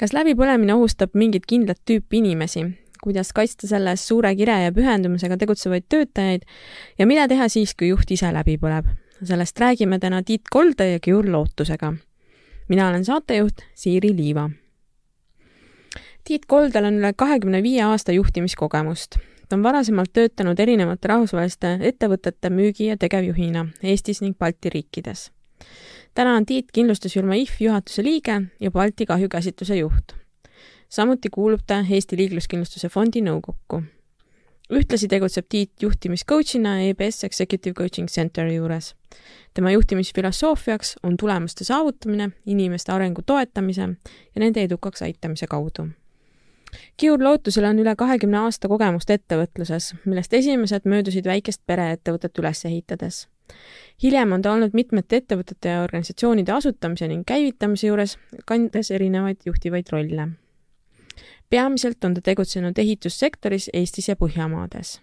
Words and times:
kas 0.00 0.12
läbipõlemine 0.12 0.74
ohustab 0.76 1.14
mingit 1.14 1.46
kindlat 1.48 1.80
tüüpi 1.88 2.20
inimesi? 2.20 2.66
kuidas 3.02 3.28
kaitsta 3.36 3.68
selle 3.70 3.92
eest 3.94 4.08
suure 4.08 4.32
kire 4.34 4.54
ja 4.64 4.72
pühendumusega 4.74 5.36
tegutsevaid 5.38 5.84
töötajaid 5.88 6.46
ja 6.98 7.06
mida 7.06 7.28
teha 7.28 7.46
siis, 7.52 7.74
kui 7.76 7.92
juht 7.92 8.10
ise 8.10 8.32
läbi 8.32 8.56
põleb? 8.60 8.88
sellest 9.22 9.60
räägime 9.60 9.98
täna 10.00 10.22
Tiit 10.22 10.50
Kolde 10.50 10.90
ja 10.90 11.00
Giur 11.00 11.28
Lootusega. 11.30 11.94
mina 12.68 12.88
olen 12.88 13.04
saatejuht 13.04 13.62
Siiri 13.74 14.16
Liiva. 14.16 14.50
Tiit 16.24 16.46
Koldel 16.46 16.84
on 16.84 16.98
üle 16.98 17.12
kahekümne 17.12 17.62
viie 17.62 17.84
aasta 17.84 18.12
juhtimiskogemust. 18.12 19.16
ta 19.48 19.56
on 19.56 19.62
varasemalt 19.62 20.12
töötanud 20.12 20.60
erinevate 20.60 21.08
rahvusvaheliste 21.08 21.78
ettevõtete 21.80 22.50
müügi- 22.50 22.90
ja 22.90 22.96
tegevjuhina 22.96 23.66
Eestis 23.82 24.20
ning 24.20 24.38
Balti 24.38 24.70
riikides 24.70 25.30
täna 26.16 26.36
on 26.36 26.46
Tiit 26.46 26.72
kindlustusfirma 26.72 27.34
IF 27.34 27.60
juhatuse 27.60 28.04
liige 28.04 28.42
ja 28.60 28.70
Balti 28.70 29.06
kahjukäsitluse 29.06 29.76
juht. 29.76 30.12
samuti 30.88 31.28
kuulub 31.30 31.60
ta 31.66 31.84
Eesti 31.90 32.16
Liikluskindlustuse 32.16 32.88
Fondi 32.88 33.20
nõukokku. 33.20 33.82
ühtlasi 34.72 35.08
tegutseb 35.08 35.46
Tiit 35.48 35.82
juhtimiscoach'ina 35.82 36.80
EBS 36.88 37.24
Executive 37.24 37.74
Coaching 37.74 38.08
Center 38.08 38.46
juures. 38.46 38.94
tema 39.54 39.70
juhtimisfilosoofiaks 39.70 40.96
on 41.02 41.16
tulemuste 41.16 41.64
saavutamine 41.64 42.30
inimeste 42.46 42.92
arengu 42.92 43.22
toetamise 43.22 43.82
ja 43.82 44.40
nende 44.40 44.62
edukaks 44.62 45.02
aitamise 45.02 45.46
kaudu 45.46 45.88
Kiur 46.96 47.24
Lootusel 47.24 47.64
on 47.64 47.78
üle 47.78 47.96
kahekümne 47.96 48.38
aasta 48.38 48.68
kogemust 48.68 49.10
ettevõtluses, 49.10 49.94
millest 50.04 50.34
esimesed 50.34 50.84
möödusid 50.84 51.24
väikest 51.24 51.62
pereettevõtet 51.66 52.38
üles 52.38 52.64
ehitades 52.64 53.26
hiljem 54.02 54.32
on 54.32 54.42
ta 54.42 54.52
olnud 54.52 54.74
mitmete 54.76 55.20
ettevõtete 55.22 55.72
ja 55.72 55.82
organisatsioonide 55.84 56.52
asutamise 56.52 57.08
ning 57.08 57.24
käivitamise 57.26 57.86
juures, 57.86 58.16
kandes 58.46 58.90
erinevaid 58.90 59.46
juhtivaid 59.46 59.92
rolle. 59.92 60.28
peamiselt 61.50 62.04
on 62.04 62.14
ta 62.14 62.20
tegutsenud 62.20 62.78
ehitussektoris 62.78 63.70
Eestis 63.72 64.08
ja 64.08 64.16
Põhjamaades. 64.16 65.00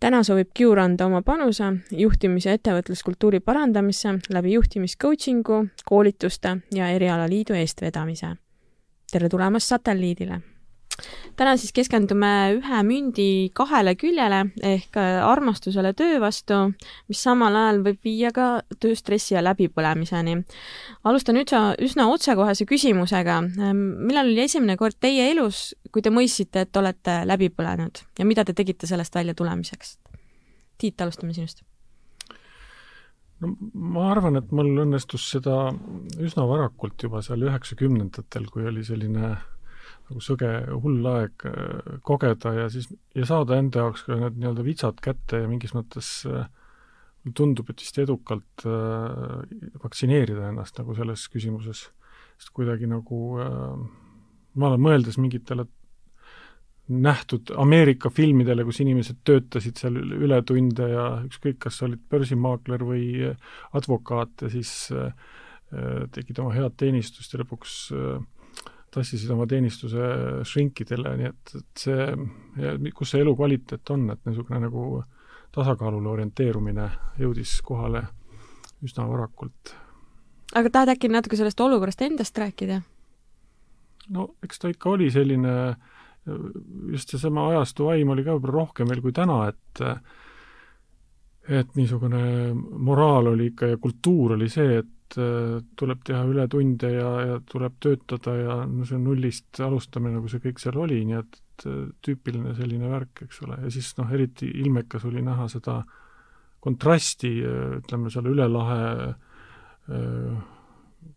täna 0.00 0.22
soovib 0.22 0.50
Kiur 0.54 0.78
anda 0.78 1.06
oma 1.06 1.22
panuse 1.22 1.64
juhtimis- 1.90 2.46
ja 2.46 2.52
ettevõtluskultuuri 2.52 3.40
parandamisse 3.40 4.18
läbi 4.30 4.52
juhtimiscoachingu, 4.52 5.66
koolituste 5.84 6.56
ja 6.74 6.88
erialaliidu 6.88 7.54
eestvedamise. 7.54 8.36
tere 9.12 9.28
tulemast 9.28 9.66
satelliidile 9.66 10.55
täna 11.36 11.54
siis 11.60 11.72
keskendume 11.76 12.30
ühe 12.56 12.80
mündi 12.86 13.28
kahele 13.56 13.94
küljele 13.98 14.42
ehk 14.64 14.96
äh, 15.00 15.18
armastusele 15.24 15.92
töö 15.96 16.18
vastu, 16.22 16.58
mis 17.10 17.22
samal 17.22 17.56
ajal 17.58 17.82
võib 17.84 18.00
viia 18.06 18.32
ka 18.34 18.48
tööstressi 18.80 19.34
ja 19.36 19.44
läbipõlemiseni. 19.44 20.38
alustan 21.04 21.40
üsna, 21.42 21.62
üsna 21.82 22.08
otsekohese 22.12 22.66
küsimusega. 22.68 23.38
Ähm, 23.60 23.84
millal 24.08 24.32
oli 24.32 24.44
esimene 24.46 24.76
kord 24.80 24.98
teie 25.00 25.30
elus, 25.30 25.74
kui 25.92 26.02
te 26.02 26.12
mõistsite, 26.12 26.66
et 26.66 26.76
olete 26.76 27.22
läbi 27.28 27.50
põlenud 27.52 28.02
ja 28.18 28.28
mida 28.28 28.44
te 28.44 28.56
tegite 28.56 28.88
sellest 28.88 29.14
välja 29.14 29.34
tulemiseks? 29.34 29.98
Tiit, 30.76 31.00
alustame 31.00 31.32
sinust 31.36 31.64
no 33.44 33.52
ma 33.74 34.10
arvan, 34.14 34.38
et 34.40 34.52
mul 34.56 34.70
õnnestus 34.86 35.26
seda 35.34 35.68
üsna 36.24 36.46
varakult 36.48 37.02
juba 37.04 37.20
seal 37.24 37.44
üheksakümnendatel, 37.44 38.48
kui 38.52 38.64
oli 38.68 38.84
selline 38.86 39.26
äh, 39.34 39.44
nagu 40.06 40.22
sõge 40.22 40.50
hull 40.84 41.08
aeg 41.10 41.46
äh, 41.48 41.96
kogeda 42.06 42.52
ja 42.54 42.66
siis, 42.72 42.88
ja 43.16 43.26
saada 43.28 43.58
enda 43.58 43.86
jaoks 43.86 44.06
ka 44.06 44.18
need 44.20 44.38
nii-öelda 44.38 44.66
vitsad 44.66 45.00
kätte 45.02 45.42
ja 45.42 45.50
mingis 45.50 45.74
mõttes 45.74 46.10
äh, 46.30 46.46
tundub, 47.34 47.70
et 47.72 47.82
vist 47.82 47.98
edukalt 47.98 48.66
äh, 48.68 49.40
vaktsineerida 49.82 50.50
ennast 50.52 50.78
nagu 50.78 50.94
selles 50.98 51.26
küsimuses. 51.32 51.88
sest 52.36 52.52
kuidagi 52.52 52.86
nagu 52.86 53.18
ma 53.40 54.68
olen 54.68 54.82
mõeldes 54.84 55.16
mingitele 55.16 55.64
nähtud 56.86 57.50
Ameerika 57.58 58.10
filmidele, 58.12 58.62
kus 58.64 58.78
inimesed 58.84 59.22
töötasid 59.24 59.80
seal 59.80 59.96
ületunde 59.96 60.86
ja 60.90 61.06
ükskõik, 61.24 61.56
kas 61.64 61.80
olid 61.82 62.04
börsimaakler 62.12 62.84
või 62.84 63.06
advokaat 63.72 64.44
ja 64.44 64.52
siis 64.52 64.92
tegid 66.14 66.38
oma 66.38 66.52
head 66.54 66.76
teenistust 66.78 67.32
ja 67.34 67.40
lõpuks 67.40 67.72
äh, 67.96 68.20
tassisid 68.96 69.30
oma 69.34 69.46
teenistuse 69.50 70.08
šrinkidele, 70.48 71.12
nii 71.20 71.28
et, 71.28 71.54
et 71.60 71.84
see, 71.84 72.90
kus 72.96 73.12
see 73.12 73.22
elukvaliteet 73.24 73.92
on, 73.94 74.08
et 74.14 74.22
niisugune 74.28 74.62
nagu 74.64 74.86
tasakaalule 75.54 76.12
orienteerumine 76.12 76.88
jõudis 77.20 77.58
kohale 77.64 78.06
üsna 78.84 79.06
varakult. 79.08 79.74
aga 80.54 80.72
tahad 80.72 80.94
äkki 80.94 81.10
natuke 81.12 81.38
sellest 81.38 81.60
olukorrast 81.60 82.04
endast 82.06 82.38
rääkida? 82.38 82.80
no 84.16 84.28
eks 84.44 84.62
ta 84.62 84.70
ikka 84.72 84.90
oli 84.94 85.10
selline, 85.10 85.54
just 86.92 87.12
seesama 87.12 87.48
ajastu 87.52 87.90
vaim 87.90 88.12
oli 88.14 88.24
ka 88.24 88.36
võib-olla 88.36 88.60
rohkem 88.60 88.92
veel 88.92 89.02
kui 89.04 89.16
täna, 89.16 89.42
et 89.50 89.84
et 91.46 91.76
niisugune 91.78 92.20
moraal 92.82 93.32
oli 93.32 93.52
ikka 93.52 93.74
ja 93.74 93.78
kultuur 93.78 94.34
oli 94.34 94.48
see, 94.50 94.80
et 94.82 94.95
et 95.06 95.18
äh, 95.22 95.62
tuleb 95.78 96.02
teha 96.04 96.24
ületunde 96.26 96.90
ja, 96.90 97.10
ja 97.26 97.36
tuleb 97.46 97.78
töötada 97.82 98.34
ja 98.36 98.56
no 98.66 98.86
see 98.86 98.98
nullist 98.98 99.60
alustamine, 99.62 100.16
nagu 100.18 100.30
see 100.30 100.42
kõik 100.42 100.60
seal 100.62 100.78
oli, 100.82 101.02
nii 101.06 101.18
et 101.20 101.40
tüüpiline 102.04 102.52
selline 102.56 102.90
värk, 102.90 103.22
eks 103.24 103.40
ole, 103.46 103.60
ja 103.62 103.70
siis 103.72 103.94
noh, 103.96 104.10
eriti 104.12 104.48
ilmekas 104.60 105.06
oli 105.08 105.22
näha 105.24 105.46
seda 105.52 105.80
kontrasti, 106.60 107.32
äh, 107.46 107.78
ütleme 107.78 108.12
seal 108.12 108.28
üle 108.32 108.48
lahe 108.50 108.82
äh, 109.06 110.44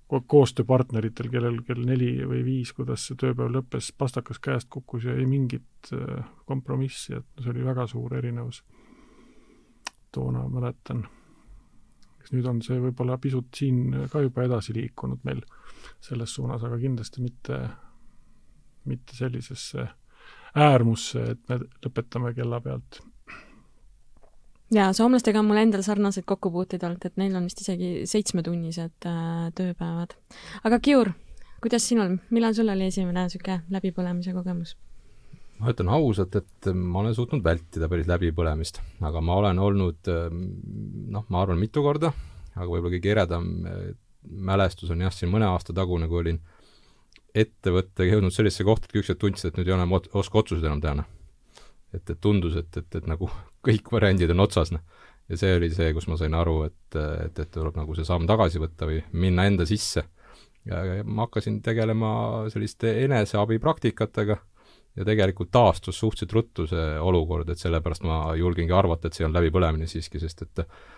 koostööpartneritel, 0.09 1.29
kellel 1.29 1.59
kell 1.65 1.83
neli 1.85 2.15
või 2.25 2.43
viis, 2.45 2.73
kuidas 2.73 3.07
see 3.07 3.17
tööpäev 3.19 3.51
lõppes, 3.53 3.91
pastakas 3.97 4.41
käest 4.41 4.69
kukkus 4.73 5.05
ja 5.05 5.13
ei 5.13 5.27
mingit 5.29 5.91
kompromissi, 6.49 7.13
et 7.19 7.43
see 7.43 7.53
oli 7.53 7.65
väga 7.65 7.85
suur 7.89 8.17
erinevus. 8.17 8.63
toona 10.09 10.47
mäletan 10.49 11.05
eks 12.29 12.37
nüüd 12.37 12.45
on 12.45 12.59
see 12.61 12.77
võib-olla 12.77 13.17
pisut 13.17 13.49
siin 13.57 14.05
ka 14.11 14.21
juba 14.21 14.43
edasi 14.45 14.73
liikunud 14.75 15.23
meil 15.25 15.41
selles 16.01 16.33
suunas, 16.35 16.61
aga 16.63 16.77
kindlasti 16.77 17.23
mitte, 17.23 17.57
mitte 18.85 19.15
sellisesse 19.17 19.87
äärmusse, 20.55 21.23
et 21.33 21.41
me 21.49 21.59
lõpetame 21.85 22.33
kella 22.37 22.59
pealt. 22.61 23.01
jaa, 24.73 24.93
soomlastega 24.93 25.39
on 25.41 25.49
mul 25.49 25.61
endal 25.61 25.81
sarnaseid 25.81 26.27
kokkupuuteid 26.29 26.83
olnud, 26.85 27.05
et 27.05 27.17
neil 27.17 27.35
on 27.35 27.49
vist 27.49 27.61
isegi 27.65 28.05
seitsmetunnised 28.05 29.09
äh, 29.09 29.49
tööpäevad. 29.57 30.13
aga 30.63 30.79
Kiur, 30.79 31.13
kuidas 31.63 31.87
sinul, 31.89 32.19
millal 32.29 32.53
sul 32.53 32.69
oli 32.69 32.91
esimene 32.93 33.25
niisugune 33.25 33.63
läbipõlemise 33.73 34.37
kogemus? 34.37 34.77
Ma 35.59 35.73
ütlen 35.73 35.91
ausalt, 35.91 36.35
et 36.39 36.69
ma 36.73 37.01
olen 37.01 37.15
suutnud 37.15 37.43
vältida 37.43 37.89
päris 37.91 38.07
läbipõlemist, 38.09 38.79
aga 39.05 39.21
ma 39.23 39.39
olen 39.41 39.59
olnud 39.59 40.09
noh, 40.09 41.25
ma 41.27 41.41
arvan, 41.43 41.59
mitu 41.59 41.83
korda, 41.83 42.13
aga 42.55 42.67
võib-olla 42.69 42.95
kõige 42.95 43.11
eredam 43.11 43.49
eh, 43.67 43.89
mälestus 44.23 44.91
on 44.93 45.03
jah, 45.03 45.13
siin 45.15 45.31
mõne 45.31 45.47
aasta 45.49 45.75
tagune, 45.75 46.07
kui 46.11 46.21
olin 46.23 46.39
ettevõttega 47.35 48.15
jõudnud 48.15 48.33
sellisesse 48.33 48.65
kohta, 48.67 48.87
et 48.87 48.95
kõik 48.95 49.19
tundsid, 49.21 49.51
et 49.51 49.59
nüüd 49.59 49.69
ei 49.69 49.75
ole 49.75 49.87
ma 49.87 49.99
oska 49.99 50.41
otsuseid 50.41 50.65
enam 50.65 50.81
teha, 50.83 50.95
noh. 51.01 51.09
et, 51.93 52.03
et 52.03 52.19
tundus, 52.21 52.55
et, 52.59 52.79
et, 52.79 52.99
et 53.01 53.09
nagu 53.09 53.29
kõik 53.67 53.91
variandid 53.93 54.31
on 54.35 54.45
otsas, 54.45 54.71
noh. 54.75 54.85
ja 55.29 55.39
see 55.39 55.57
oli 55.57 55.71
see, 55.75 55.91
kus 55.95 56.07
ma 56.09 56.17
sain 56.19 56.35
aru, 56.39 56.61
et, 56.69 56.99
et, 57.25 57.43
et 57.43 57.51
tuleb 57.53 57.77
nagu 57.79 57.97
see 57.97 58.07
samm 58.07 58.27
tagasi 58.29 58.63
võtta 58.63 58.87
või 58.89 59.03
minna 59.11 59.45
enda 59.49 59.67
sisse. 59.69 60.05
ja, 60.65 60.83
ja 60.87 61.03
ma 61.03 61.27
hakkasin 61.27 61.61
tegelema 61.65 62.11
selliste 62.53 62.95
eneseabipraktikatega 63.03 64.39
ja 64.97 65.05
tegelikult 65.05 65.51
taastus 65.51 65.99
suhteliselt 65.99 66.33
ruttu 66.33 66.67
see 66.67 66.87
olukord, 66.99 67.49
et 67.49 67.61
sellepärast 67.61 68.03
ma 68.07 68.21
julgengi 68.37 68.73
arvata, 68.75 69.07
et 69.07 69.17
see 69.17 69.27
on 69.27 69.35
läbipõlemine 69.35 69.87
siiski, 69.87 70.19
sest 70.19 70.43
et 70.45 70.63
äh, 70.63 70.89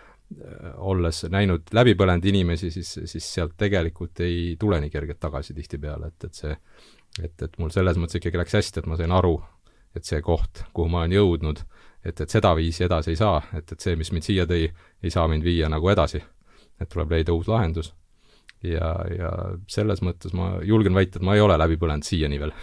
olles 0.77 1.25
näinud 1.29 1.73
läbipõlenud 1.75 2.25
inimesi, 2.31 2.71
siis, 2.71 2.93
siis 3.05 3.27
sealt 3.33 3.57
tegelikult 3.59 4.23
ei 4.25 4.55
tule 4.59 4.79
nii 4.81 4.93
kergelt 4.93 5.19
tagasi 5.21 5.53
tihtipeale, 5.57 6.13
et, 6.13 6.29
et 6.29 6.43
see 6.43 6.55
et, 7.19 7.35
et 7.43 7.57
mul 7.59 7.71
selles 7.73 7.99
mõttes 7.99 8.19
ikkagi 8.19 8.39
läks 8.39 8.55
hästi, 8.55 8.81
et 8.81 8.89
ma 8.89 8.97
sain 8.99 9.11
aru, 9.11 9.35
et 9.97 10.07
see 10.07 10.21
koht, 10.23 10.63
kuhu 10.73 10.91
ma 10.91 11.03
olen 11.03 11.15
jõudnud, 11.17 11.63
et, 12.05 12.21
et 12.23 12.29
sedaviisi 12.29 12.85
edasi 12.87 13.13
ei 13.13 13.19
saa, 13.19 13.41
et, 13.57 13.71
et 13.71 13.83
see, 13.83 13.97
mis 13.99 14.11
mind 14.15 14.27
siia 14.27 14.47
tõi, 14.49 14.69
ei 15.03 15.13
saa 15.13 15.27
mind 15.31 15.43
viia 15.45 15.69
nagu 15.71 15.89
edasi. 15.91 16.23
et 16.81 16.89
tuleb 16.89 17.11
leida 17.13 17.33
uus 17.33 17.47
lahendus. 17.47 17.93
ja, 18.63 18.95
ja 19.17 19.31
selles 19.67 20.01
mõttes 20.01 20.33
ma 20.33 20.55
julgen 20.63 20.95
väita, 20.95 21.19
et 21.19 21.25
ma 21.25 21.35
ei 21.35 21.41
ole 21.41 21.57
läbi 21.57 21.77
põlenud 21.77 22.05
siiani 22.05 22.39
veel 22.39 22.53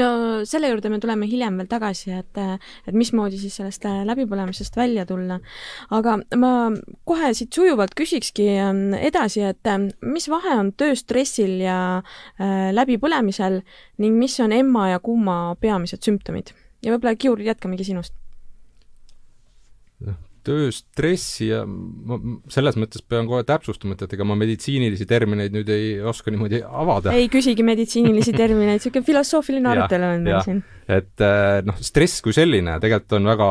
no 0.00 0.06
selle 0.48 0.70
juurde 0.72 0.90
me 0.90 0.98
tuleme 1.02 1.28
hiljem 1.30 1.60
veel 1.60 1.68
tagasi, 1.70 2.10
et, 2.18 2.40
et 2.88 2.96
mismoodi 2.96 3.38
siis 3.40 3.58
sellest 3.60 3.86
läbipõlemisest 4.08 4.76
välja 4.76 5.06
tulla. 5.06 5.38
aga 5.94 6.18
ma 6.40 6.52
kohe 7.08 7.32
siit 7.36 7.54
sujuvalt 7.54 7.94
küsikski 7.98 8.48
ähm, 8.58 8.94
edasi, 8.98 9.44
et 9.52 9.70
ähm, 9.70 9.90
mis 10.02 10.28
vahe 10.30 10.56
on 10.58 10.72
tööstressil 10.72 11.60
ja 11.62 11.80
äh, 12.00 12.70
läbipõlemisel 12.74 13.60
ning 14.02 14.18
mis 14.18 14.38
on 14.42 14.52
emma 14.56 14.90
ja 14.90 14.98
kumma 15.02 15.56
peamised 15.60 16.02
sümptomid? 16.06 16.54
ja 16.82 16.94
võib-olla, 16.94 17.14
Kiur, 17.20 17.40
jätkamegi 17.44 17.90
sinust 17.90 18.14
tööstressi 20.50 21.50
ja 21.50 21.62
ma 21.66 22.18
selles 22.52 22.78
mõttes 22.80 23.04
pean 23.06 23.28
kohe 23.30 23.46
täpsustama, 23.46 23.96
et, 23.96 24.04
et 24.06 24.18
ega 24.18 24.26
ma 24.26 24.36
meditsiinilisi 24.40 25.06
termineid 25.10 25.54
nüüd 25.54 25.70
ei 25.74 25.94
oska 26.12 26.34
niimoodi 26.34 26.62
avada. 26.66 27.14
ei 27.16 27.30
küsigi 27.32 27.66
meditsiinilisi 27.66 28.36
termineid, 28.42 28.80
niisugune 28.80 29.06
filosoofiline 29.06 29.74
arutelu 29.74 30.12
on 30.14 30.28
meil 30.28 30.44
siin 30.46 30.62
et 30.90 31.22
äh, 31.22 31.60
noh, 31.66 31.76
stress 31.84 32.22
kui 32.24 32.34
selline 32.34 32.74
tegelikult 32.82 33.18
on 33.18 33.28
väga 33.30 33.48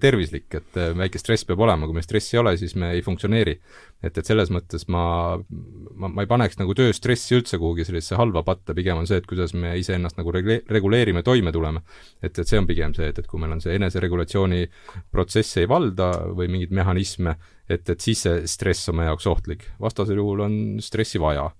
tervislik, 0.00 0.46
et 0.56 0.78
äh, 0.80 0.92
väike 0.96 1.20
stress 1.20 1.44
peab 1.48 1.60
olema, 1.64 1.88
kui 1.88 1.96
meil 1.96 2.06
stressi 2.06 2.36
ei 2.36 2.40
ole, 2.40 2.54
siis 2.60 2.74
me 2.80 2.94
ei 2.94 3.02
funktsioneeri. 3.04 3.56
et, 4.04 4.18
et 4.20 4.26
selles 4.26 4.50
mõttes 4.52 4.84
ma, 4.92 5.04
ma, 5.40 6.10
ma 6.12 6.24
ei 6.24 6.28
paneks 6.28 6.58
nagu 6.60 6.74
tööstressi 6.76 7.38
üldse 7.38 7.56
kuhugi 7.60 7.86
sellisesse 7.88 8.18
halba 8.20 8.42
patta, 8.44 8.76
pigem 8.76 9.00
on 9.00 9.08
see, 9.08 9.16
et 9.20 9.28
kuidas 9.28 9.54
me 9.56 9.72
iseennast 9.80 10.18
nagu 10.20 10.32
regle-, 10.34 10.60
reguleerime, 10.68 11.24
toime 11.24 11.52
tuleme. 11.52 11.84
et, 12.22 12.32
et 12.32 12.44
see 12.44 12.60
on 12.60 12.68
pigem 12.68 12.96
see, 12.96 13.08
et, 13.12 13.18
et 13.18 13.28
kui 13.28 13.40
meil 13.40 13.56
on 13.56 13.64
see 13.64 13.76
eneseregulatsiooni 13.78 14.64
protsess 15.12 15.60
ei 15.60 15.68
valda 15.70 16.13
või 16.36 16.48
mingeid 16.52 16.72
mehhanisme, 16.74 17.36
et, 17.68 17.88
et 17.88 18.00
siis 18.00 18.24
see 18.26 18.46
stress 18.50 18.88
on 18.92 19.00
meie 19.00 19.10
jaoks 19.10 19.26
ohtlik. 19.30 19.68
vastasel 19.80 20.20
juhul 20.20 20.46
on 20.46 20.56
stressi 20.84 21.20
vaja 21.20 21.50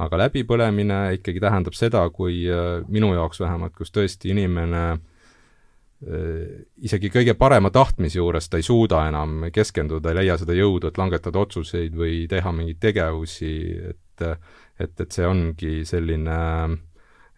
aga 0.00 0.24
läbipõlemine 0.24 0.98
ikkagi 1.18 1.42
tähendab 1.42 1.76
seda, 1.76 2.02
kui 2.14 2.42
äh, 2.48 2.80
minu 2.88 3.12
jaoks 3.14 3.40
vähemalt, 3.42 3.74
kus 3.76 3.92
tõesti 3.94 4.32
inimene 4.32 4.84
äh, 4.92 6.60
isegi 6.82 7.10
kõige 7.12 7.36
parema 7.38 7.72
tahtmise 7.74 8.20
juures 8.20 8.48
ta 8.48 8.60
ei 8.60 8.66
suuda 8.66 9.04
enam 9.10 9.48
keskenduda, 9.52 10.12
ei 10.12 10.22
leia 10.22 10.38
seda 10.40 10.56
jõudu, 10.56 10.90
et 10.90 11.00
langetada 11.00 11.42
otsuseid 11.42 11.96
või 11.96 12.24
teha 12.30 12.52
mingeid 12.56 12.80
tegevusi, 12.82 13.56
et 13.92 13.98
et, 14.20 15.00
et 15.00 15.14
see 15.14 15.24
ongi 15.24 15.78
selline, 15.88 16.34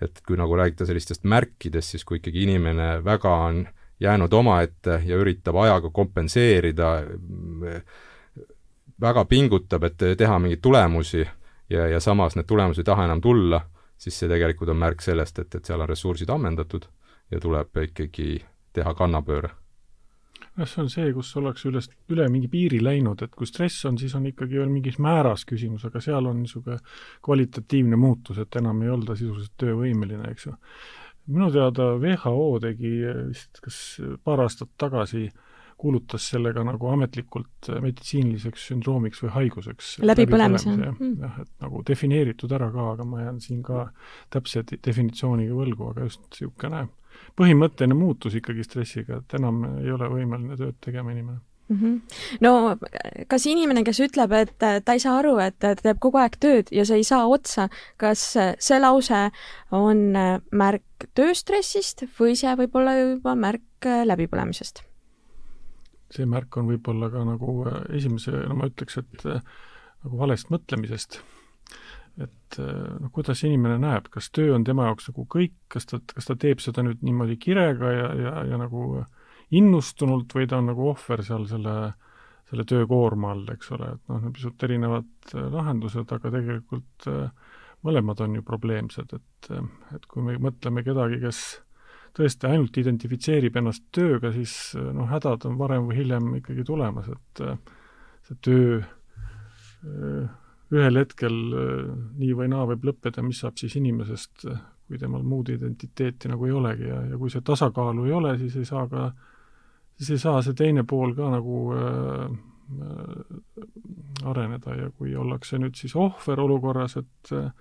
et 0.03 0.17
kui 0.27 0.39
nagu 0.39 0.57
rääkida 0.59 0.87
sellistest 0.89 1.23
märkidest, 1.31 1.95
siis 1.95 2.05
kui 2.07 2.19
ikkagi 2.19 2.43
inimene 2.43 2.89
väga 3.07 3.35
on 3.47 3.61
jäänud 4.03 4.33
omaette 4.33 5.01
ja 5.07 5.19
üritab 5.21 5.57
ajaga 5.63 5.91
kompenseerida, 5.95 6.91
väga 9.01 9.25
pingutab, 9.31 9.87
et 9.87 10.05
teha 10.19 10.39
mingeid 10.43 10.63
tulemusi 10.63 11.23
ja, 11.71 11.87
ja 11.89 12.01
samas 12.01 12.37
need 12.37 12.51
tulemused 12.51 12.83
ei 12.83 12.91
taha 12.91 13.07
enam 13.09 13.23
tulla, 13.23 13.63
siis 13.97 14.19
see 14.19 14.31
tegelikult 14.31 14.75
on 14.75 14.83
märk 14.83 15.03
sellest, 15.03 15.39
et, 15.39 15.55
et 15.55 15.65
seal 15.65 15.81
on 15.81 15.91
ressursid 15.91 16.31
ammendatud 16.31 16.87
ja 17.31 17.41
tuleb 17.41 17.83
ikkagi 17.87 18.37
teha 18.73 18.95
kannapööre 18.99 19.55
noh, 20.57 20.69
see 20.69 20.83
on 20.83 20.91
see, 20.93 21.11
kus 21.17 21.31
ollakse 21.41 21.69
üles, 21.71 21.89
üle 22.13 22.27
mingi 22.33 22.51
piiri 22.53 22.81
läinud, 22.85 23.23
et 23.25 23.37
kui 23.37 23.49
stress 23.49 23.87
on, 23.89 23.99
siis 24.01 24.15
on 24.19 24.27
ikkagi 24.29 24.61
veel 24.61 24.73
mingis 24.73 24.99
määras 25.03 25.47
küsimus, 25.49 25.87
aga 25.89 26.03
seal 26.05 26.29
on 26.29 26.43
niisugune 26.43 26.79
kvalitatiivne 27.25 27.99
muutus, 28.01 28.41
et 28.43 28.61
enam 28.61 28.83
ei 28.85 28.93
olda 28.93 29.17
sisuliselt 29.19 29.55
töövõimeline, 29.63 30.33
eks 30.33 30.49
ju. 30.49 30.57
Minu 31.27 31.51
teada 31.55 31.93
WHO 32.03 32.59
tegi 32.63 32.93
vist 33.31 33.61
kas 33.63 33.79
paar 34.25 34.43
aastat 34.45 34.73
tagasi 34.81 35.29
kuulutas 35.83 36.29
selle 36.31 36.53
ka 36.55 36.63
nagu 36.67 36.91
ametlikult 36.93 37.71
meditsiiniliseks 37.83 38.69
sündroomiks 38.71 39.23
või 39.25 39.33
haiguseks. 39.37 39.93
läbipõlemise. 40.07 40.71
jah 40.71 40.93
mm., 40.95 41.15
jah, 41.25 41.39
et 41.43 41.53
nagu 41.65 41.83
defineeritud 41.89 42.55
ära 42.59 42.71
ka, 42.75 42.89
aga 42.95 43.07
ma 43.09 43.25
jään 43.25 43.41
siin 43.43 43.63
ka 43.67 43.89
täpse 44.31 44.63
definitsiooniga 44.73 45.57
võlgu, 45.59 45.91
aga 45.91 46.07
just 46.07 46.23
niisugune 46.29 46.85
põhimõtteline 47.39 47.97
muutus 47.99 48.37
ikkagi 48.39 48.65
stressiga, 48.67 49.21
et 49.23 49.35
enam 49.39 49.65
ei 49.81 49.91
ole 49.93 50.09
võimeline 50.13 50.57
tööd 50.61 50.79
tegema 50.85 51.13
inimene. 51.15 51.43
No 52.41 52.77
kas 53.29 53.47
inimene, 53.47 53.85
kes 53.85 54.01
ütleb, 54.05 54.33
et 54.33 54.55
ta 54.59 54.93
ei 54.93 55.01
saa 55.01 55.19
aru, 55.21 55.39
et 55.41 55.59
ta 55.59 55.75
teeb 55.79 55.99
kogu 56.03 56.19
aeg 56.19 56.37
tööd 56.43 56.73
ja 56.75 56.85
see 56.85 57.01
ei 57.01 57.05
saa 57.05 57.27
otsa, 57.27 57.69
kas 57.97 58.37
see 58.37 58.81
lause 58.81 59.31
on 59.71 60.13
märk 60.53 61.09
tööstressist 61.15 62.05
või 62.19 62.37
see 62.37 62.55
võib 62.57 62.77
olla 62.77 62.97
juba 62.99 63.35
märk 63.35 63.89
läbipõlemisest? 64.05 64.85
see 66.13 66.29
märk 66.29 66.57
on 66.61 66.69
võib-olla 66.71 67.11
ka 67.13 67.25
nagu 67.27 67.55
äh, 67.69 67.79
esimese, 67.99 68.35
no 68.49 68.59
ma 68.59 68.69
ütleks, 68.71 68.99
et 69.01 69.27
äh, 69.29 69.41
nagu 70.05 70.19
valest 70.21 70.53
mõtlemisest. 70.53 71.23
et 72.21 72.59
äh, 72.61 72.99
noh, 73.01 73.09
kuidas 73.15 73.41
inimene 73.47 73.79
näeb, 73.81 74.11
kas 74.13 74.29
töö 74.37 74.53
on 74.57 74.67
tema 74.69 74.91
jaoks 74.91 75.09
nagu 75.09 75.25
kõik, 75.33 75.55
kas 75.73 75.89
ta, 75.89 76.03
kas 76.13 76.29
ta 76.29 76.37
teeb 76.37 76.61
seda 76.61 76.85
nüüd 76.85 77.01
niimoodi 77.05 77.39
kirega 77.41 77.93
ja, 77.95 78.09
ja, 78.21 78.35
ja 78.51 78.61
nagu 78.61 79.05
innustunult 79.59 80.33
või 80.37 80.49
ta 80.49 80.61
on 80.63 80.71
nagu 80.73 80.89
ohver 80.93 81.23
seal 81.27 81.45
selle, 81.51 81.75
selle 82.51 82.65
töökoorma 82.69 83.35
all, 83.35 83.45
eks 83.53 83.73
ole, 83.77 83.91
et 83.97 84.13
noh, 84.13 84.23
need 84.23 84.37
pisut 84.37 84.65
erinevad 84.69 85.35
lahendused, 85.53 86.09
aga 86.17 86.33
tegelikult 86.39 87.11
mõlemad 87.83 88.23
on 88.25 88.39
ju 88.39 88.47
probleemsed, 88.47 89.13
et, 89.19 89.53
et 89.97 90.09
kui 90.09 90.25
me 90.25 90.39
mõtleme 90.41 90.85
kedagi, 90.87 91.19
kes 91.23 91.43
tõesti 92.17 92.49
ainult 92.49 92.77
identifitseerib 92.79 93.57
ennast 93.59 93.87
tööga, 93.95 94.33
siis 94.35 94.75
noh, 94.77 95.09
hädad 95.11 95.47
on 95.49 95.57
varem 95.61 95.89
või 95.89 95.99
hiljem 96.03 96.29
ikkagi 96.41 96.65
tulemas, 96.69 97.09
et 97.13 97.45
see 98.29 98.39
töö 98.45 98.83
ühel 100.73 101.01
hetkel 101.01 101.35
nii 102.21 102.33
või 102.37 102.49
naa 102.53 102.67
võib 102.71 102.87
lõppeda, 102.89 103.25
mis 103.25 103.43
saab 103.43 103.59
siis 103.61 103.75
inimesest, 103.81 104.47
kui 104.87 105.01
temal 105.01 105.25
muud 105.27 105.51
identiteeti 105.53 106.31
nagu 106.31 106.47
ei 106.47 106.55
olegi 106.57 106.89
ja, 106.89 107.01
ja 107.13 107.19
kui 107.21 107.33
see 107.33 107.45
tasakaalu 107.45 108.07
ei 108.09 108.15
ole, 108.17 108.37
siis 108.41 108.57
ei 108.61 108.69
saa 108.69 108.87
ka, 108.91 109.11
siis 110.03 110.17
ei 110.17 110.23
saa 110.23 110.43
see 110.43 110.57
teine 110.59 110.83
pool 110.89 111.15
ka 111.15 111.29
nagu 111.31 111.59
äh, 111.79 112.25
areneda 114.27 114.75
ja 114.75 114.91
kui 114.97 115.15
ollakse 115.17 115.61
nüüd 115.63 115.79
siis 115.79 115.95
ohver 115.99 116.41
olukorras, 116.43 116.97
et 116.99 117.33
äh, 117.37 117.53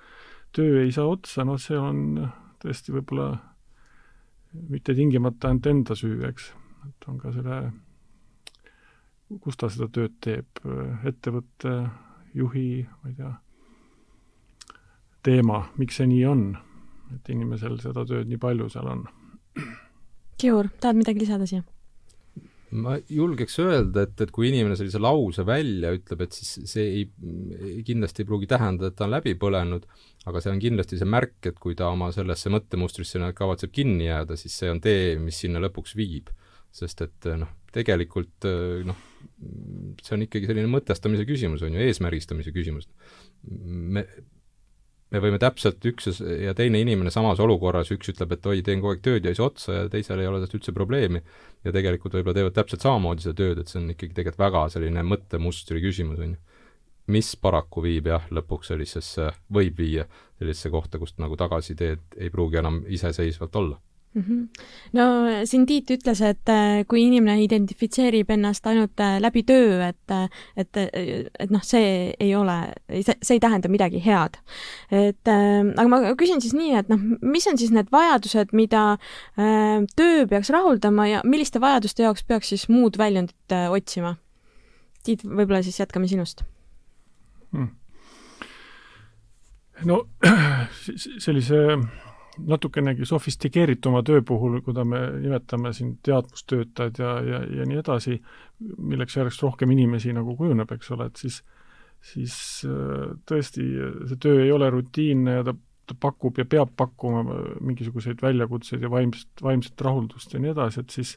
töö 0.56 0.82
ei 0.82 0.92
saa 0.96 1.06
otsa, 1.12 1.46
noh, 1.46 1.60
see 1.62 1.78
on 1.78 2.18
tõesti 2.62 2.96
võib-olla 2.96 3.30
mitte 4.74 4.96
tingimata 4.98 5.52
ainult 5.52 5.70
enda 5.70 5.96
süü, 5.98 6.18
eks, 6.28 6.50
et 6.90 7.08
on 7.08 7.20
ka 7.22 7.32
selle, 7.36 7.60
kus 9.42 9.58
ta 9.58 9.70
seda 9.72 9.88
tööd 9.94 10.18
teeb, 10.24 10.64
ettevõtte 11.08 11.76
juhi, 12.36 12.84
ma 13.04 13.14
ei 13.14 13.16
tea, 13.22 13.32
teema, 15.24 15.62
miks 15.80 16.02
see 16.02 16.10
nii 16.10 16.26
on, 16.28 16.44
et 17.16 17.32
inimesel 17.32 17.78
seda 17.84 18.04
tööd 18.08 18.28
nii 18.28 18.42
palju 18.42 18.68
seal 18.74 18.90
on. 18.92 19.06
Kiur, 20.42 20.72
tahad 20.82 21.00
midagi 21.00 21.24
lisada 21.24 21.48
siia? 21.48 21.64
Ma 22.72 22.96
julgeks 23.12 23.58
öelda, 23.64 24.06
et, 24.08 24.22
et 24.24 24.32
kui 24.34 24.48
inimene 24.50 24.78
sellise 24.80 25.02
lause 25.02 25.44
välja 25.48 25.92
ütleb, 25.96 26.24
et 26.26 26.36
siis 26.38 26.72
see 26.72 26.86
ei, 27.02 27.82
kindlasti 27.88 28.24
ei 28.24 28.30
pruugi 28.30 28.50
tähendada, 28.52 28.92
et 28.92 28.98
ta 29.00 29.08
on 29.08 29.14
läbi 29.16 29.36
põlenud, 29.40 29.88
aga 30.30 30.44
see 30.44 30.54
on 30.54 30.62
kindlasti 30.64 31.00
see 31.00 31.10
märk, 31.10 31.40
et 31.52 31.60
kui 31.62 31.76
ta 31.78 31.90
oma 31.92 32.12
sellesse 32.16 32.52
mõttemustrisse 32.54 33.20
kavatseb 33.38 33.74
kinni 33.76 34.08
jääda, 34.08 34.40
siis 34.40 34.56
see 34.64 34.72
on 34.72 34.80
tee, 34.84 35.18
mis 35.22 35.42
sinna 35.44 35.64
lõpuks 35.64 35.98
viib. 36.00 36.32
sest 36.72 37.02
et 37.04 37.26
noh, 37.36 37.50
tegelikult 37.76 38.46
noh, 38.88 39.00
see 40.00 40.14
on 40.16 40.22
ikkagi 40.24 40.48
selline 40.48 40.70
mõtestamise 40.72 41.26
küsimus, 41.28 41.66
on 41.68 41.76
ju, 41.76 41.82
eesmärgistamise 41.84 42.54
küsimus. 42.56 42.88
me, 43.52 44.06
me 45.12 45.22
võime 45.24 45.40
täpselt 45.42 45.84
üks 45.86 46.22
ja 46.22 46.54
teine 46.58 46.80
inimene 46.84 47.12
samas 47.12 47.42
olukorras, 47.44 47.92
üks 47.94 48.14
ütleb, 48.14 48.32
et 48.36 48.46
oi, 48.48 48.62
teen 48.66 48.80
kogu 48.84 48.96
aeg 48.96 49.04
tööd 49.06 49.26
ja 49.26 49.34
ei 49.34 49.40
saa 49.40 49.50
otsa 49.50 49.76
ja 49.76 49.90
teisel 49.92 50.22
ei 50.22 50.30
ole 50.30 50.40
sellest 50.40 50.56
üldse 50.60 50.76
probleemi, 50.76 51.22
ja 51.66 51.74
tegelikult 51.76 52.16
võib-olla 52.16 52.38
teevad 52.38 52.56
täpselt 52.56 52.86
samamoodi 52.86 53.26
seda 53.26 53.38
tööd, 53.42 53.60
et 53.62 53.72
see 53.72 53.82
on 53.82 53.92
ikkagi 53.92 54.16
tegelikult 54.16 54.46
väga 54.46 54.64
selline 54.76 55.04
mõttemustri 55.08 55.84
küsimus, 55.84 56.24
on 56.24 56.38
ju 56.38 56.40
mis 57.12 57.36
paraku 57.36 57.84
viib 57.84 58.08
jah, 58.12 58.26
lõpuks 58.34 58.72
sellisesse, 58.72 59.32
võib 59.54 59.80
viia 59.82 60.06
sellisesse 60.40 60.72
kohta, 60.74 61.00
kust 61.02 61.20
nagu 61.22 61.38
tagasiteed 61.40 62.20
ei 62.22 62.30
pruugi 62.34 62.62
enam 62.62 62.82
iseseisvalt 62.88 63.56
olla. 63.60 63.80
No 64.98 65.06
siin 65.48 65.66
Tiit 65.70 65.92
ütles, 65.96 66.20
et 66.26 66.50
äh, 66.52 66.82
kui 66.90 67.06
inimene 67.06 67.42
identifitseerib 67.46 68.32
ennast 68.36 68.66
ainult 68.68 69.00
äh, 69.00 69.20
läbi 69.24 69.44
töö, 69.48 69.80
et, 69.88 70.12
äh, 70.12 70.28
et, 70.60 70.80
et 70.82 71.54
noh, 71.54 71.64
see 71.64 72.12
ei 72.20 72.34
ole, 72.36 72.58
see 73.00 73.38
ei 73.38 73.44
tähenda 73.44 73.72
midagi 73.72 74.02
head. 74.04 74.38
et 74.92 75.32
aga 75.32 75.88
ma 75.88 76.02
küsin 76.20 76.44
siis 76.44 76.56
nii, 76.58 76.76
et 76.82 76.92
noh, 76.92 77.00
mis 77.22 77.48
on 77.48 77.60
siis 77.60 77.72
need 77.72 77.92
vajadused, 77.92 78.52
mida 78.58 78.98
töö 79.96 80.28
peaks 80.28 80.52
rahuldama 80.52 81.08
ja 81.08 81.24
milliste 81.24 81.62
vajaduste 81.64 82.04
jaoks 82.04 82.28
peaks 82.28 82.52
siis 82.52 82.68
muud 82.72 83.00
väljundit 83.00 83.56
otsima? 83.72 84.18
Tiit, 85.06 85.24
võib-olla 85.24 85.64
siis 85.66 85.80
jätkame 85.80 86.06
sinust 86.12 86.44
hmm.. 87.56 87.72
no 89.88 90.04
sellise 91.26 91.64
natukenegi 92.48 93.06
sofistikeerituma 93.06 94.04
töö 94.04 94.22
puhul, 94.26 94.60
kui 94.66 94.74
me 94.86 95.02
nimetame 95.20 95.74
siin 95.74 95.98
teadmustöötajad 96.04 97.00
ja, 97.00 97.16
ja, 97.22 97.42
ja 97.60 97.66
nii 97.70 97.82
edasi, 97.82 98.22
milleks 98.78 99.18
järjest 99.18 99.44
rohkem 99.44 99.72
inimesi 99.72 100.14
nagu 100.14 100.36
kujuneb, 100.38 100.72
eks 100.76 100.92
ole, 100.96 101.10
et 101.12 101.22
siis 101.22 101.42
siis 102.02 102.36
tõesti 103.30 103.66
see 104.10 104.18
töö 104.22 104.42
ei 104.46 104.52
ole 104.54 104.70
rutiinne 104.74 105.38
ja 105.40 105.46
ta, 105.46 105.54
ta 105.88 105.98
pakub 106.08 106.40
ja 106.42 106.48
peab 106.50 106.74
pakkuma 106.78 107.22
mingisuguseid 107.62 108.22
väljakutseid 108.24 108.82
ja 108.82 108.90
vaimset, 108.92 109.30
vaimset 109.44 109.86
rahuldust 109.86 110.34
ja 110.34 110.42
nii 110.42 110.54
edasi, 110.56 110.82
et 110.82 110.98
siis, 110.98 111.16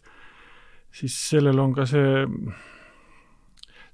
siis 0.92 1.16
sellel 1.30 1.60
on 1.62 1.72
ka 1.76 1.86
see, 1.88 2.26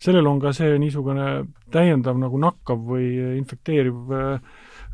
sellel 0.03 0.31
on 0.31 0.43
ka 0.43 0.55
see 0.57 0.79
niisugune 0.83 1.29
täiendav 1.75 2.19
nagu 2.19 2.43
nakkav 2.43 2.83
või 2.91 3.13
infekteeriv 3.39 4.17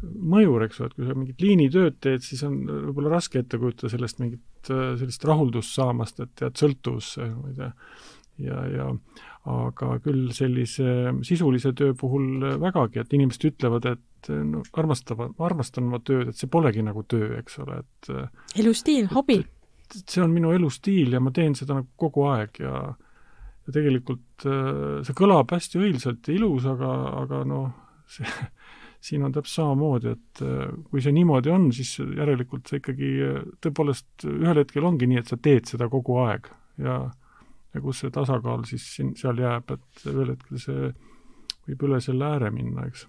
mõjur, 0.05 0.65
eks 0.67 0.81
ju, 0.81 0.89
et 0.89 0.97
kui 0.97 1.07
sa 1.07 1.15
mingit 1.17 1.43
liinitööd 1.43 1.97
teed, 2.05 2.25
siis 2.25 2.43
on 2.47 2.59
võib-olla 2.67 3.17
raske 3.17 3.41
ette 3.41 3.59
kujutada 3.61 3.93
sellest 3.93 4.21
mingit 4.21 4.71
sellist 4.71 5.25
rahuldust 5.25 5.77
saamast, 5.77 6.21
et 6.21 6.43
jääd 6.43 6.61
sõltuvusse, 6.61 7.29
ma 7.31 7.53
ei 7.53 7.57
tea, 7.57 7.71
ja, 8.49 8.63
ja 8.73 8.89
aga 9.47 9.93
küll 10.03 10.33
sellise 10.35 11.13
sisulise 11.27 11.71
töö 11.79 11.95
puhul 11.99 12.43
vägagi, 12.61 13.01
et 13.03 13.15
inimesed 13.15 13.47
ütlevad, 13.53 13.87
et 13.93 14.31
no 14.43 14.65
armastavad, 14.75 15.37
armastan 15.39 15.87
oma 15.87 16.01
tööd, 16.03 16.33
et 16.33 16.41
see 16.41 16.51
polegi 16.51 16.83
nagu 16.85 17.05
töö, 17.07 17.37
eks 17.39 17.61
ole, 17.63 17.81
et 17.85 18.11
elustiil, 18.59 19.07
hobi. 19.15 19.39
see 20.03 20.23
on 20.23 20.35
minu 20.35 20.51
elustiil 20.57 21.15
ja 21.15 21.23
ma 21.23 21.31
teen 21.31 21.55
seda 21.55 21.79
nagu 21.79 21.93
kogu 21.97 22.27
aeg 22.33 22.63
ja 22.65 22.81
ja 23.67 23.75
tegelikult 23.75 24.45
see 25.07 25.15
kõlab 25.19 25.51
hästi 25.51 25.81
õilsalt 25.83 26.29
ja 26.29 26.35
ilus, 26.37 26.67
aga, 26.71 26.91
aga 27.23 27.41
noh, 27.49 27.71
see 28.11 28.27
siin 29.07 29.23
on 29.23 29.35
täpselt 29.35 29.63
samamoodi, 29.63 30.15
et 30.17 30.41
kui 30.91 31.03
see 31.05 31.15
niimoodi 31.15 31.53
on, 31.55 31.69
siis 31.73 31.93
järelikult 32.01 32.67
sa 32.67 32.81
ikkagi 32.81 33.11
tõepoolest 33.63 34.27
ühel 34.27 34.63
hetkel 34.65 34.89
ongi 34.89 35.07
nii, 35.07 35.21
et 35.23 35.31
sa 35.31 35.39
teed 35.39 35.71
seda 35.71 35.87
kogu 35.93 36.19
aeg 36.25 36.51
ja 36.83 37.05
ja 37.77 37.83
kus 37.85 38.01
see 38.03 38.15
tasakaal 38.15 38.65
siis 38.69 38.87
siin, 38.97 39.13
seal 39.19 39.43
jääb, 39.43 39.75
et 39.77 40.09
ühel 40.09 40.33
hetkel 40.33 40.63
see 40.63 40.89
võib 41.67 41.85
üle 41.89 42.01
selle 42.05 42.25
ääre 42.31 42.51
minna, 42.55 42.87
eks. 42.89 43.05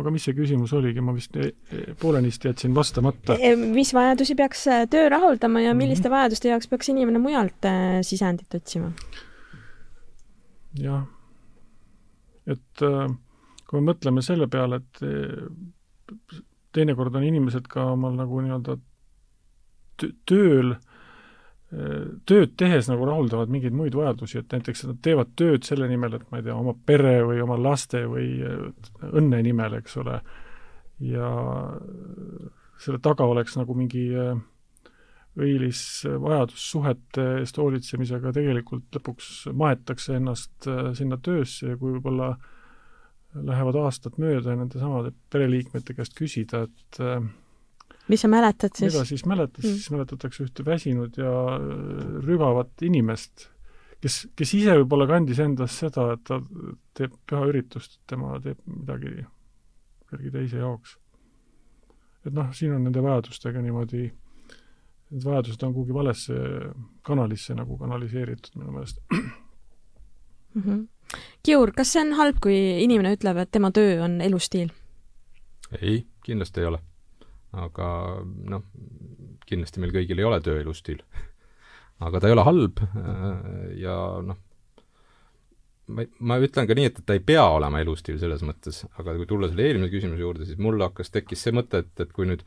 aga 0.00 0.12
mis 0.14 0.26
see 0.26 0.36
küsimus 0.36 0.72
oligi, 0.76 1.02
ma 1.04 1.14
vist 1.14 1.36
e, 1.36 1.50
e, 1.70 1.94
poolenisti 2.00 2.48
jätsin 2.50 2.74
vastamata. 2.74 3.36
E, 3.36 3.52
mis 3.60 3.92
vajadusi 3.94 4.36
peaks 4.38 4.64
töö 4.90 5.08
rahuldama 5.12 5.62
ja 5.66 5.74
milliste 5.74 6.08
mm 6.08 6.12
-hmm. 6.12 6.16
vajaduste 6.16 6.48
jaoks 6.48 6.70
peaks 6.72 6.88
inimene 6.88 7.22
mujalt 7.22 7.70
sisendit 8.02 8.54
otsima? 8.54 8.92
jah, 10.78 11.02
et 12.46 12.82
kui 13.70 13.80
me 13.80 13.92
mõtleme 13.92 14.22
selle 14.26 14.48
peale, 14.50 14.80
et 14.80 15.02
teinekord 16.74 17.14
on 17.14 17.26
inimesed 17.26 17.68
ka 17.70 17.92
omal 17.94 18.16
nagu 18.18 18.42
nii-öelda 18.42 18.78
tööl 20.26 20.74
tööd 22.26 22.56
tehes 22.58 22.88
nagu 22.90 23.06
rahuldavad 23.06 23.50
mingeid 23.52 23.74
muid 23.76 23.94
vajadusi, 23.94 24.40
et 24.40 24.54
näiteks 24.56 24.88
nad 24.88 24.98
teevad 25.06 25.36
tööd 25.38 25.66
selle 25.66 25.86
nimel, 25.90 26.16
et 26.16 26.24
ma 26.32 26.40
ei 26.40 26.46
tea, 26.46 26.56
oma 26.58 26.74
pere 26.86 27.20
või 27.22 27.42
oma 27.44 27.58
laste 27.60 28.02
või 28.10 28.40
õnne 29.06 29.42
nimel, 29.46 29.76
eks 29.78 29.94
ole, 30.02 30.16
ja 31.06 31.28
selle 32.80 32.98
taga 33.04 33.28
oleks 33.30 33.54
nagu 33.60 33.76
mingi 33.78 34.08
õilis 35.40 35.82
vajadus 36.20 36.64
suhete 36.72 37.26
eest 37.38 37.60
hoolitsemisega, 37.62 38.32
tegelikult 38.34 38.98
lõpuks 38.98 39.30
maetakse 39.54 40.18
ennast 40.18 40.66
sinna 40.98 41.20
töösse 41.22 41.70
ja 41.70 41.78
kui 41.78 41.94
võib-olla 41.94 42.32
lähevad 43.34 43.76
aastad 43.84 44.16
mööda 44.18 44.54
ja 44.54 44.58
nende 44.58 44.80
samade 44.80 45.12
pereliikmete 45.30 45.94
käest 45.94 46.16
küsida, 46.18 46.64
et 46.66 47.00
mis 48.10 48.20
sa 48.20 48.28
mäletad 48.28 48.74
siis? 48.74 48.92
mida 48.92 49.04
siis 49.04 49.24
mäletad 49.26 49.62
mm., 49.64 49.74
siis 49.76 49.90
mäletatakse 49.94 50.44
ühte 50.44 50.64
väsinud 50.66 51.18
ja 51.18 51.32
äh, 51.54 52.06
rügavat 52.26 52.82
inimest, 52.86 53.46
kes, 54.02 54.22
kes 54.36 54.54
ise 54.58 54.74
võib-olla 54.80 55.06
kandis 55.10 55.42
endas 55.42 55.76
seda, 55.82 56.10
et 56.16 56.24
ta 56.26 56.40
teeb 56.98 57.14
pühaüritust, 57.30 57.98
et 57.98 58.14
tema 58.14 58.38
teeb 58.42 58.58
midagi 58.66 59.14
kellegi 60.10 60.34
teise 60.34 60.64
jaoks. 60.64 60.96
et 62.26 62.34
noh, 62.36 62.50
siin 62.56 62.74
on 62.76 62.82
nende 62.84 63.02
vajadustega 63.04 63.62
niimoodi, 63.64 64.08
need 65.10 65.26
vajadused 65.26 65.62
on 65.66 65.74
kuhugi 65.76 65.94
valesse 65.94 66.34
kanalisse 67.06 67.54
nagu 67.58 67.78
kanaliseeritud 67.78 68.58
minu 68.58 68.74
meelest 68.74 69.00
mm. 69.10 70.62
-hmm. 70.62 70.86
Kiur, 71.46 71.72
kas 71.72 71.94
see 71.94 72.04
on 72.04 72.14
halb, 72.18 72.38
kui 72.42 72.56
inimene 72.84 73.14
ütleb, 73.16 73.38
et 73.40 73.50
tema 73.50 73.72
töö 73.74 73.98
on 74.04 74.20
elustiil? 74.20 74.70
ei, 75.80 76.04
kindlasti 76.26 76.60
ei 76.60 76.66
ole 76.66 76.80
aga 77.56 77.88
noh, 78.22 78.62
kindlasti 79.48 79.82
meil 79.82 79.94
kõigil 79.94 80.20
ei 80.20 80.28
ole 80.28 80.38
töö 80.44 80.60
elustiil. 80.60 81.02
aga 82.06 82.20
ta 82.20 82.30
ei 82.30 82.36
ole 82.36 82.46
halb 82.46 82.80
äh, 82.84 83.26
ja 83.82 83.96
noh, 84.24 84.38
ma, 85.90 86.06
ma 86.20 86.38
ütlen 86.40 86.68
ka 86.70 86.76
nii, 86.78 86.90
et, 86.92 87.02
et 87.02 87.06
ta 87.06 87.16
ei 87.18 87.24
pea 87.24 87.44
olema 87.56 87.82
elustiil 87.82 88.20
selles 88.22 88.44
mõttes, 88.46 88.84
aga 89.00 89.16
kui 89.18 89.28
tulla 89.28 89.50
selle 89.50 89.66
eelmise 89.66 89.92
küsimuse 89.96 90.22
juurde, 90.22 90.46
siis 90.48 90.60
mul 90.62 90.80
hakkas, 90.86 91.12
tekkis 91.14 91.46
see 91.46 91.56
mõte, 91.56 91.82
et, 91.84 91.92
et 92.00 92.12
kui 92.14 92.28
nüüd, 92.30 92.46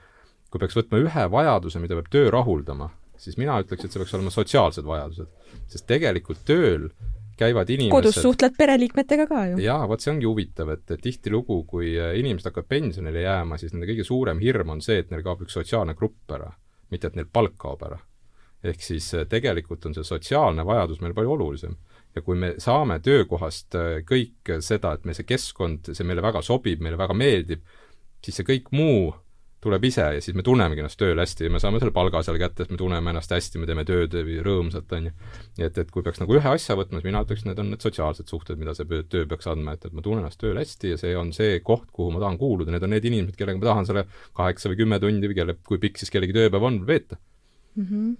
kui 0.50 0.62
peaks 0.62 0.77
võtma 0.79 1.01
ühe 1.03 1.27
vajaduse, 1.36 1.82
mida 1.84 2.00
peab 2.00 2.12
töö 2.13 2.32
rahuldama, 2.34 2.89
siis 3.20 3.38
mina 3.41 3.60
ütleks, 3.62 3.84
et 3.84 3.91
see 3.91 4.01
peaks 4.01 4.15
olema 4.17 4.34
sotsiaalsed 4.34 4.88
vajadused. 4.88 5.60
sest 5.67 5.89
tegelikult 5.89 6.46
tööl 6.48 6.89
käivad 7.37 7.69
inimesed 7.69 7.95
kodus 7.95 8.19
suhtled 8.21 8.55
pereliikmetega 8.57 9.27
ka 9.29 9.43
ju. 9.51 9.59
jaa, 9.63 9.87
vot 9.89 10.03
see 10.03 10.11
ongi 10.13 10.27
huvitav, 10.29 10.71
et, 10.75 10.95
tihtilugu, 11.01 11.63
kui 11.69 11.93
äh, 11.97 12.13
inimesed 12.19 12.49
hakkavad 12.49 12.69
pensionile 12.69 13.25
jääma, 13.25 13.59
siis 13.61 13.73
nende 13.73 13.89
kõige 13.89 14.05
suurem 14.07 14.41
hirm 14.43 14.75
on 14.75 14.83
see, 14.85 14.99
et 15.03 15.11
neil 15.13 15.23
kaob 15.25 15.45
üks 15.45 15.57
sotsiaalne 15.57 15.95
grupp 15.99 16.33
ära, 16.35 16.51
mitte 16.93 17.09
et 17.09 17.17
neil 17.19 17.29
palk 17.31 17.57
kaob 17.61 17.85
ära. 17.89 17.99
ehk 18.63 18.81
siis 18.81 19.09
äh, 19.13 19.25
tegelikult 19.29 19.85
on 19.85 19.95
see 19.97 20.07
sotsiaalne 20.07 20.65
vajadus 20.65 21.01
meil 21.01 21.13
palju 21.13 21.35
olulisem. 21.37 21.75
ja 22.15 22.21
kui 22.21 22.37
me 22.37 22.53
saame 22.57 22.99
töökohast 22.99 23.75
äh, 23.75 24.03
kõik 24.05 24.57
seda, 24.61 24.93
et 24.93 25.05
me 25.05 25.13
see 25.13 25.25
keskkond, 25.25 25.93
see 25.93 26.05
meile 26.05 26.21
väga 26.21 26.41
sobib, 26.41 26.81
meile 26.81 26.97
väga 26.97 27.13
meeldib, 27.13 27.63
siis 28.23 28.39
see 28.39 28.47
kõik 28.47 28.71
muu 28.71 29.13
tuleb 29.63 29.88
ise 29.88 30.05
ja 30.17 30.22
siis 30.24 30.36
me 30.38 30.43
tunnemegi 30.46 30.84
ennast 30.84 31.00
tööl 31.00 31.20
hästi 31.20 31.48
ja 31.48 31.53
me 31.53 31.62
saame 31.63 31.82
selle 31.82 31.93
palga 31.96 32.22
seal 32.25 32.39
kätte, 32.41 32.65
et 32.65 32.74
me 32.74 32.79
tunneme 32.79 33.13
ennast 33.13 33.32
hästi, 33.34 33.62
me 33.62 33.70
teeme 33.70 33.86
tööd 33.88 34.15
rõõmsalt, 34.46 34.91
on 34.98 35.10
ju. 35.10 35.13
nii 35.60 35.67
et, 35.67 35.79
et 35.84 35.93
kui 35.93 36.05
peaks 36.05 36.22
nagu 36.22 36.38
ühe 36.38 36.53
asja 36.55 36.77
võtma, 36.79 37.00
siis 37.00 37.08
mina 37.10 37.24
ütleks, 37.25 37.46
need 37.48 37.62
on 37.63 37.72
need 37.74 37.86
sotsiaalsed 37.86 38.32
suhted, 38.32 38.60
mida 38.62 38.75
see 38.77 39.03
töö 39.12 39.29
peaks 39.29 39.50
andma, 39.51 39.77
et, 39.77 39.88
et 39.88 39.96
ma 39.96 40.03
tunnen 40.05 40.25
ennast 40.25 40.41
tööl 40.43 40.60
hästi 40.60 40.93
ja 40.93 41.00
see 41.01 41.15
on 41.20 41.32
see 41.36 41.62
koht, 41.65 41.88
kuhu 41.96 42.12
ma 42.13 42.22
tahan 42.24 42.39
kuuluda, 42.41 42.74
need 42.74 42.86
on 42.86 42.93
need 42.96 43.08
inimesed, 43.10 43.39
kellega 43.39 43.62
ma 43.62 43.70
tahan 43.72 43.89
selle 43.89 44.05
kaheksa 44.38 44.72
või 44.72 44.84
kümme 44.84 45.00
tundi 45.03 45.32
või 45.32 45.39
kelle, 45.39 45.58
kui 45.67 45.82
pikk 45.82 46.03
siis 46.03 46.13
kellegi 46.13 46.36
tööpäev 46.36 46.70
on, 46.70 46.84
veeta 46.89 47.20
mm. 47.75 47.88
-hmm 47.89 48.13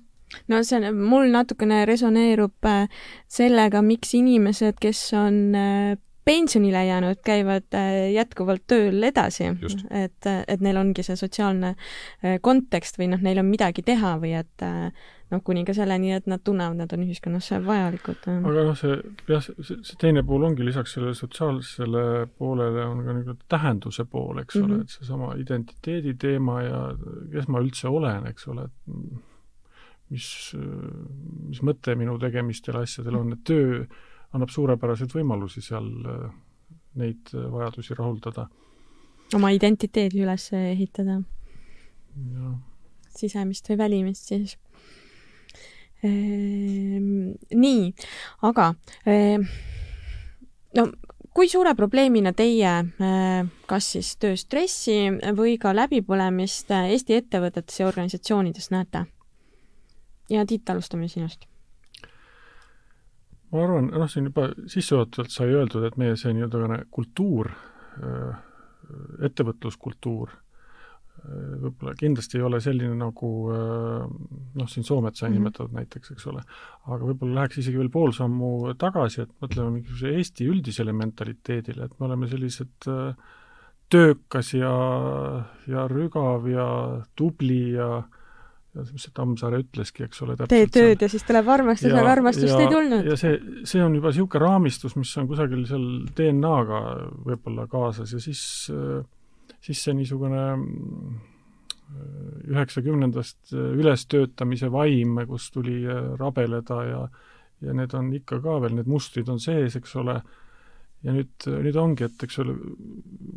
no 0.50 0.64
see 0.66 0.80
on, 0.80 0.98
mul 0.98 1.30
natukene 1.34 1.84
resoneerub 1.86 2.66
äh, 2.66 2.88
sellega, 3.30 3.84
miks 3.86 4.14
inimesed, 4.18 4.80
kes 4.82 5.06
on 5.18 5.38
äh, 5.58 5.94
pensionile 6.26 6.86
jäänud 6.86 7.20
käivad 7.26 7.76
äh, 7.76 8.12
jätkuvalt 8.14 8.64
tööl 8.68 9.04
edasi, 9.04 9.50
et, 9.92 10.30
et 10.48 10.62
neil 10.64 10.80
ongi 10.80 11.04
see 11.04 11.18
sotsiaalne 11.20 11.74
äh, 11.74 12.38
kontekst 12.42 13.00
või 13.00 13.10
noh, 13.12 13.24
neil 13.24 13.42
on 13.42 13.50
midagi 13.50 13.84
teha 13.86 14.16
või 14.22 14.34
et 14.40 14.64
äh, 14.64 14.88
noh, 15.34 15.42
kuni 15.44 15.66
ka 15.68 15.76
selleni, 15.76 16.14
et 16.16 16.30
nad 16.30 16.44
tunnevad, 16.46 16.78
nad 16.80 16.96
on 16.96 17.04
ühiskonnas 17.06 17.50
vajalikud. 17.66 18.28
aga 18.34 18.66
noh, 18.70 18.78
see 18.80 18.96
jah, 19.32 19.44
see, 19.44 19.98
teine 20.00 20.24
pool 20.28 20.48
ongi 20.48 20.66
lisaks 20.66 20.96
sellele 20.96 21.18
sotsiaalsele 21.18 22.06
poolele 22.38 22.88
on 22.88 23.04
ka 23.04 23.18
nagu 23.20 23.38
tähenduse 23.52 24.06
pool, 24.06 24.40
eks 24.44 24.56
mm 24.56 24.62
-hmm. 24.62 24.66
ole, 24.66 24.74
mhm. 24.74 24.82
et 24.82 24.98
seesama 24.98 25.36
identiteedi 25.44 26.16
teema 26.20 26.62
ja 26.62 26.82
kes 27.36 27.48
ma 27.48 27.64
üldse 27.64 27.92
olen, 27.92 28.28
eks 28.32 28.48
ole, 28.48 28.64
et 28.64 28.96
mis, 30.14 30.56
mis 31.50 31.62
mõte 31.66 31.96
minu 32.00 32.18
tegemistel, 32.22 32.78
asjadel 32.80 33.16
on, 33.20 33.34
et 33.34 33.44
töö 33.48 33.86
annab 34.34 34.52
suurepäraseid 34.54 35.14
võimalusi 35.14 35.62
seal 35.64 35.90
äh, 36.10 36.26
neid 37.00 37.34
äh, 37.34 37.46
vajadusi 37.52 37.98
rahuldada. 37.98 38.48
oma 39.34 39.50
identiteedi 39.54 40.22
üles 40.22 40.50
ehitada. 40.54 41.22
sisemist 43.14 43.70
või 43.70 43.78
välimist 43.78 44.28
siis 44.30 44.58
ehm,. 46.04 47.34
nii, 47.54 47.94
aga 48.42 48.74
ehm, 49.06 49.48
no 50.78 50.88
kui 51.34 51.50
suure 51.50 51.74
probleemina 51.76 52.34
teie 52.34 52.74
äh, 52.74 53.48
kas 53.66 53.94
siis 53.96 54.16
tööstressi 54.18 55.00
või 55.38 55.58
ka 55.58 55.74
läbipõlemist 55.74 56.74
Eesti 56.74 57.22
ettevõtetes 57.22 57.80
ja 57.80 57.88
organisatsioonides 57.88 58.70
näete? 58.74 59.06
ja 60.30 60.46
Tiit, 60.46 60.70
alustame 60.70 61.08
sinust 61.08 61.46
ma 63.54 63.66
arvan, 63.68 63.92
noh, 63.94 64.10
siin 64.10 64.30
juba 64.32 64.48
sissejuhatavalt 64.70 65.34
sai 65.34 65.52
öeldud, 65.54 65.86
et 65.88 66.00
meie 66.02 66.16
see 66.20 66.34
nii-öelda 66.34 66.80
kultuur, 66.94 67.52
äh, 68.00 68.40
ettevõtluskultuur, 69.30 70.32
äh, 70.34 71.52
võib-olla 71.66 71.94
kindlasti 72.00 72.40
ei 72.40 72.48
ole 72.48 72.62
selline 72.66 72.98
nagu 72.98 73.30
äh, 73.54 74.08
noh, 74.58 74.72
siin 74.72 74.88
Soomet 74.88 75.16
sai 75.20 75.30
mm 75.30 75.36
-hmm. 75.36 75.38
nimetatud 75.44 75.78
näiteks, 75.78 76.16
eks 76.16 76.28
ole, 76.34 76.42
aga 76.88 77.12
võib-olla 77.12 77.42
läheks 77.42 77.62
isegi 77.62 77.78
veel 77.78 77.94
pool 77.94 78.12
sammu 78.18 78.74
tagasi, 78.80 79.22
et 79.22 79.38
mõtleme 79.42 79.78
mingisuguse 79.78 80.18
Eesti 80.18 80.50
üldisele 80.50 80.94
mentaliteedile, 80.94 81.86
et 81.86 82.00
me 82.00 82.10
oleme 82.10 82.28
sellised 82.28 82.90
töökas 83.94 84.54
ja, 84.54 84.74
ja 85.68 85.88
rügav 85.88 86.48
ja 86.50 86.68
tubli 87.16 87.74
ja 87.78 88.02
mis 88.74 89.06
see 89.06 89.14
Tammsaare 89.14 89.60
ütleski, 89.62 90.08
eks 90.08 90.24
ole, 90.26 90.38
tee 90.50 90.68
tööd 90.74 91.04
ja 91.04 91.10
siis 91.12 91.26
tuleb 91.28 91.50
armastus, 91.54 91.94
aga 91.94 92.14
armastust 92.16 92.56
ei 92.58 92.70
tulnud. 92.72 93.06
ja 93.06 93.18
see, 93.20 93.36
see 93.70 93.84
on 93.86 93.98
juba 94.00 94.14
niisugune 94.14 94.42
raamistus, 94.46 94.96
mis 94.98 95.12
on 95.22 95.28
kusagil 95.30 95.68
seal 95.70 95.86
DNA-ga 96.18 96.80
võib-olla 97.28 97.68
kaasas 97.70 98.16
ja 98.16 98.22
siis, 98.24 98.42
siis 99.62 99.84
see 99.86 99.94
niisugune 100.00 100.48
üheksakümnendast 102.50 103.54
ülestöötamise 103.54 104.72
vaim, 104.74 105.20
kus 105.30 105.52
tuli 105.54 105.84
rabeleda 106.18 106.80
ja 106.90 107.04
ja 107.64 107.74
need 107.76 107.94
on 107.96 108.12
ikka 108.16 108.40
ka 108.44 108.58
veel, 108.64 108.78
need 108.78 108.90
mustrid 108.92 109.30
on 109.32 109.40
sees, 109.42 109.78
eks 109.80 109.96
ole, 110.02 110.18
ja 111.04 111.16
nüüd, 111.16 111.48
nüüd 111.48 111.80
ongi, 111.80 112.08
et 112.10 112.26
eks 112.26 112.40
ole, 112.44 112.56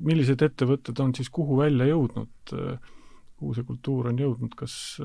millised 0.07 0.43
ettevõtted 0.43 1.03
on 1.03 1.15
siis 1.17 1.31
kuhu 1.35 1.61
välja 1.61 1.89
jõudnud, 1.93 2.57
kuhu 3.37 3.55
see 3.55 3.67
kultuur 3.69 4.11
on 4.13 4.19
jõudnud, 4.21 4.55
kas 4.57 4.97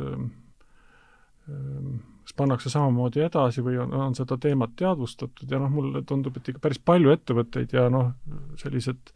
kas 2.22 2.36
pannakse 2.38 2.70
samamoodi 2.72 3.24
edasi 3.26 3.64
või 3.66 3.80
on, 3.82 3.94
on 3.98 4.16
seda 4.16 4.38
teemat 4.40 4.76
teadvustatud 4.80 5.52
ja 5.52 5.60
noh, 5.60 5.72
mulle 5.74 6.04
tundub, 6.08 6.38
et 6.38 6.52
ikka 6.52 6.62
päris 6.64 6.80
palju 6.80 7.12
ettevõtteid 7.12 7.74
ja 7.76 7.88
noh, 7.92 8.14
sellised 8.62 9.12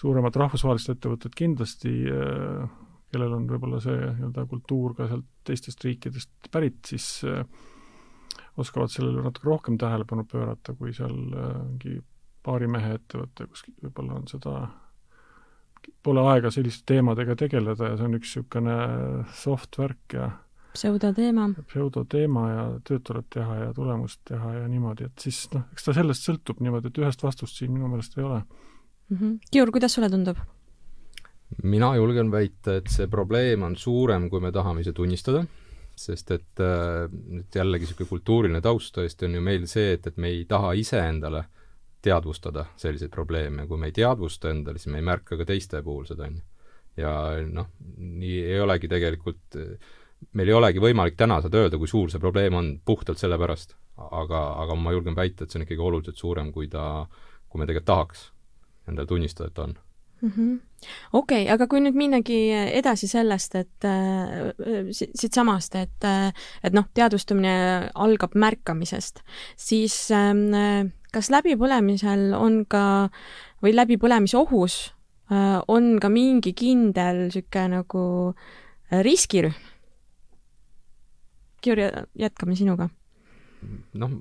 suuremad 0.00 0.36
rahvusvahelised 0.40 0.94
ettevõtted 0.94 1.34
kindlasti, 1.36 1.92
kellel 3.10 3.34
on 3.36 3.48
võib-olla 3.50 3.80
see 3.82 3.98
nii-öelda 3.98 4.46
kultuur 4.50 4.94
ka 4.96 5.08
sealt 5.10 5.26
teistest 5.46 5.84
riikidest 5.84 6.50
pärit, 6.52 6.78
siis 6.86 7.08
äh, 7.28 7.42
oskavad 8.60 8.92
sellele 8.92 9.24
natuke 9.24 9.48
rohkem 9.48 9.78
tähelepanu 9.80 10.24
pöörata, 10.30 10.76
kui 10.78 10.94
seal 10.96 11.16
äh, 11.34 11.50
mingi 11.66 11.98
paari 12.46 12.70
mehe 12.70 12.94
ettevõte, 12.96 13.48
kus 13.50 13.66
võib-olla 13.82 14.20
on 14.20 14.30
seda 14.30 14.54
pole 16.02 16.22
aega 16.32 16.50
selliste 16.50 16.86
teemadega 16.94 17.36
tegeleda 17.36 17.92
ja 17.92 17.98
see 17.98 18.08
on 18.08 18.16
üks 18.18 18.36
niisugune 18.36 18.76
soft 19.36 19.78
värk 19.80 20.16
ja 20.16 20.30
pseudoteema. 20.74 21.48
pseudoteema 21.66 22.44
ja 22.50 22.64
tööd 22.86 23.04
tuleb 23.06 23.26
teha 23.34 23.56
ja 23.64 23.72
tulemust 23.74 24.20
teha 24.28 24.54
ja 24.60 24.68
niimoodi, 24.70 25.08
et 25.10 25.26
siis 25.26 25.42
noh, 25.54 25.66
eks 25.74 25.86
ta 25.86 25.94
sellest 25.96 26.26
sõltub 26.26 26.62
niimoodi, 26.62 26.90
et 26.90 27.02
ühest 27.02 27.22
vastust 27.26 27.58
siin 27.58 27.72
minu 27.74 27.90
meelest 27.90 28.16
ei 28.18 28.24
ole 28.24 28.40
mm. 28.40 29.16
-hmm. 29.16 29.38
Kiur, 29.50 29.72
kuidas 29.74 29.94
sulle 29.94 30.10
tundub? 30.10 30.38
mina 31.62 31.94
julgen 31.96 32.30
väita, 32.30 32.76
et 32.76 32.86
see 32.88 33.08
probleem 33.10 33.62
on 33.62 33.76
suurem, 33.76 34.30
kui 34.30 34.40
me 34.40 34.52
tahame 34.52 34.80
ise 34.80 34.92
tunnistada, 34.92 35.44
sest 35.96 36.30
et 36.30 36.60
äh, 36.62 37.08
nüüd 37.10 37.54
jällegi 37.54 37.84
niisugune 37.84 38.08
kultuuriline 38.08 38.60
taust 38.60 38.94
tõesti 38.96 39.26
on 39.26 39.34
ju 39.34 39.40
meil 39.40 39.66
see, 39.66 39.92
et, 39.92 40.06
et 40.06 40.16
me 40.16 40.28
ei 40.28 40.44
taha 40.44 40.72
iseendale 40.72 41.44
teadvustada 42.02 42.66
selliseid 42.80 43.10
probleeme, 43.12 43.66
kui 43.66 43.78
me 43.78 43.90
ei 43.90 43.96
teadvusta 43.96 44.50
endale, 44.50 44.78
siis 44.78 44.92
me 44.92 45.00
ei 45.00 45.06
märka 45.06 45.36
ka 45.36 45.46
teiste 45.48 45.82
puhul 45.82 46.06
seda, 46.08 46.28
on 46.30 46.38
ju. 46.40 46.44
ja 47.02 47.12
noh, 47.46 47.68
nii 47.96 48.38
ei 48.44 48.60
olegi 48.60 48.88
tegelikult 48.88 49.58
meil 50.36 50.50
ei 50.50 50.56
olegi 50.56 50.82
võimalik 50.82 51.16
täna 51.18 51.40
seda 51.44 51.62
öelda, 51.62 51.78
kui 51.80 51.88
suur 51.90 52.10
see 52.12 52.22
probleem 52.22 52.56
on, 52.56 52.72
puhtalt 52.84 53.20
sellepärast. 53.20 53.76
aga, 54.00 54.40
aga 54.62 54.74
ma 54.80 54.92
julgen 54.94 55.16
väita, 55.16 55.44
et 55.44 55.52
see 55.52 55.60
on 55.60 55.66
ikkagi 55.66 55.82
oluliselt 55.84 56.16
suurem, 56.16 56.52
kui 56.52 56.68
ta, 56.72 57.06
kui 57.48 57.60
me 57.60 57.66
tegelikult 57.68 57.88
tahaks 57.90 58.22
endale 58.88 59.08
tunnistada, 59.08 59.50
et 59.50 59.54
ta 59.54 59.66
on 59.66 59.74
mm 60.22 60.30
-hmm.. 60.30 60.86
okei 61.12 61.42
okay,, 61.42 61.52
aga 61.54 61.66
kui 61.66 61.80
nüüd 61.80 61.96
minnagi 61.96 62.38
edasi 62.52 63.08
sellest, 63.08 63.54
et 63.54 63.84
äh, 63.84 64.88
siitsamast, 64.92 65.74
et 65.74 66.04
äh,, 66.04 66.32
et 66.64 66.72
noh, 66.72 66.88
teadvustamine 66.94 67.90
algab 67.94 68.34
märkamisest, 68.34 69.20
siis 69.56 70.10
äh, 70.10 70.90
kas 71.14 71.30
läbipõlemisel 71.32 72.30
on 72.38 72.64
ka 72.70 72.84
või 73.64 73.74
läbipõlemise 73.74 74.38
ohus 74.40 74.80
äh, 75.32 75.58
on 75.68 75.98
ka 76.02 76.10
mingi 76.12 76.54
kindel 76.56 77.26
niisugune 77.28 77.80
nagu 77.80 78.04
äh, 78.30 79.02
riskirühm? 79.06 79.56
Georgi, 81.60 81.90
jätkame 82.16 82.56
sinuga. 82.56 82.88
noh, 84.00 84.12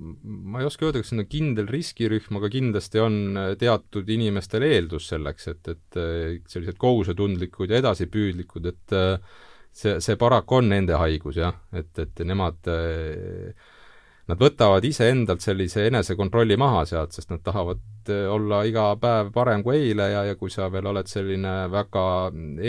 ma 0.51 0.59
ei 0.59 0.65
oska 0.67 0.83
öelda, 0.83 0.99
kas 0.99 1.13
see 1.13 1.21
on 1.21 1.27
kindel 1.31 1.69
riskirühm, 1.71 2.39
aga 2.41 2.49
kindlasti 2.51 2.99
on 2.99 3.37
äh, 3.39 3.53
teatud 3.59 4.09
inimestel 4.11 4.65
eeldus 4.67 5.07
selleks, 5.13 5.47
et, 5.53 5.69
et 5.71 5.99
äh, 6.01 6.41
sellised 6.51 6.75
kohusetundlikud 6.81 7.71
ja 7.71 7.79
edasipüüdlikud, 7.79 8.67
et 8.67 8.95
äh, 8.99 9.37
see, 9.71 9.95
see 10.03 10.19
paraku 10.19 10.59
on 10.59 10.67
nende 10.73 10.99
haigus 10.99 11.39
jah, 11.39 11.55
et, 11.71 11.93
et 12.03 12.19
nemad 12.27 12.67
Nad 14.29 14.37
võtavad 14.37 14.85
iseendalt 14.85 15.41
sellise 15.41 15.87
enesekontrolli 15.89 16.53
maha 16.59 16.83
sealt, 16.85 17.15
sest 17.15 17.31
nad 17.31 17.41
tahavad 17.41 18.09
olla 18.29 18.59
iga 18.67 18.91
päev 19.01 19.31
parem 19.33 19.63
kui 19.65 19.79
eile 19.79 20.05
ja, 20.11 20.21
ja 20.27 20.35
kui 20.37 20.51
sa 20.53 20.67
veel 20.69 20.85
oled 20.91 21.09
selline 21.09 21.53
väga 21.73 22.03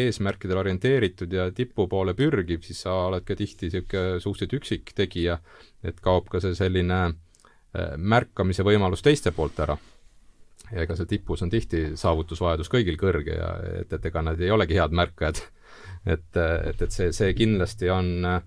eesmärkidele 0.04 0.62
orienteeritud 0.62 1.36
ja 1.36 1.50
tipu 1.52 1.84
poole 1.90 2.14
pürgiv, 2.16 2.62
siis 2.64 2.80
sa 2.86 2.94
oled 3.08 3.26
ka 3.28 3.36
tihti 3.36 3.68
niisugune 3.68 4.22
suhteliselt 4.24 4.56
üksik 4.56 4.94
tegija, 4.96 5.36
et 5.84 6.00
kaob 6.00 6.30
ka 6.32 6.40
see 6.40 6.56
selline 6.56 7.00
äh, 7.10 7.92
märkamise 7.96 8.64
võimalus 8.64 9.04
teiste 9.04 9.34
poolt 9.36 9.60
ära. 9.60 9.76
ja 10.70 10.86
ega 10.86 10.96
seal 10.96 11.10
tipus 11.10 11.42
on 11.44 11.52
tihti 11.52 11.90
saavutusvajadus 11.98 12.72
kõigil 12.72 12.96
kõrge 12.96 13.36
ja 13.36 13.52
et, 13.82 13.92
et 13.92 14.06
ega 14.06 14.22
nad 14.22 14.40
ei 14.40 14.50
olegi 14.54 14.80
head 14.80 14.96
märkajad. 14.96 15.44
et, 16.14 16.40
et, 16.40 16.82
et 16.88 16.90
see, 16.90 17.12
see 17.12 17.36
kindlasti 17.36 17.92
on 17.92 18.10
äh, 18.24 18.42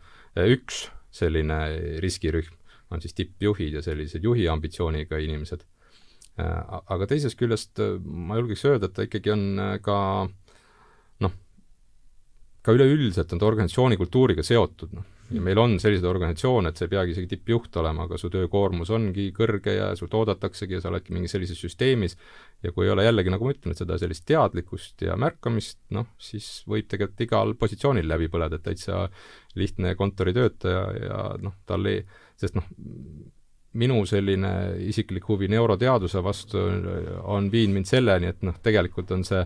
üks 0.50 0.88
selline 1.14 1.62
riskirühm 2.02 2.63
on 2.94 3.02
siis 3.04 3.16
tippjuhid 3.18 3.80
ja 3.80 3.84
sellised 3.86 4.24
juhi 4.24 4.48
ambitsiooniga 4.52 5.20
inimesed. 5.24 5.66
Äh, 6.42 6.78
aga 6.90 7.06
teisest 7.10 7.38
küljest 7.38 7.78
äh, 7.84 8.00
ma 8.02 8.40
julgeks 8.40 8.66
öelda, 8.66 8.90
et 8.90 8.96
ta 8.98 9.06
ikkagi 9.06 9.34
on 9.36 9.42
äh, 9.62 9.74
ka 9.86 9.98
noh, 11.22 11.34
ka 12.66 12.74
üleüldiselt 12.74 13.36
on 13.36 13.42
ta 13.42 13.50
organisatsiooni 13.52 14.00
kultuuriga 14.02 14.46
seotud, 14.46 14.96
noh. 14.98 15.06
ja 15.30 15.44
meil 15.46 15.62
on 15.62 15.76
selliseid 15.82 16.08
organisatsioone, 16.10 16.72
et 16.72 16.82
sa 16.82 16.88
ei 16.88 16.94
peagi 16.96 17.14
isegi 17.14 17.30
tippjuht 17.36 17.78
olema, 17.84 18.08
aga 18.08 18.18
su 18.18 18.32
töökoormus 18.34 18.90
ongi 18.98 19.28
kõrge 19.36 19.78
ja 19.78 19.92
sult 20.00 20.18
oodataksegi 20.18 20.80
ja 20.80 20.82
sa 20.82 20.90
oledki 20.90 21.14
mingis 21.14 21.38
sellises 21.38 21.62
süsteemis 21.62 22.18
ja 22.66 22.74
kui 22.74 22.88
ei 22.88 22.96
ole 22.96 23.06
jällegi, 23.06 23.36
nagu 23.36 23.46
ma 23.46 23.54
ütlen, 23.54 23.78
et 23.78 23.84
seda 23.84 24.02
sellist 24.02 24.26
teadlikkust 24.26 25.06
ja 25.06 25.20
märkamist, 25.22 25.84
noh, 25.94 26.10
siis 26.18 26.50
võib 26.66 26.90
tegelikult 26.90 27.28
igal 27.28 27.54
positsioonil 27.62 28.10
läbi 28.10 28.34
põleda, 28.34 28.58
et 28.58 28.66
täitsa 28.72 29.06
lihtne 29.54 29.94
kontoritöötaja 30.02 30.84
ja 30.98 31.24
noh, 31.46 31.62
tal 31.70 31.94
ei 31.94 32.02
sest 32.40 32.58
noh, 32.58 32.66
minu 33.74 34.04
selline 34.06 34.52
isiklik 34.86 35.26
huvi 35.30 35.50
neuroteaduse 35.52 36.22
vastu 36.24 36.62
on 37.24 37.50
viinud 37.52 37.80
mind 37.80 37.90
selleni, 37.90 38.30
et 38.34 38.46
noh, 38.46 38.58
tegelikult 38.64 39.12
on 39.16 39.26
see 39.28 39.42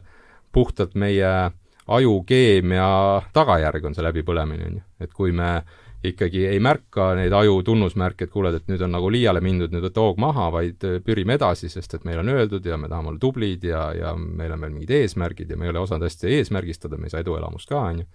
puhtalt 0.54 0.96
meie 1.00 1.32
ajukeemia 1.88 2.88
tagajärg, 3.36 3.86
on 3.88 3.96
see 3.96 4.04
läbipõlemine, 4.04 4.70
on 4.72 4.80
ju. 4.80 4.86
et 5.06 5.14
kui 5.16 5.32
me 5.36 5.52
ikkagi 6.08 6.44
ei 6.46 6.60
märka 6.62 7.10
neid 7.18 7.34
aju 7.34 7.62
tunnusmärke, 7.66 8.28
et 8.28 8.34
kuuled, 8.34 8.60
et 8.60 8.68
nüüd 8.70 8.84
on 8.86 8.94
nagu 8.94 9.10
liiale 9.12 9.42
mindud, 9.44 9.72
nüüd 9.74 9.88
võta 9.88 10.04
hoog 10.04 10.20
maha, 10.22 10.50
vaid 10.54 10.84
pürime 11.06 11.38
edasi, 11.40 11.72
sest 11.74 11.98
et 11.98 12.06
meil 12.08 12.22
on 12.22 12.30
öeldud 12.36 12.66
ja 12.66 12.78
me 12.78 12.90
tahame 12.92 13.14
olla 13.14 13.22
tublid 13.24 13.66
ja, 13.66 13.88
ja 13.98 14.14
meil 14.16 14.54
on 14.54 14.66
veel 14.66 14.76
mingid 14.76 14.94
eesmärgid 15.00 15.52
ja 15.52 15.58
me 15.58 15.68
ei 15.68 15.74
ole 15.74 15.82
osanud 15.84 16.06
hästi 16.08 16.36
eesmärgistada, 16.38 17.00
me 17.00 17.10
ei 17.10 17.16
saa 17.16 17.24
eduelamust 17.26 17.72
ka, 17.72 17.82
on 17.82 18.04
ju. 18.04 18.10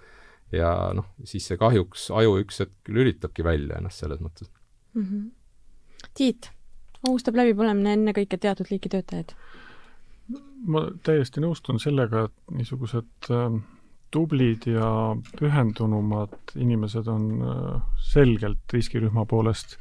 ja 0.61 0.72
noh, 0.94 1.11
siis 1.24 1.48
see 1.48 1.61
kahjuks 1.61 2.11
aju 2.14 2.37
üks 2.44 2.62
hetk 2.64 2.92
lülitabki 2.92 3.44
välja 3.44 3.80
ennast 3.80 4.04
selles 4.04 4.22
mõttes 4.22 4.52
mm. 4.94 5.02
-hmm. 5.02 5.31
Tiit, 6.14 6.50
ohustab 7.09 7.37
läbipõlemine 7.38 7.92
ennekõike 7.98 8.37
teatud 8.37 8.70
liiki 8.70 8.88
töötajaid? 8.88 9.37
ma 10.66 10.87
täiesti 11.02 11.40
nõustun 11.42 11.81
sellega, 11.83 12.24
et 12.24 12.55
niisugused 12.55 13.31
äh, 13.31 13.57
tublid 14.11 14.66
ja 14.70 15.16
pühendunumad 15.38 16.55
inimesed 16.55 17.09
on 17.11 17.24
äh, 17.42 17.83
selgelt 18.12 18.72
riskirühma 18.72 19.24
poolest 19.26 19.78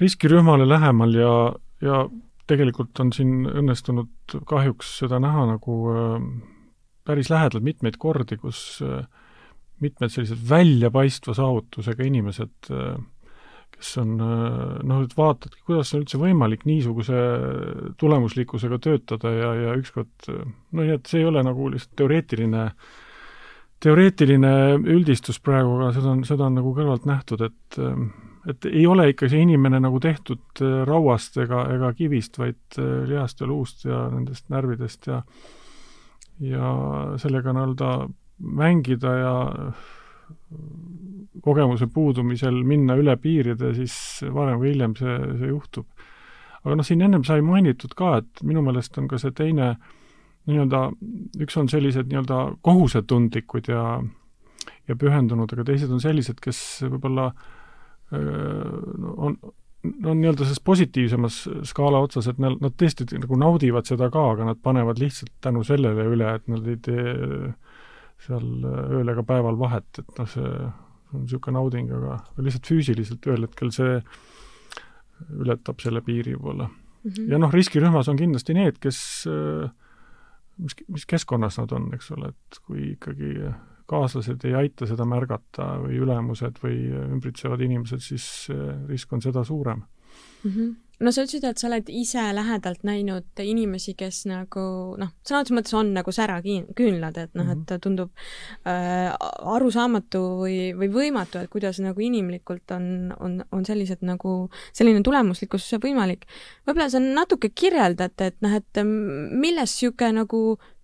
riskirühmale 0.00 0.68
lähemal 0.68 1.14
ja, 1.14 1.34
ja 1.80 2.04
tegelikult 2.50 3.00
on 3.00 3.12
siin 3.14 3.46
õnnestunud 3.48 4.38
kahjuks 4.48 4.98
seda 5.00 5.20
näha 5.22 5.46
nagu 5.54 5.78
äh, 5.94 6.16
päris 7.04 7.30
lähedalt 7.32 7.64
mitmeid 7.64 7.98
kordi, 8.00 8.38
kus 8.40 8.82
äh, 8.84 9.06
mitmed 9.84 10.12
sellised 10.12 10.40
väljapaistva 10.48 11.34
saavutusega 11.36 12.06
inimesed 12.06 12.70
äh, 12.72 12.96
kes 13.74 13.94
on 14.02 14.16
noh, 14.18 15.00
et 15.04 15.16
vaatadki, 15.18 15.62
kuidas 15.66 15.92
on 15.94 16.04
üldse 16.04 16.20
võimalik 16.20 16.66
niisuguse 16.68 17.22
tulemuslikkusega 18.00 18.78
töötada 18.82 19.32
ja, 19.34 19.54
ja 19.60 19.78
ükskord 19.80 20.28
no 20.30 20.82
nii, 20.82 20.98
et 20.98 21.10
see 21.10 21.22
ei 21.22 21.30
ole 21.30 21.42
nagu 21.46 21.70
lihtsalt 21.72 21.96
teoreetiline, 22.00 22.68
teoreetiline 23.84 24.52
üldistus 24.78 25.40
praegu, 25.42 25.74
aga 25.80 25.90
seda 25.96 26.14
on, 26.14 26.22
seda 26.28 26.48
on 26.48 26.60
nagu 26.60 26.76
kõrvalt 26.76 27.08
nähtud, 27.10 27.44
et 27.48 27.82
et 28.44 28.66
ei 28.68 28.82
ole 28.84 29.06
ikka 29.08 29.28
see 29.32 29.40
inimene 29.40 29.78
nagu 29.80 29.96
tehtud 30.04 30.60
rauast 30.84 31.38
ega, 31.40 31.62
ega 31.72 31.94
kivist, 31.96 32.36
vaid 32.36 32.76
lihast 33.08 33.40
ja 33.40 33.48
luust 33.48 33.86
ja 33.88 34.02
nendest 34.12 34.50
närvidest 34.52 35.08
ja 35.08 35.22
ja 36.42 36.70
sellega 37.20 37.54
nii-öelda 37.54 37.90
mängida 38.38 39.12
ja 39.16 39.34
kogemuse 41.44 41.88
puudumisel 41.92 42.62
minna 42.66 42.96
üle 43.00 43.16
piiride, 43.20 43.74
siis 43.76 43.96
varem 44.32 44.60
või 44.62 44.72
hiljem 44.72 44.96
see, 44.98 45.16
see 45.40 45.50
juhtub. 45.50 45.86
aga 46.64 46.78
noh, 46.78 46.86
siin 46.86 47.02
ennem 47.04 47.24
sai 47.26 47.42
mainitud 47.44 47.92
ka, 47.98 48.18
et 48.22 48.44
minu 48.46 48.62
meelest 48.64 48.96
on 48.98 49.08
ka 49.10 49.18
see 49.20 49.34
teine 49.36 49.74
nii-öelda, 50.48 50.86
üks 51.44 51.56
on 51.60 51.68
sellised 51.72 52.08
nii-öelda 52.10 52.40
kohusetundlikud 52.64 53.68
ja 53.72 53.84
ja 54.88 54.96
pühendunud, 55.00 55.52
aga 55.52 55.64
teised 55.64 55.92
on 55.92 56.00
sellised, 56.00 56.40
kes 56.44 56.58
võib-olla 56.84 57.30
on, 58.12 59.36
on 60.04 60.18
nii-öelda 60.20 60.44
selles 60.44 60.60
positiivsemas 60.64 61.38
skaala 61.68 62.00
otsas, 62.04 62.28
et 62.30 62.40
nad, 62.42 62.56
nad 62.62 62.76
tõesti 62.80 63.06
nagu 63.16 63.38
naudivad 63.40 63.88
seda 63.88 64.10
ka, 64.12 64.24
aga 64.34 64.50
nad 64.50 64.60
panevad 64.64 65.00
lihtsalt 65.00 65.32
tänu 65.44 65.64
sellele 65.66 66.06
üle, 66.12 66.34
et 66.36 66.48
nad 66.52 66.68
ei 66.68 66.80
tee 66.84 67.14
seal 68.22 68.46
ööl 68.64 69.12
ega 69.12 69.24
päeval 69.26 69.58
vahet, 69.60 69.88
et 69.98 70.18
noh, 70.18 70.28
see 70.30 70.46
on 71.14 71.24
niisugune 71.24 71.58
nauding, 71.58 71.90
aga 71.94 72.18
lihtsalt 72.42 72.70
füüsiliselt 72.70 73.26
ühel 73.28 73.46
hetkel 73.46 73.70
see 73.74 73.98
ületab 75.44 75.82
selle 75.82 76.02
piiri 76.04 76.34
võib-olla 76.34 76.68
mm. 76.68 77.10
-hmm. 77.10 77.28
ja 77.30 77.38
noh, 77.38 77.52
riskirühmas 77.54 78.08
on 78.10 78.18
kindlasti 78.18 78.56
need, 78.56 78.80
kes, 78.82 78.98
mis, 80.58 80.78
mis 80.88 81.06
keskkonnas 81.06 81.60
nad 81.60 81.72
on, 81.76 81.92
eks 81.94 82.10
ole, 82.16 82.32
et 82.34 82.60
kui 82.66 82.90
ikkagi 82.94 83.34
kaaslased 83.90 84.44
ei 84.48 84.54
aita 84.56 84.88
seda 84.88 85.04
märgata 85.04 85.74
või 85.82 86.00
ülemused 86.00 86.58
või 86.62 86.78
ümbritsevad 86.88 87.60
inimesed, 87.60 88.00
siis 88.00 88.48
risk 88.88 89.12
on 89.12 89.22
seda 89.22 89.44
suurem 89.44 89.84
mm. 89.84 90.50
-hmm 90.50 90.72
no 91.02 91.12
sa 91.12 91.24
ütlesid, 91.24 91.44
et 91.48 91.60
sa 91.60 91.68
oled 91.68 91.88
ise 91.92 92.22
lähedalt 92.36 92.84
näinud 92.86 93.42
inimesi, 93.42 93.94
kes 93.98 94.24
nagu 94.30 94.64
noh, 95.00 95.10
sõna 95.26 95.42
otseses 95.42 95.56
mõttes 95.56 95.76
on 95.78 95.92
nagu 95.96 96.14
säraküünlad, 96.14 97.18
et 97.20 97.32
noh, 97.38 97.50
et 97.50 97.62
mhm. 97.62 97.82
tundub 97.84 98.12
äh, 98.68 99.10
arusaamatu 99.54 100.22
või, 100.42 100.58
või 100.78 100.90
võimatu, 100.94 101.42
et 101.42 101.52
kuidas 101.52 101.80
nagu 101.84 102.04
inimlikult 102.04 102.76
on, 102.76 102.86
on, 103.18 103.40
on 103.54 103.66
sellised 103.66 104.04
nagu, 104.06 104.36
selline 104.76 105.02
tulemuslikkus 105.06 105.70
võimalik. 105.82 106.28
võib-olla 106.68 106.90
sa 106.92 107.02
natuke 107.02 107.50
kірjeldad, 107.50 108.14
et 108.22 108.38
noh, 108.44 108.54
et 108.60 108.84
milles 108.84 109.74
niisugune 109.74 110.20
nagu 110.20 110.40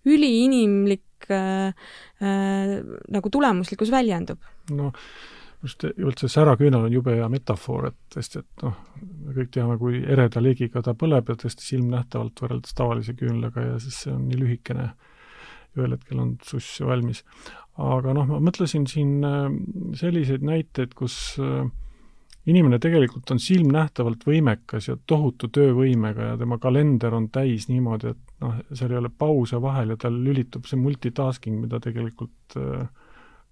üliinimlik 0.07 1.29
äh, 1.31 1.71
äh, 2.21 2.79
nagu 3.13 3.31
tulemuslikkus 3.31 3.93
väljendub? 3.93 4.41
no 4.71 4.91
just 5.61 5.83
üldse 5.91 6.29
säraküünal 6.31 6.87
on 6.87 6.93
jube 6.93 7.13
hea 7.15 7.27
metafoor, 7.31 7.91
et 7.91 7.97
tõesti, 8.13 8.41
et 8.41 8.63
noh, 8.65 8.77
me 9.25 9.35
kõik 9.35 9.51
teame, 9.53 9.77
kui 9.81 10.01
ereda 10.01 10.41
liigiga 10.41 10.81
ta 10.85 10.95
põleb 10.97 11.29
ja 11.29 11.37
tõesti 11.43 11.67
silmnähtavalt 11.67 12.41
võrreldes 12.43 12.77
tavalise 12.77 13.15
küünlaga 13.17 13.65
ja 13.67 13.75
siis 13.81 14.03
see 14.05 14.13
on 14.15 14.25
nii 14.29 14.39
lühikene, 14.41 14.89
ühel 15.77 15.95
hetkel 15.95 16.23
on 16.23 16.33
suss 16.45 16.81
valmis. 16.83 17.23
aga 17.81 18.13
noh, 18.17 18.27
ma 18.27 18.41
mõtlesin 18.43 18.87
siin 18.89 19.21
äh, 19.25 19.45
selliseid 19.97 20.43
näiteid, 20.45 20.95
kus 20.97 21.37
äh, 21.39 21.69
inimene 22.49 22.79
tegelikult 22.81 23.29
on 23.31 23.39
silmnähtavalt 23.39 24.25
võimekas 24.25 24.89
ja 24.89 24.97
tohutu 25.07 25.51
töövõimega 25.53 26.31
ja 26.31 26.39
tema 26.41 26.57
kalender 26.61 27.13
on 27.13 27.29
täis 27.29 27.69
niimoodi, 27.69 28.15
et 28.15 28.41
noh, 28.41 28.57
seal 28.73 28.95
ei 28.95 29.01
ole 29.03 29.13
pause 29.13 29.61
vahel 29.61 29.93
ja 29.93 30.01
tal 30.01 30.17
lülitub 30.25 30.65
see 30.69 30.81
multitasking, 30.81 31.61
mida 31.61 31.79
tegelikult 31.83 32.57
äh, 32.57 32.89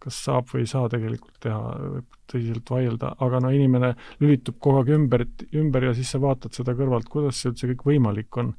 kas 0.04 0.22
saab 0.26 0.48
või 0.52 0.64
ei 0.64 0.72
saa 0.72 0.90
tegelikult 0.92 1.38
teha, 1.44 1.60
võib 1.96 2.18
tõsiselt 2.30 2.72
vaielda, 2.72 3.14
aga 3.26 3.42
no 3.44 3.52
inimene 3.56 3.94
lülitub 4.22 4.60
kogu 4.64 4.82
aeg 4.82 4.94
ümber, 4.96 5.26
ümber 5.60 5.90
ja 5.90 5.94
siis 5.98 6.14
sa 6.14 6.22
vaatad 6.24 6.56
seda 6.56 6.76
kõrvalt, 6.78 7.10
kuidas 7.12 7.42
see 7.42 7.52
üldse 7.52 7.72
kõik 7.74 7.86
võimalik 7.90 8.40
on. 8.42 8.54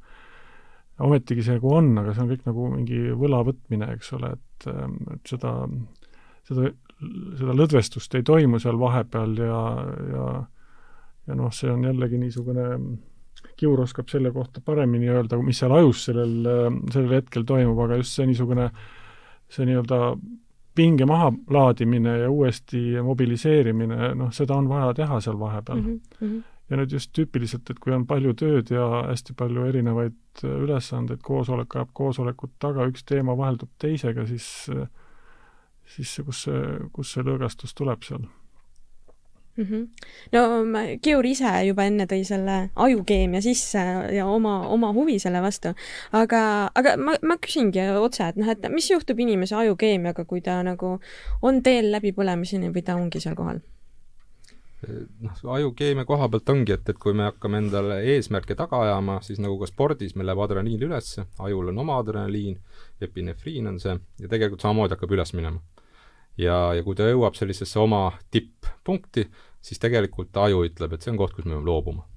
ometigi 1.01 1.43
see 1.43 1.57
nagu 1.57 1.73
on, 1.73 1.91
aga 1.97 2.13
see 2.13 2.21
on 2.21 2.29
kõik 2.29 2.45
nagu 2.45 2.69
mingi 2.75 3.01
võla 3.17 3.41
võtmine, 3.47 3.89
eks 3.95 4.13
ole, 4.13 4.35
et, 4.37 4.67
et 5.15 5.33
seda, 5.33 5.53
seda, 6.49 6.69
seda 7.39 7.55
lõdvestust 7.57 8.15
ei 8.19 8.27
toimu 8.27 8.59
seal 8.61 8.77
vahepeal 8.77 9.37
ja, 9.41 9.61
ja 10.13 10.25
ja 11.27 11.37
noh, 11.37 11.51
see 11.53 11.71
on 11.71 11.85
jällegi 11.85 12.19
niisugune, 12.21 12.67
Kiur 13.57 13.79
oskab 13.81 14.09
selle 14.09 14.29
kohta 14.33 14.61
paremini 14.61 15.09
öelda, 15.09 15.37
mis 15.41 15.57
seal 15.61 15.73
ajus 15.73 16.05
sellel, 16.07 16.33
sellel 16.93 17.15
hetkel 17.17 17.45
toimub, 17.47 17.79
aga 17.85 17.97
just 17.97 18.17
see 18.17 18.27
niisugune, 18.29 18.67
see 19.49 19.65
nii-öelda 19.69 19.99
pinge 20.75 21.05
mahalaadimine 21.05 22.17
ja 22.23 22.31
uuesti 22.31 23.01
mobiliseerimine, 23.03 24.13
noh, 24.15 24.31
seda 24.33 24.55
on 24.55 24.69
vaja 24.69 24.93
teha 25.01 25.19
seal 25.21 25.39
vahepeal 25.39 25.81
mm. 25.81 25.99
-hmm. 26.21 26.41
ja 26.69 26.79
nüüd 26.79 26.95
just 26.95 27.11
tüüpiliselt, 27.17 27.69
et 27.69 27.79
kui 27.79 27.93
on 27.93 28.05
palju 28.07 28.33
tööd 28.33 28.71
ja 28.71 28.87
hästi 29.09 29.33
palju 29.37 29.65
erinevaid 29.67 30.43
ülesandeid, 30.47 31.19
koosolek 31.23 31.75
ajab 31.75 31.89
koosolekut 31.93 32.53
taga, 32.59 32.87
üks 32.87 33.03
teema 33.03 33.37
vaheldub 33.37 33.69
teisega, 33.77 34.25
siis 34.25 34.69
siis 35.85 36.21
kus 36.25 36.43
see, 36.47 36.61
kus 36.93 37.11
see 37.13 37.23
lõõgastus 37.27 37.75
tuleb 37.75 38.03
seal 38.07 38.23
mm. 39.57 39.63
-hmm. 39.63 39.87
no 40.31 40.99
Kiur 41.01 41.25
ise 41.25 41.51
juba 41.67 41.85
enne 41.89 42.05
tõi 42.05 42.23
selle 42.27 42.69
ajukeemia 42.75 43.41
sisse 43.41 43.83
ja 44.15 44.27
oma, 44.27 44.59
oma 44.67 44.91
huvi 44.93 45.19
selle 45.19 45.41
vastu, 45.41 45.73
aga, 46.11 46.71
aga 46.75 46.95
ma, 46.97 47.17
ma 47.23 47.37
küsingi 47.37 47.83
otse, 47.99 48.29
et 48.29 48.35
noh, 48.35 48.49
et 48.49 48.69
mis 48.69 48.91
juhtub 48.91 49.19
inimese 49.19 49.55
ajukeemiaga, 49.55 50.25
kui 50.25 50.41
ta 50.41 50.61
nagu 50.63 50.99
on 51.41 51.61
teel 51.63 51.91
läbipõlemiseni 51.91 52.73
või 52.73 52.83
ta 52.85 52.95
ongi 52.95 53.19
seal 53.19 53.35
kohal? 53.35 53.61
noh, 55.21 55.53
ajukeemia 55.53 56.05
koha 56.05 56.29
pealt 56.29 56.49
ongi, 56.49 56.73
et, 56.73 56.89
et 56.89 56.97
kui 56.97 57.13
me 57.13 57.27
hakkame 57.29 57.59
endale 57.61 57.99
eesmärke 58.15 58.55
taga 58.57 58.79
ajama, 58.81 59.19
siis 59.21 59.39
nagu 59.43 59.59
ka 59.61 59.69
spordis 59.69 60.15
meil 60.15 60.31
läheb 60.31 60.41
adrenaliin 60.41 60.87
üles, 60.87 61.11
ajul 61.39 61.69
on 61.69 61.83
oma 61.83 61.99
adrenaliin, 62.01 62.57
epinefriin 63.01 63.69
on 63.69 63.77
see, 63.83 63.93
ja 64.21 64.31
tegelikult 64.31 64.65
samamoodi 64.65 64.97
hakkab 64.97 65.13
üles 65.17 65.35
minema 65.37 65.61
ja, 66.41 66.57
ja 66.77 66.85
kui 66.85 66.97
ta 66.97 67.09
jõuab 67.09 67.37
sellisesse 67.37 67.79
oma 67.81 68.07
tipppunkti, 68.33 69.27
siis 69.61 69.81
tegelikult 69.81 70.37
aju 70.41 70.63
ütleb, 70.67 70.95
et 70.95 71.05
see 71.05 71.13
on 71.13 71.19
koht, 71.21 71.35
kus 71.37 71.45
me 71.45 71.55
peame 71.55 71.67
loobuma. 71.67 72.07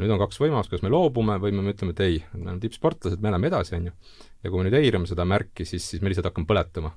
nüüd 0.00 0.10
on 0.10 0.18
kaks 0.22 0.40
võimalust, 0.40 0.70
kas 0.72 0.82
me 0.82 0.90
loobume 0.90 1.36
või 1.38 1.52
me 1.54 1.70
ütleme, 1.70 1.92
et 1.94 2.00
ei, 2.02 2.18
me 2.32 2.46
oleme 2.48 2.62
tippsportlased, 2.62 3.20
me 3.22 3.30
läheme 3.30 3.50
edasi, 3.52 3.76
on 3.78 3.90
ju. 3.90 3.94
ja 4.42 4.50
kui 4.50 4.58
me 4.58 4.68
nüüd 4.68 4.78
eirame 4.80 5.08
seda 5.10 5.26
märki, 5.28 5.66
siis, 5.68 5.84
siis 5.88 6.02
me 6.02 6.10
lihtsalt 6.10 6.30
hakkame 6.30 6.48
põletama, 6.48 6.94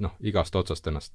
noh, 0.00 0.14
igast 0.24 0.56
otsast 0.56 0.86
ennast 0.88 1.12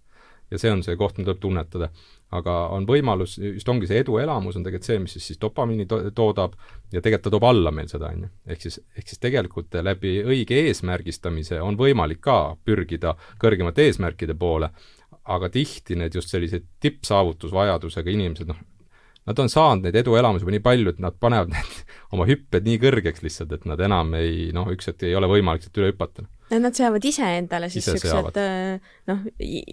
ja 0.51 0.59
see 0.62 0.71
on 0.71 0.83
see 0.85 0.97
koht, 0.99 1.17
mida 1.17 1.31
tuleb 1.31 1.41
tunnetada. 1.41 1.89
aga 2.31 2.53
on 2.75 2.85
võimalus, 2.85 3.39
just 3.41 3.69
ongi 3.69 3.88
see 3.89 4.03
eduelamus 4.03 4.57
on 4.59 4.63
tegelikult 4.65 4.85
see, 4.85 4.99
mis 5.01 5.15
siis, 5.17 5.27
siis 5.31 5.39
dopamiini 5.41 5.88
to 5.89 5.97
toodab 6.13 6.53
ja 6.93 7.01
tegelikult 7.01 7.23
ta 7.25 7.31
toob 7.33 7.47
alla 7.49 7.71
meil 7.73 7.89
seda, 7.89 8.12
on 8.13 8.27
ju. 8.27 8.29
ehk 8.53 8.62
siis, 8.67 8.79
ehk 8.97 9.09
siis 9.09 9.21
tegelikult 9.23 9.79
läbi 9.81 10.19
õige 10.21 10.59
eesmärgistamise 10.67 11.62
on 11.62 11.77
võimalik 11.77 12.21
ka 12.21 12.55
pürgida 12.65 13.15
kõrgemate 13.41 13.88
eesmärkide 13.89 14.38
poole, 14.38 14.69
aga 15.25 15.49
tihti 15.49 15.97
need 15.97 16.15
just 16.15 16.29
sellised 16.29 16.67
tippsaavutusvajadusega 16.85 18.13
inimesed, 18.13 18.53
noh, 18.53 18.62
nad 19.27 19.39
on 19.39 19.51
saanud 19.51 19.86
neid 19.86 19.99
eduelamusi 19.99 20.45
juba 20.45 20.55
nii 20.55 20.65
palju, 20.65 20.95
et 20.95 20.99
nad 21.03 21.15
panevad 21.21 21.51
need 21.53 21.95
oma 22.15 22.25
hüpped 22.29 22.65
nii 22.65 22.82
kõrgeks 22.82 23.23
lihtsalt, 23.25 23.53
et 23.55 23.69
nad 23.69 23.79
enam 23.86 24.13
ei 24.17 24.49
noh, 24.55 24.69
üks 24.73 24.89
hetk 24.89 25.08
ei 25.08 25.15
ole 25.17 25.29
võimalik 25.29 25.65
sealt 25.65 25.79
üle 25.82 25.93
hüpata. 25.93 26.25
Nad 26.49 26.73
seavad 26.73 27.03
ise 27.05 27.27
endale 27.38 27.67
siis 27.69 27.86
niisugused 27.86 28.38
äh, 28.41 28.79
noh 29.12 29.19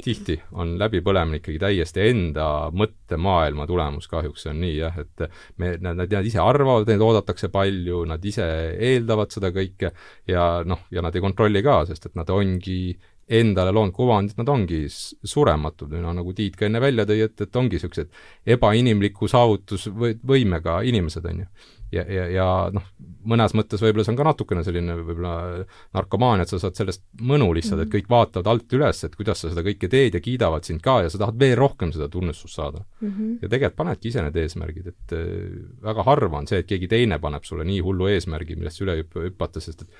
tihti 0.04 0.34
on 0.60 0.74
läbipõlemine 0.76 1.40
ikkagi 1.40 1.56
täiesti 1.62 2.02
enda 2.10 2.48
mõttemaailma 2.76 3.64
tulemus, 3.70 4.10
kahjuks 4.12 4.44
see 4.44 4.52
on 4.52 4.60
nii 4.60 4.74
jah, 4.82 4.98
et 5.00 5.24
me, 5.62 5.72
nad, 5.80 6.02
nad 6.04 6.28
ise 6.28 6.42
arvavad, 6.42 6.84
neid 6.90 7.04
oodatakse 7.06 7.48
palju, 7.54 8.02
nad 8.10 8.28
ise 8.28 8.44
eeldavad 8.76 9.32
seda 9.32 9.54
kõike 9.56 9.94
ja 10.28 10.46
noh, 10.68 10.84
ja 10.92 11.04
nad 11.06 11.16
ei 11.16 11.24
kontrolli 11.24 11.64
ka, 11.64 11.80
sest 11.88 12.10
et 12.10 12.20
nad 12.20 12.28
ongi 12.34 12.80
endale 13.26 13.72
loonud 13.74 13.94
kuvandit, 13.94 14.36
nad 14.38 14.48
ongi 14.48 14.84
surematud 14.88 15.94
noh, 15.98 16.12
nagu 16.14 16.34
Tiit 16.36 16.58
ka 16.58 16.68
enne 16.68 16.80
välja 16.82 17.06
tõi, 17.08 17.24
et, 17.26 17.40
et 17.42 17.58
ongi 17.58 17.76
niisugused 17.76 18.12
ebainimliku 18.56 19.26
saavutusvõimega 19.30 20.80
inimesed, 20.86 21.26
on 21.26 21.42
ju 21.42 21.48
ja, 21.92 22.02
ja, 22.10 22.24
ja 22.30 22.46
noh, 22.74 22.84
mõnes 23.26 23.54
mõttes 23.56 23.82
võib-olla 23.82 24.04
see 24.06 24.12
on 24.14 24.18
ka 24.18 24.26
natukene 24.26 24.62
selline 24.66 24.96
võib-olla 24.98 25.62
narkomaania, 25.94 26.46
et 26.46 26.52
sa 26.52 26.60
saad 26.62 26.78
sellest 26.78 27.04
mõnu 27.22 27.48
lihtsalt, 27.56 27.82
et 27.82 27.88
mhm. 27.88 27.94
kõik 27.94 28.10
vaatavad 28.12 28.50
alt 28.52 28.76
üles, 28.78 29.02
et 29.06 29.16
kuidas 29.18 29.42
sa 29.42 29.52
seda 29.52 29.64
kõike 29.66 29.90
teed 29.92 30.18
ja 30.18 30.22
kiidavad 30.22 30.66
sind 30.66 30.82
ka 30.84 30.98
ja 31.04 31.12
sa 31.12 31.20
tahad 31.22 31.38
veel 31.40 31.56
rohkem 31.58 31.94
seda 31.94 32.08
tunnustust 32.12 32.58
saada 32.58 32.82
mm. 32.82 33.08
-hmm. 33.08 33.32
ja 33.42 33.48
tegelikult 33.48 33.80
panedki 33.82 34.10
ise 34.10 34.22
need 34.24 34.38
eesmärgid, 34.42 34.92
et 34.92 35.16
äh, 35.16 35.26
väga 35.86 36.06
harva 36.06 36.42
on 36.42 36.46
see, 36.50 36.62
et 36.62 36.70
keegi 36.70 36.88
teine 36.90 37.18
paneb 37.22 37.44
sulle 37.44 37.66
nii 37.66 37.80
hullu 37.86 38.10
eesmärgi, 38.14 38.56
millest 38.56 38.82
üle 38.82 39.00
hüpata, 39.02 39.60
sest 39.60 39.86
et 39.86 39.90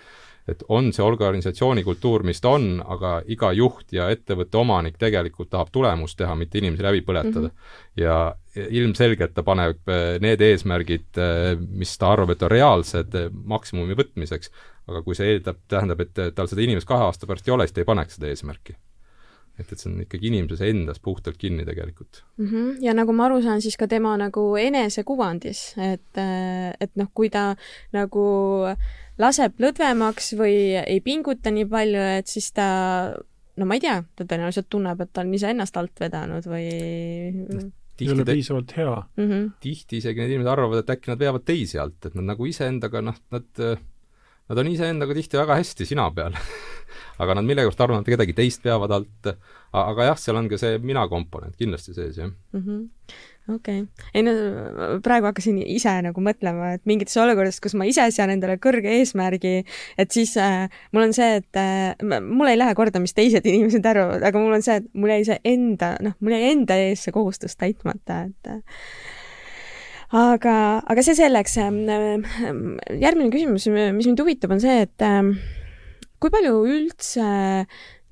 et 0.49 0.63
on 0.69 0.93
see 0.95 1.05
organisatsiooni 1.05 1.83
kultuur, 1.87 2.23
mis 2.27 2.41
ta 2.43 2.55
on, 2.57 2.79
aga 2.81 3.19
iga 3.33 3.51
juht 3.57 3.93
ja 3.97 4.09
ettevõtte 4.15 4.61
omanik 4.61 4.99
tegelikult 5.01 5.51
tahab 5.51 5.73
tulemust 5.75 6.19
teha, 6.21 6.37
mitte 6.39 6.61
inimesi 6.61 6.87
läbi 6.87 7.03
põletada 7.07 7.49
mm. 7.49 7.53
-hmm. 7.53 8.03
ja 8.03 8.67
ilmselgelt 8.81 9.35
ta 9.35 9.43
paneb 9.43 9.93
eh, 9.93 10.17
need 10.23 10.41
eesmärgid, 10.41 11.09
eh, 11.19 11.53
mis 11.59 11.97
ta 11.99 12.13
arvab, 12.15 12.31
et 12.35 12.43
on 12.43 12.51
reaalsed 12.51 13.15
eh, 13.15 13.31
maksimumi 13.45 13.99
võtmiseks, 13.99 14.53
aga 14.87 15.03
kui 15.03 15.19
see 15.19 15.35
eeldab, 15.35 15.59
tähendab, 15.69 16.01
et 16.01 16.35
tal 16.35 16.49
seda 16.49 16.63
inimest 16.63 16.89
kahe 16.89 17.09
aasta 17.09 17.27
pärast 17.27 17.49
ei 17.49 17.57
ole, 17.57 17.67
siis 17.67 17.75
ta 17.75 17.83
ei 17.83 17.91
paneks 17.93 18.19
seda 18.19 18.31
eesmärki 18.31 18.77
et, 19.59 19.73
et 19.73 19.79
see 19.81 19.91
on 19.91 20.01
ikkagi 20.05 20.31
inimeses 20.31 20.63
endas 20.67 21.01
puhtalt 21.03 21.39
kinni 21.41 21.65
tegelikult 21.69 22.23
mm. 22.37 22.49
-hmm. 22.49 22.83
ja 22.85 22.95
nagu 22.97 23.13
ma 23.17 23.27
aru 23.29 23.41
saan, 23.43 23.63
siis 23.65 23.77
ka 23.77 23.89
tema 23.89 24.17
nagu 24.21 24.45
enesekuvandis, 24.61 25.63
et, 25.93 26.21
et 26.81 26.93
noh, 26.97 27.09
kui 27.15 27.31
ta 27.31 27.55
nagu 27.97 28.27
laseb 29.19 29.57
lõdvemaks 29.63 30.35
või 30.37 30.59
ei 30.83 31.01
pinguta 31.01 31.51
nii 31.51 31.67
palju, 31.71 32.05
et 32.21 32.29
siis 32.29 32.53
ta 32.53 32.69
no 33.57 33.67
ma 33.67 33.79
ei 33.79 33.81
tea, 33.81 34.03
ta 34.17 34.29
tõenäoliselt 34.29 34.69
tunneb, 34.69 35.01
et 35.01 35.13
ta 35.13 35.25
on 35.25 35.35
iseennast 35.35 35.77
alt 35.81 36.01
vedanud 36.01 36.47
või 36.47 36.69
ei 37.97 38.11
ole 38.13 38.25
piisavalt 38.29 38.77
hea 38.77 38.95
mm. 39.17 39.29
-hmm. 39.29 39.51
tihti 39.61 40.03
isegi 40.03 40.21
need 40.21 40.35
inimesed 40.35 40.53
arvavad, 40.53 40.85
et 40.85 40.97
äkki 40.97 41.13
nad 41.13 41.21
veavad 41.21 41.45
teisi 41.49 41.81
alt, 41.81 41.99
et 42.05 42.15
nad 42.19 42.33
nagu 42.35 42.47
iseendaga 42.47 43.01
noh, 43.01 43.17
nad 43.33 43.47
nad 43.57 43.79
on 44.55 44.73
iseendaga 44.73 45.15
tihti 45.15 45.41
väga 45.41 45.61
hästi 45.61 45.87
sina 45.89 46.09
peal 46.15 46.37
aga 47.23 47.39
nad 47.39 47.49
millegipärast 47.49 47.81
arvavad, 47.81 48.05
et 48.05 48.15
kedagi 48.15 48.35
teist 48.37 48.67
veavad 48.67 48.93
alt, 48.99 49.31
aga 49.73 50.11
jah, 50.11 50.21
seal 50.21 50.37
on 50.41 50.51
ka 50.51 50.59
see 50.61 50.77
mina 50.85 51.07
komponent 51.11 51.57
kindlasti 51.57 51.97
sees, 51.97 52.21
jah 52.21 52.29
mm. 52.29 52.63
-hmm 52.63 53.35
okei 53.55 53.81
okay., 53.81 54.07
ei 54.15 54.23
no 54.27 54.33
praegu 55.05 55.29
hakkasin 55.29 55.59
ise 55.63 55.93
nagu 56.03 56.23
mõtlema, 56.25 56.73
et 56.77 56.83
mingites 56.89 57.17
olukordades, 57.23 57.61
kus 57.63 57.77
ma 57.79 57.87
ise 57.89 58.09
sean 58.15 58.33
endale 58.35 58.59
kõrge 58.63 58.91
eesmärgi, 58.99 59.55
et 59.99 60.15
siis 60.15 60.35
äh, 60.43 60.67
mul 60.93 61.07
on 61.07 61.15
see, 61.17 61.41
et 61.41 61.61
äh, 61.61 61.95
mul 62.03 62.51
ei 62.51 62.59
lähe 62.59 62.75
korda, 62.79 63.03
mis 63.03 63.15
teised 63.15 63.47
inimesed 63.47 63.87
arvavad, 63.87 64.25
aga 64.27 64.43
mul 64.43 64.59
on 64.59 64.67
see, 64.67 64.81
et 64.83 64.89
mul 64.95 65.15
jäi 65.15 65.23
see 65.31 65.39
enda, 65.53 65.95
noh, 66.03 66.17
mul 66.21 66.35
jäi 66.35 66.51
enda 66.51 66.79
ees 66.89 67.07
see 67.07 67.15
kohustus 67.15 67.55
täitmata, 67.61 68.25
et 68.31 68.51
äh, 68.51 68.83
aga, 70.15 70.57
aga 70.87 71.05
see 71.05 71.17
selleks. 71.19 71.57
Äh, 71.59 71.73
järgmine 73.03 73.31
küsimus, 73.35 73.69
mis 73.71 74.07
mind 74.09 74.23
huvitab, 74.23 74.55
on 74.57 74.63
see, 74.63 74.81
et 74.87 75.05
äh, 75.05 75.33
kui 76.23 76.33
palju 76.33 76.57
üldse 76.71 77.27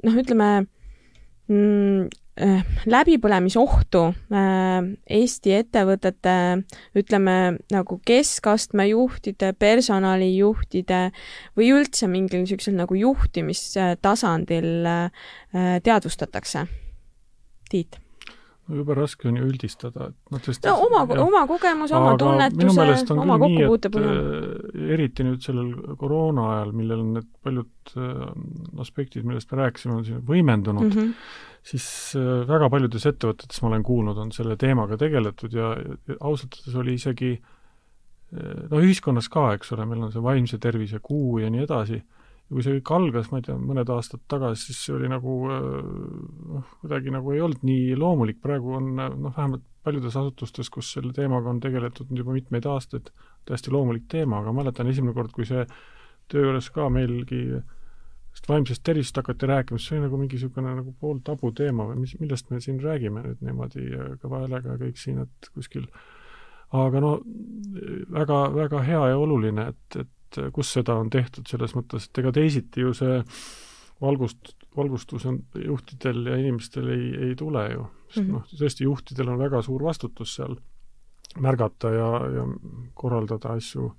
noh, 0.05 0.19
ütleme 0.21 0.51
mm, 1.49 2.11
äh, 2.45 2.77
läbipõlemisohtu 2.91 4.05
Eesti 4.35 5.57
ettevõtete, 5.57 6.37
ütleme 6.99 7.37
nagu 7.73 7.99
keskastme 8.07 8.89
juhtide, 8.91 9.55
personalijuhtide 9.59 11.03
või 11.59 11.73
üldse 11.79 12.11
mingil 12.11 12.45
niisugusel 12.45 12.77
nagu 12.79 12.99
juhtimistasandil 12.99 14.73
äh, 14.91 15.29
teadvustatakse? 15.85 16.67
Tiit 17.71 18.04
jube 18.72 18.94
raske 18.96 19.29
on 19.29 19.37
ju 19.38 19.46
üldistada, 19.46 20.09
et 20.11 20.33
noh, 20.33 20.40
tõesti 20.42 20.68
no 20.68 20.87
oma, 20.87 21.03
oma 21.20 21.42
kogemus, 21.48 21.92
oma 21.96 22.14
tunnetuse, 22.20 23.16
oma 23.16 23.37
kokkupuutepunkt. 23.42 24.09
Äh, 24.09 24.87
eriti 24.96 25.27
nüüd 25.27 25.44
sellel 25.44 25.72
koroona 26.00 26.46
ajal, 26.55 26.72
millel 26.77 27.03
on 27.03 27.11
need 27.18 27.29
paljud 27.44 27.96
äh, 28.00 28.22
aspektid, 28.85 29.27
millest 29.29 29.53
me 29.53 29.61
rääkisime, 29.61 29.98
on 29.98 30.07
siin 30.07 30.22
võimendunud 30.29 30.88
mm, 30.88 30.96
-hmm. 30.96 31.35
siis 31.74 31.87
äh, 32.20 32.31
väga 32.48 32.70
paljudes 32.72 33.05
ettevõtetes 33.11 33.61
ma 33.62 33.72
olen 33.72 33.85
kuulnud, 33.85 34.22
on 34.24 34.33
selle 34.33 34.57
teemaga 34.61 34.98
tegeletud 35.00 35.53
ja, 35.53 35.74
ja 35.77 36.18
ausalt 36.20 36.57
öeldes 36.61 36.81
oli 36.81 36.96
isegi 37.00 37.35
no 38.35 38.81
ühiskonnas 38.83 39.29
ka, 39.31 39.53
eks 39.55 39.70
ole, 39.77 39.85
meil 39.87 40.09
on 40.09 40.11
see 40.11 40.22
vaimse 40.22 40.59
tervise 40.59 40.98
kuu 41.03 41.38
ja 41.38 41.50
nii 41.53 41.68
edasi 41.68 42.00
ja 42.55 42.61
kui 42.61 42.62
see 42.62 42.77
kõik 42.79 42.90
algas, 42.95 43.31
ma 43.33 43.40
ei 43.40 43.47
tea, 43.49 43.57
mõned 43.59 43.90
aastad 43.90 44.23
tagasi, 44.31 44.69
siis 44.69 44.83
see 44.87 44.95
oli 44.95 45.09
nagu 45.11 45.33
äh, 45.51 45.64
noh, 46.55 46.75
kuidagi 46.85 47.11
nagu 47.11 47.33
ei 47.35 47.43
olnud 47.43 47.64
nii 47.67 47.97
loomulik, 47.99 48.38
praegu 48.45 48.77
on 48.79 48.93
noh, 48.95 49.33
vähemalt 49.35 49.64
paljudes 49.85 50.14
asutustes, 50.17 50.71
kus 50.71 50.93
selle 50.95 51.12
teemaga 51.12 51.51
on 51.51 51.59
tegeletud 51.61 52.12
juba 52.14 52.37
mitmeid 52.37 52.67
aastaid, 52.71 53.11
täiesti 53.49 53.75
loomulik 53.75 54.07
teema, 54.09 54.38
aga 54.40 54.55
mäletan 54.55 54.88
esimene 54.88 55.17
kord, 55.17 55.35
kui 55.35 55.49
see 55.49 55.67
töö 56.31 56.47
juures 56.47 56.71
ka 56.73 56.87
meilgi 56.95 57.43
sest 58.35 58.49
vaimsest 58.49 58.83
tervisest 58.87 59.19
hakati 59.19 59.51
rääkima, 59.51 59.79
siis 59.79 59.90
see 59.90 59.99
oli 59.99 60.07
nagu 60.07 60.19
mingi 60.23 60.38
niisugune 60.38 60.75
nagu 60.79 60.95
pool 61.01 61.21
tabuteema 61.27 61.90
või 61.90 62.05
mis, 62.05 62.14
millest 62.23 62.51
me 62.51 62.62
siin 62.62 62.81
räägime 62.83 63.23
nüüd 63.27 63.45
niimoodi 63.47 63.85
kõva 64.23 64.45
häälega 64.45 64.79
kõik 64.81 64.99
siin, 64.99 65.21
et 65.27 65.51
kuskil. 65.55 65.87
Aga 66.75 67.03
no 67.03 67.12
väga, 68.14 68.38
väga 68.55 68.81
hea 68.83 69.03
ja 69.12 69.19
oluline, 69.21 69.69
et, 69.75 69.99
et 70.01 70.11
et 70.38 70.53
kus 70.55 70.73
seda 70.77 70.97
on 71.01 71.11
tehtud, 71.11 71.47
selles 71.49 71.75
mõttes, 71.77 72.09
et 72.09 72.23
ega 72.23 72.33
teisiti 72.35 72.85
ju 72.85 72.94
see 72.97 73.23
valgust, 74.03 74.55
valgustus 74.77 75.27
on 75.31 75.40
juhtidel 75.64 76.27
ja 76.27 76.38
inimestel 76.40 76.88
ei, 76.94 77.11
ei 77.29 77.35
tule 77.38 77.66
ju. 77.73 77.87
sest 78.09 78.27
mm 78.27 78.31
-hmm. 78.31 78.33
noh, 78.33 78.47
tõesti 78.61 78.85
juhtidel 78.85 79.29
on 79.29 79.38
väga 79.38 79.62
suur 79.62 79.83
vastutus 79.83 80.35
seal 80.35 80.57
märgata 81.40 81.90
ja, 81.90 82.11
ja 82.37 82.44
korraldada 82.94 83.49
asju 83.49 83.94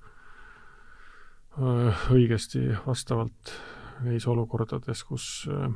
öö, 1.61 1.91
õigesti 2.11 2.77
vastavalt 2.87 3.51
neis 4.03 4.27
olukordades, 4.27 5.03
kus 5.03 5.47
öö, 5.47 5.69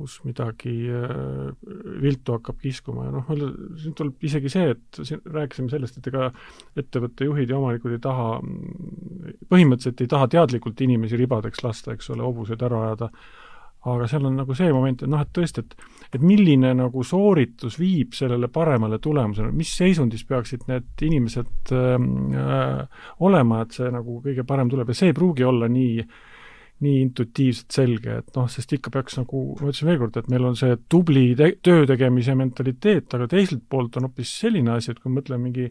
kus 0.00 0.16
midagi 0.24 0.72
äh, 0.88 1.50
viltu 2.00 2.36
hakkab 2.38 2.60
kiskuma 2.62 3.08
ja 3.08 3.12
noh, 3.18 3.28
siin 3.80 3.96
tuleb 3.96 4.24
isegi 4.24 4.52
see, 4.52 4.72
et 4.74 5.02
siin 5.02 5.20
rääkisime 5.24 5.72
sellest, 5.72 6.00
et 6.00 6.08
ega 6.10 6.30
ettevõtte 6.80 7.28
juhid 7.28 7.52
ja 7.52 7.58
omanikud 7.60 7.96
ei 7.96 8.02
taha, 8.02 8.32
põhimõtteliselt 9.52 10.00
ei 10.04 10.10
taha 10.10 10.30
teadlikult 10.32 10.80
inimesi 10.86 11.20
ribadeks 11.20 11.64
lasta, 11.66 11.94
eks 11.94 12.10
ole, 12.14 12.24
hobuseid 12.24 12.64
ära 12.66 12.86
ajada, 12.88 13.10
aga 13.90 14.08
seal 14.12 14.26
on 14.28 14.40
nagu 14.40 14.56
see 14.56 14.72
moment, 14.72 15.04
et 15.04 15.12
noh, 15.12 15.22
et 15.24 15.32
tõesti, 15.36 15.64
et 15.64 15.88
et 16.10 16.24
milline 16.26 16.72
nagu 16.74 17.04
sooritus 17.06 17.76
viib 17.78 18.16
sellele 18.18 18.48
paremale 18.50 18.98
tulemusele, 18.98 19.52
mis 19.54 19.70
seisundis 19.78 20.24
peaksid 20.26 20.64
need 20.66 21.04
inimesed 21.06 21.70
äh, 21.76 23.04
olema, 23.22 23.60
et 23.62 23.78
see 23.78 23.92
nagu 23.94 24.18
kõige 24.24 24.42
parem 24.48 24.72
tuleb. 24.72 24.90
Ja 24.90 24.98
see 24.98 25.12
ei 25.12 25.14
pruugi 25.14 25.46
olla 25.46 25.68
nii 25.70 26.02
äh, 26.02 26.18
nii 26.84 27.00
intuitiivselt 27.04 27.76
selge, 27.76 28.18
et 28.22 28.36
noh, 28.36 28.46
sest 28.50 28.72
ikka 28.76 28.92
peaks 28.94 29.18
nagu, 29.20 29.42
ma 29.58 29.68
ütlesin 29.68 29.90
veel 29.90 29.98
kord, 30.00 30.16
et 30.16 30.30
meil 30.32 30.46
on 30.48 30.56
see 30.58 30.76
tubli 30.92 31.26
te 31.36 31.52
töö 31.64 31.84
tegemise 31.88 32.36
mentaliteet, 32.38 33.16
aga 33.16 33.28
teiselt 33.30 33.66
poolt 33.68 33.98
on 34.00 34.08
hoopis 34.08 34.32
selline 34.44 34.72
asi, 34.76 34.92
et 34.92 35.00
kui 35.00 35.12
me 35.12 35.20
mõtleme 35.20 35.44
mingi 35.48 35.68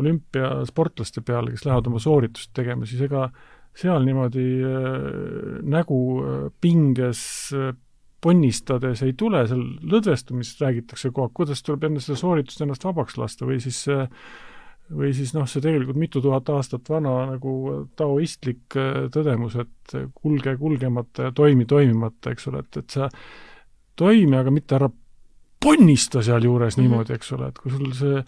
olümpiasportlaste 0.00 1.22
peale, 1.24 1.52
kes 1.52 1.66
lähevad 1.68 1.90
oma 1.90 2.00
sooritust 2.02 2.52
tegema, 2.56 2.88
siis 2.88 3.04
ega 3.06 3.28
seal 3.76 4.04
niimoodi 4.08 4.46
äh, 4.64 5.60
nägu 5.68 6.00
äh, 6.22 6.34
pinges 6.64 7.22
äh, 7.56 7.74
ponnistades 8.24 9.02
ei 9.04 9.12
tule, 9.18 9.44
seal 9.48 9.62
lõdvestumisest 9.92 10.62
räägitakse 10.64 11.12
kogu 11.12 11.26
aeg, 11.26 11.34
kuidas 11.36 11.62
tuleb 11.64 11.88
enne 11.88 12.02
seda 12.02 12.18
sooritust 12.20 12.64
ennast 12.64 12.86
vabaks 12.88 13.18
lasta 13.20 13.48
või 13.48 13.60
siis 13.62 13.82
äh, 13.92 14.08
või 14.94 15.12
siis 15.16 15.32
noh, 15.34 15.46
see 15.50 15.62
tegelikult 15.64 15.98
mitu 15.98 16.22
tuhat 16.22 16.48
aastat 16.54 16.88
vana 16.90 17.14
nagu 17.32 17.52
taoistlik 17.98 18.76
äh, 18.78 19.06
tõdemus, 19.12 19.56
et 19.62 19.96
kulge 20.14 20.56
kulgemata 20.60 21.30
ja 21.30 21.34
toimi 21.34 21.66
toimimata, 21.68 22.34
eks 22.34 22.50
ole, 22.52 22.62
et, 22.62 22.82
et 22.82 22.98
sa 22.98 23.08
toimi, 23.98 24.36
aga 24.38 24.52
mitte 24.54 24.76
ära 24.78 24.90
ponnista 25.62 26.22
sealjuures 26.22 26.76
mm 26.76 26.82
-hmm. 26.82 26.88
niimoodi, 26.88 27.14
eks 27.14 27.32
ole, 27.32 27.48
et 27.48 27.58
kui 27.58 27.72
sul 27.72 27.92
see 27.96 28.22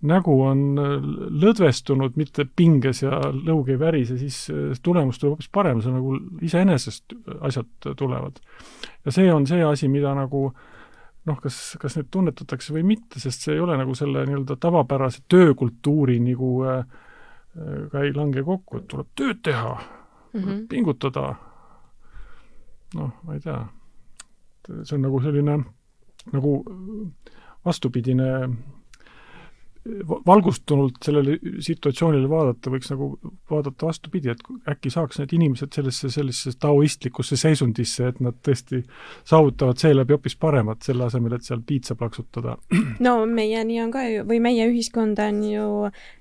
nägu 0.00 0.34
on 0.42 0.78
äh, 0.78 0.96
lõdvestunud, 1.42 2.16
mitte 2.16 2.46
pinges 2.56 3.02
ja 3.02 3.20
lõug 3.30 3.68
ei 3.68 3.78
värise, 3.78 4.18
siis 4.18 4.48
äh, 4.50 4.74
tulemus 4.82 5.18
tuleb 5.18 5.36
hoopis 5.36 5.48
parem, 5.52 5.82
see 5.82 5.92
nagu 5.92 6.16
iseenesest 6.42 7.14
asjad 7.40 7.94
tulevad. 7.96 8.40
ja 9.04 9.12
see 9.12 9.32
on 9.32 9.46
see 9.46 9.62
asi, 9.64 9.88
mida 9.88 10.14
nagu 10.14 10.46
äh, 10.46 10.69
noh, 11.28 11.38
kas, 11.42 11.76
kas 11.80 11.96
need 11.98 12.08
tunnetatakse 12.10 12.74
või 12.74 12.84
mitte, 12.94 13.20
sest 13.20 13.44
see 13.44 13.54
ei 13.56 13.60
ole 13.60 13.76
nagu 13.80 13.94
selle 13.98 14.24
nii-öelda 14.28 14.56
tavapärase 14.60 15.24
töökultuuri 15.28 16.18
nagu 16.24 16.52
äh, 16.68 16.84
ka 17.92 18.04
ei 18.04 18.14
lange 18.14 18.44
kokku, 18.46 18.80
et 18.80 18.88
tuleb 18.88 19.10
tööd 19.18 19.42
teha 19.42 19.74
mm, 19.74 20.40
-hmm. 20.40 20.66
pingutada. 20.68 21.34
noh, 22.94 23.12
ma 23.22 23.34
ei 23.34 23.40
tea, 23.40 23.60
see 24.82 24.96
on 24.96 25.02
nagu 25.02 25.20
selline 25.22 25.58
nagu 26.32 26.54
vastupidine 27.64 28.26
valgustunult 30.26 31.00
sellele 31.04 31.36
situatsioonile 31.62 32.28
vaadata, 32.30 32.70
võiks 32.72 32.90
nagu 32.92 33.10
vaadata 33.50 33.88
vastupidi, 33.88 34.30
et 34.32 34.42
äkki 34.70 34.92
saaks 34.92 35.20
need 35.20 35.34
inimesed 35.36 35.72
sellesse, 35.74 36.10
sellisesse 36.12 36.58
taoistlikusse 36.60 37.38
seisundisse, 37.40 38.10
et 38.10 38.20
nad 38.24 38.36
tõesti 38.46 38.82
saavutavad 39.28 39.80
seeläbi 39.80 40.16
hoopis 40.16 40.36
paremat, 40.40 40.82
selle 40.86 41.06
asemel, 41.06 41.36
et 41.36 41.46
seal 41.46 41.62
piitsa 41.66 41.96
plaksutada. 41.98 42.56
no 43.06 43.14
meieni 43.26 43.80
on 43.82 43.92
ka 43.94 44.04
ju, 44.08 44.24
või 44.28 44.40
meie 44.44 44.68
ühiskonda 44.70 45.28
on 45.30 45.42
ju 45.46 45.68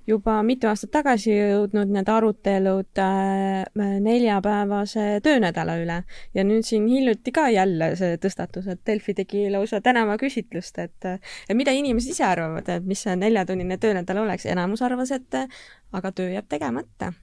juba 0.10 0.40
mitu 0.46 0.70
aastat 0.70 0.92
tagasi 0.96 1.34
jõudnud 1.36 1.92
need 1.94 2.10
arutelud 2.10 3.02
äh, 3.04 4.00
neljapäevase 4.02 5.20
töönädala 5.26 5.78
üle 5.84 6.00
ja 6.34 6.46
nüüd 6.48 6.66
siin 6.66 6.88
hiljuti 6.90 7.34
ka 7.36 7.50
jälle 7.54 7.92
see 8.00 8.18
tõstatus, 8.22 8.70
et 8.72 8.82
Delfi 8.88 9.14
tegi 9.18 9.46
lausa 9.54 9.82
tänavaküsitlust, 9.86 10.80
et 10.82 11.10
mida 11.54 11.74
inimesed 11.76 12.16
ise 12.16 12.26
arvavad, 12.26 12.70
et 12.70 12.86
mis 12.90 13.04
see 13.06 13.16
nelja 13.20 13.46
neljatunnine 13.60 13.78
töönädal 13.78 14.24
oleks, 14.24 14.46
enamus 14.46 14.82
arvas, 14.82 15.12
et 15.12 15.36
aga 15.94 16.12
töö 16.12 16.32
jääb 16.32 16.48
tegemata 16.50 17.14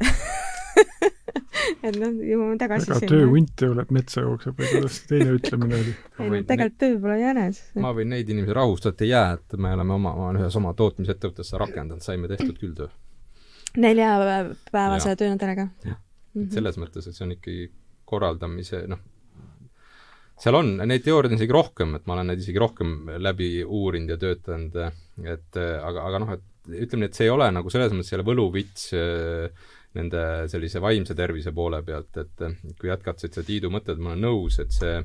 et 1.84 1.96
noh, 1.96 2.14
jõuame 2.24 2.56
tagasi 2.60 2.88
ega 2.88 2.98
sinna. 3.00 3.10
tööhunt 3.10 3.62
ei 3.62 3.68
ole, 3.72 3.82
et 3.82 3.92
metsa 3.94 4.24
jookseb 4.24 4.58
või 4.60 4.70
kuidas 4.70 4.98
see 4.98 5.08
teine 5.10 5.34
ütlemine 5.36 5.80
oli? 5.80 5.94
ei 6.20 6.30
no 6.30 6.42
tegelikult 6.48 6.78
töö 6.82 6.98
pole 7.02 7.18
jänes. 7.20 7.62
ma 7.80 7.92
võin 7.96 8.12
neid 8.14 8.30
inimesi 8.30 8.56
rahustada, 8.56 8.94
et 8.94 9.04
ei 9.06 9.12
jää, 9.12 9.36
et 9.38 9.58
me 9.58 9.74
oleme 9.76 9.96
oma, 9.96 10.14
ma 10.16 10.28
olen 10.30 10.42
ühes 10.42 10.58
oma 10.60 10.74
tootmisettevõttes 10.78 11.52
rakendanud, 11.64 12.04
saime 12.04 12.30
tehtud 12.30 12.58
küll 12.60 12.76
töö. 12.78 12.90
neljapäevase 13.76 15.16
töönädalaga? 15.16 15.68
jah, 15.86 16.00
et 16.34 16.44
mhm. 16.44 16.50
selles 16.56 16.80
mõttes, 16.80 17.08
et 17.08 17.16
see 17.16 17.26
on 17.26 17.36
ikkagi 17.36 17.70
korraldamise, 18.10 18.84
noh, 18.90 19.02
seal 20.40 20.56
on, 20.56 20.76
neid 20.88 21.04
teooriaid 21.04 21.34
on 21.34 21.40
isegi 21.40 21.56
rohkem, 21.56 21.96
et 21.98 22.06
ma 22.08 22.16
olen 22.16 22.32
neid 22.32 22.40
isegi 22.40 22.60
rohkem 22.62 22.94
läbi 23.20 23.50
uurinud 23.64 24.14
ja 24.14 24.20
töötanud, 24.20 24.78
et 25.28 25.58
aga, 25.60 26.06
aga 26.08 26.22
noh, 26.22 26.32
et 26.36 26.46
ütleme 26.70 27.04
nii, 27.04 27.10
et 27.10 27.18
see 27.18 27.26
ei 27.28 27.34
ole 27.34 27.48
nagu 27.52 27.72
selles 27.72 27.92
mõttes 27.94 28.14
ole 28.16 28.26
võluvits 28.26 28.90
äh, 28.96 29.70
nende 29.96 30.24
sellise 30.50 30.82
vaimse 30.82 31.16
tervise 31.18 31.52
poole 31.54 31.80
pealt, 31.86 32.20
et 32.22 32.44
kui 32.78 32.90
jätkata 32.90 33.26
seda 33.26 33.42
Tiidu 33.46 33.72
mõtet, 33.74 33.98
ma 33.98 34.12
olen 34.12 34.22
nõus, 34.28 34.60
et 34.62 34.70
see 34.74 35.00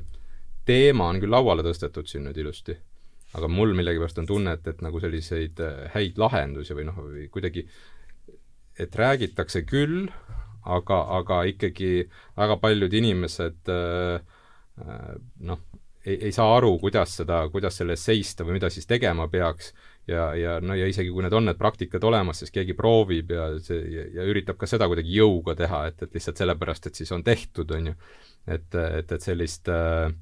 teema 0.66 1.10
on 1.10 1.18
küll 1.22 1.32
lauale 1.32 1.64
tõstetud 1.66 2.06
siin 2.10 2.26
nüüd 2.26 2.38
ilusti, 2.42 2.76
aga 3.38 3.50
mul 3.50 3.74
millegipärast 3.78 4.22
on 4.22 4.30
tunne, 4.30 4.54
et, 4.56 4.70
et 4.70 4.84
nagu 4.86 5.02
selliseid 5.02 5.62
häid 5.94 6.20
lahendusi 6.22 6.76
või 6.78 6.86
noh, 6.88 7.02
kuidagi, 7.34 7.66
et 8.78 8.94
räägitakse 8.94 9.64
küll, 9.66 10.06
aga, 10.66 11.02
aga 11.18 11.42
ikkagi 11.50 11.90
väga 12.38 12.58
paljud 12.62 12.94
inimesed 13.00 13.70
äh, 13.72 14.16
äh, 14.16 14.35
noh, 14.76 15.60
ei, 16.06 16.18
ei 16.28 16.32
saa 16.32 16.56
aru, 16.56 16.76
kuidas 16.78 17.16
seda, 17.20 17.42
kuidas 17.52 17.78
selle 17.80 17.96
eest 17.96 18.10
seista 18.10 18.46
või 18.46 18.58
mida 18.58 18.70
siis 18.72 18.86
tegema 18.86 19.28
peaks. 19.28 19.72
Ja, 20.06 20.28
ja 20.38 20.60
no 20.62 20.76
ja 20.78 20.86
isegi 20.86 21.10
kui 21.10 21.24
need 21.24 21.34
on, 21.34 21.48
need 21.48 21.58
praktikad 21.58 22.04
olemas, 22.06 22.38
siis 22.38 22.52
keegi 22.54 22.76
proovib 22.78 23.32
ja 23.34 23.48
see, 23.58 23.80
ja, 23.90 24.04
ja 24.20 24.26
üritab 24.30 24.58
ka 24.60 24.68
seda 24.70 24.86
kuidagi 24.86 25.16
jõuga 25.16 25.56
teha, 25.58 25.80
et, 25.90 26.04
et 26.06 26.14
lihtsalt 26.14 26.38
sellepärast, 26.38 26.86
et 26.86 27.00
siis 27.00 27.10
on 27.16 27.24
tehtud, 27.26 27.74
on 27.74 27.90
ju. 27.90 27.96
et, 28.46 28.68
et, 29.00 29.16
et 29.16 29.24
sellist 29.24 29.66
äh, 29.72 30.12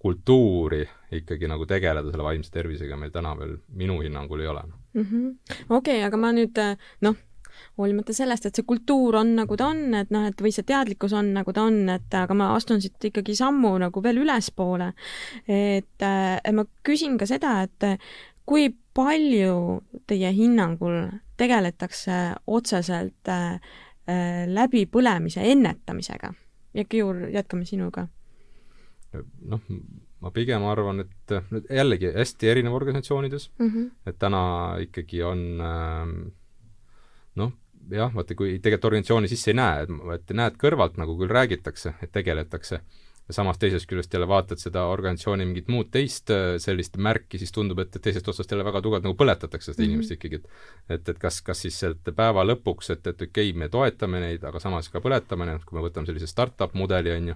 kultuuri 0.00 0.80
ikkagi 1.16 1.48
nagu 1.48 1.66
tegeleda 1.68 2.08
selle 2.08 2.24
vaimse 2.24 2.52
tervisega 2.52 2.96
meil 2.96 3.12
täna 3.12 3.34
veel 3.36 3.58
minu 3.76 4.00
hinnangul 4.00 4.40
ei 4.40 4.48
ole. 4.48 4.64
Mm 4.94 5.06
-hmm.. 5.10 5.54
okei 5.68 5.98
okay,, 5.98 6.02
aga 6.08 6.16
ma 6.16 6.32
nüüd 6.32 6.64
noh, 7.04 7.20
hoolimata 7.78 8.14
sellest, 8.14 8.46
et 8.46 8.58
see 8.58 8.66
kultuur 8.66 9.18
on 9.20 9.34
nagu 9.38 9.56
ta 9.58 9.70
on, 9.72 9.82
et 9.98 10.12
noh, 10.14 10.26
et 10.28 10.40
või 10.40 10.52
see 10.54 10.66
teadlikkus 10.66 11.14
on 11.16 11.32
nagu 11.36 11.54
ta 11.54 11.66
on, 11.68 11.80
et 11.96 12.16
aga 12.18 12.36
ma 12.38 12.52
astun 12.54 12.82
siit 12.82 13.10
ikkagi 13.10 13.36
sammu 13.38 13.74
nagu 13.82 14.02
veel 14.02 14.22
ülespoole. 14.22 14.92
et 15.48 16.06
äh, 16.06 16.52
ma 16.52 16.66
küsin 16.86 17.18
ka 17.18 17.26
seda, 17.26 17.62
et 17.66 18.00
kui 18.46 18.68
palju 18.94 19.82
teie 20.06 20.30
hinnangul 20.32 21.08
tegeletakse 21.36 22.20
otseselt 22.46 23.28
äh, 23.28 23.60
äh 24.06 24.44
läbipõlemise 24.46 25.42
ennetamisega? 25.42 26.34
Jaki 26.74 26.98
Juur, 26.98 27.26
jätkame 27.30 27.64
sinuga 27.64 28.08
noh, 29.48 29.60
ma 30.22 30.30
pigem 30.34 30.64
arvan, 30.68 31.04
et 31.04 31.34
nüüd 31.52 31.68
jällegi 31.72 32.12
hästi 32.14 32.50
erinev 32.50 32.76
organisatsioonides 32.76 33.50
mm, 33.58 33.68
-hmm. 33.70 33.90
et 34.06 34.18
täna 34.18 34.42
ikkagi 34.82 35.22
on 35.22 35.44
ähm, 35.60 36.16
noh, 37.40 37.52
jah, 37.90 38.12
vaata 38.14 38.36
kui 38.38 38.58
tegelikult 38.58 38.90
organisatsiooni 38.92 39.30
sisse 39.30 39.50
ei 39.52 39.58
näe, 39.58 39.86
et 40.14 40.30
näed 40.36 40.60
kõrvalt 40.60 40.96
nagu 41.00 41.16
küll 41.18 41.32
räägitakse, 41.32 41.94
et 42.02 42.12
tegeletakse, 42.12 42.80
ja 43.28 43.34
samas 43.34 43.58
teisest 43.58 43.88
küljest 43.88 44.12
jälle 44.12 44.28
vaatad 44.28 44.60
seda 44.60 44.84
organisatsiooni 44.92 45.46
mingit 45.48 45.68
muud 45.72 45.88
teist 45.92 46.30
äh, 46.34 46.56
sellist 46.60 46.98
märki, 47.00 47.40
siis 47.40 47.52
tundub, 47.56 47.80
et, 47.80 47.94
et 47.96 48.04
teisest 48.04 48.28
otsast 48.28 48.50
jälle 48.52 48.66
väga 48.66 48.82
tugevalt 48.84 49.06
nagu 49.06 49.16
põletatakse 49.20 49.72
seda 49.72 49.82
mm 49.82 49.86
-hmm. 49.86 49.92
inimest 49.92 50.16
ikkagi, 50.16 50.40
et 50.42 50.98
et, 50.98 51.08
et 51.08 51.18
kas, 51.18 51.40
kas 51.42 51.62
siis 51.64 51.78
sealt 51.80 52.14
päeva 52.16 52.44
lõpuks, 52.44 52.92
et, 52.92 53.06
et 53.06 53.22
okei 53.22 53.50
okay,, 53.50 53.58
me 53.58 53.68
toetame 53.68 54.20
neid, 54.20 54.44
aga 54.44 54.60
samas 54.60 54.88
ka 54.88 55.00
põletame 55.00 55.46
neid, 55.46 55.64
kui 55.64 55.78
me 55.78 55.88
võtame 55.88 56.06
sellise 56.06 56.26
startup 56.26 56.74
mudeli, 56.74 57.10
on 57.16 57.28
ju, 57.28 57.34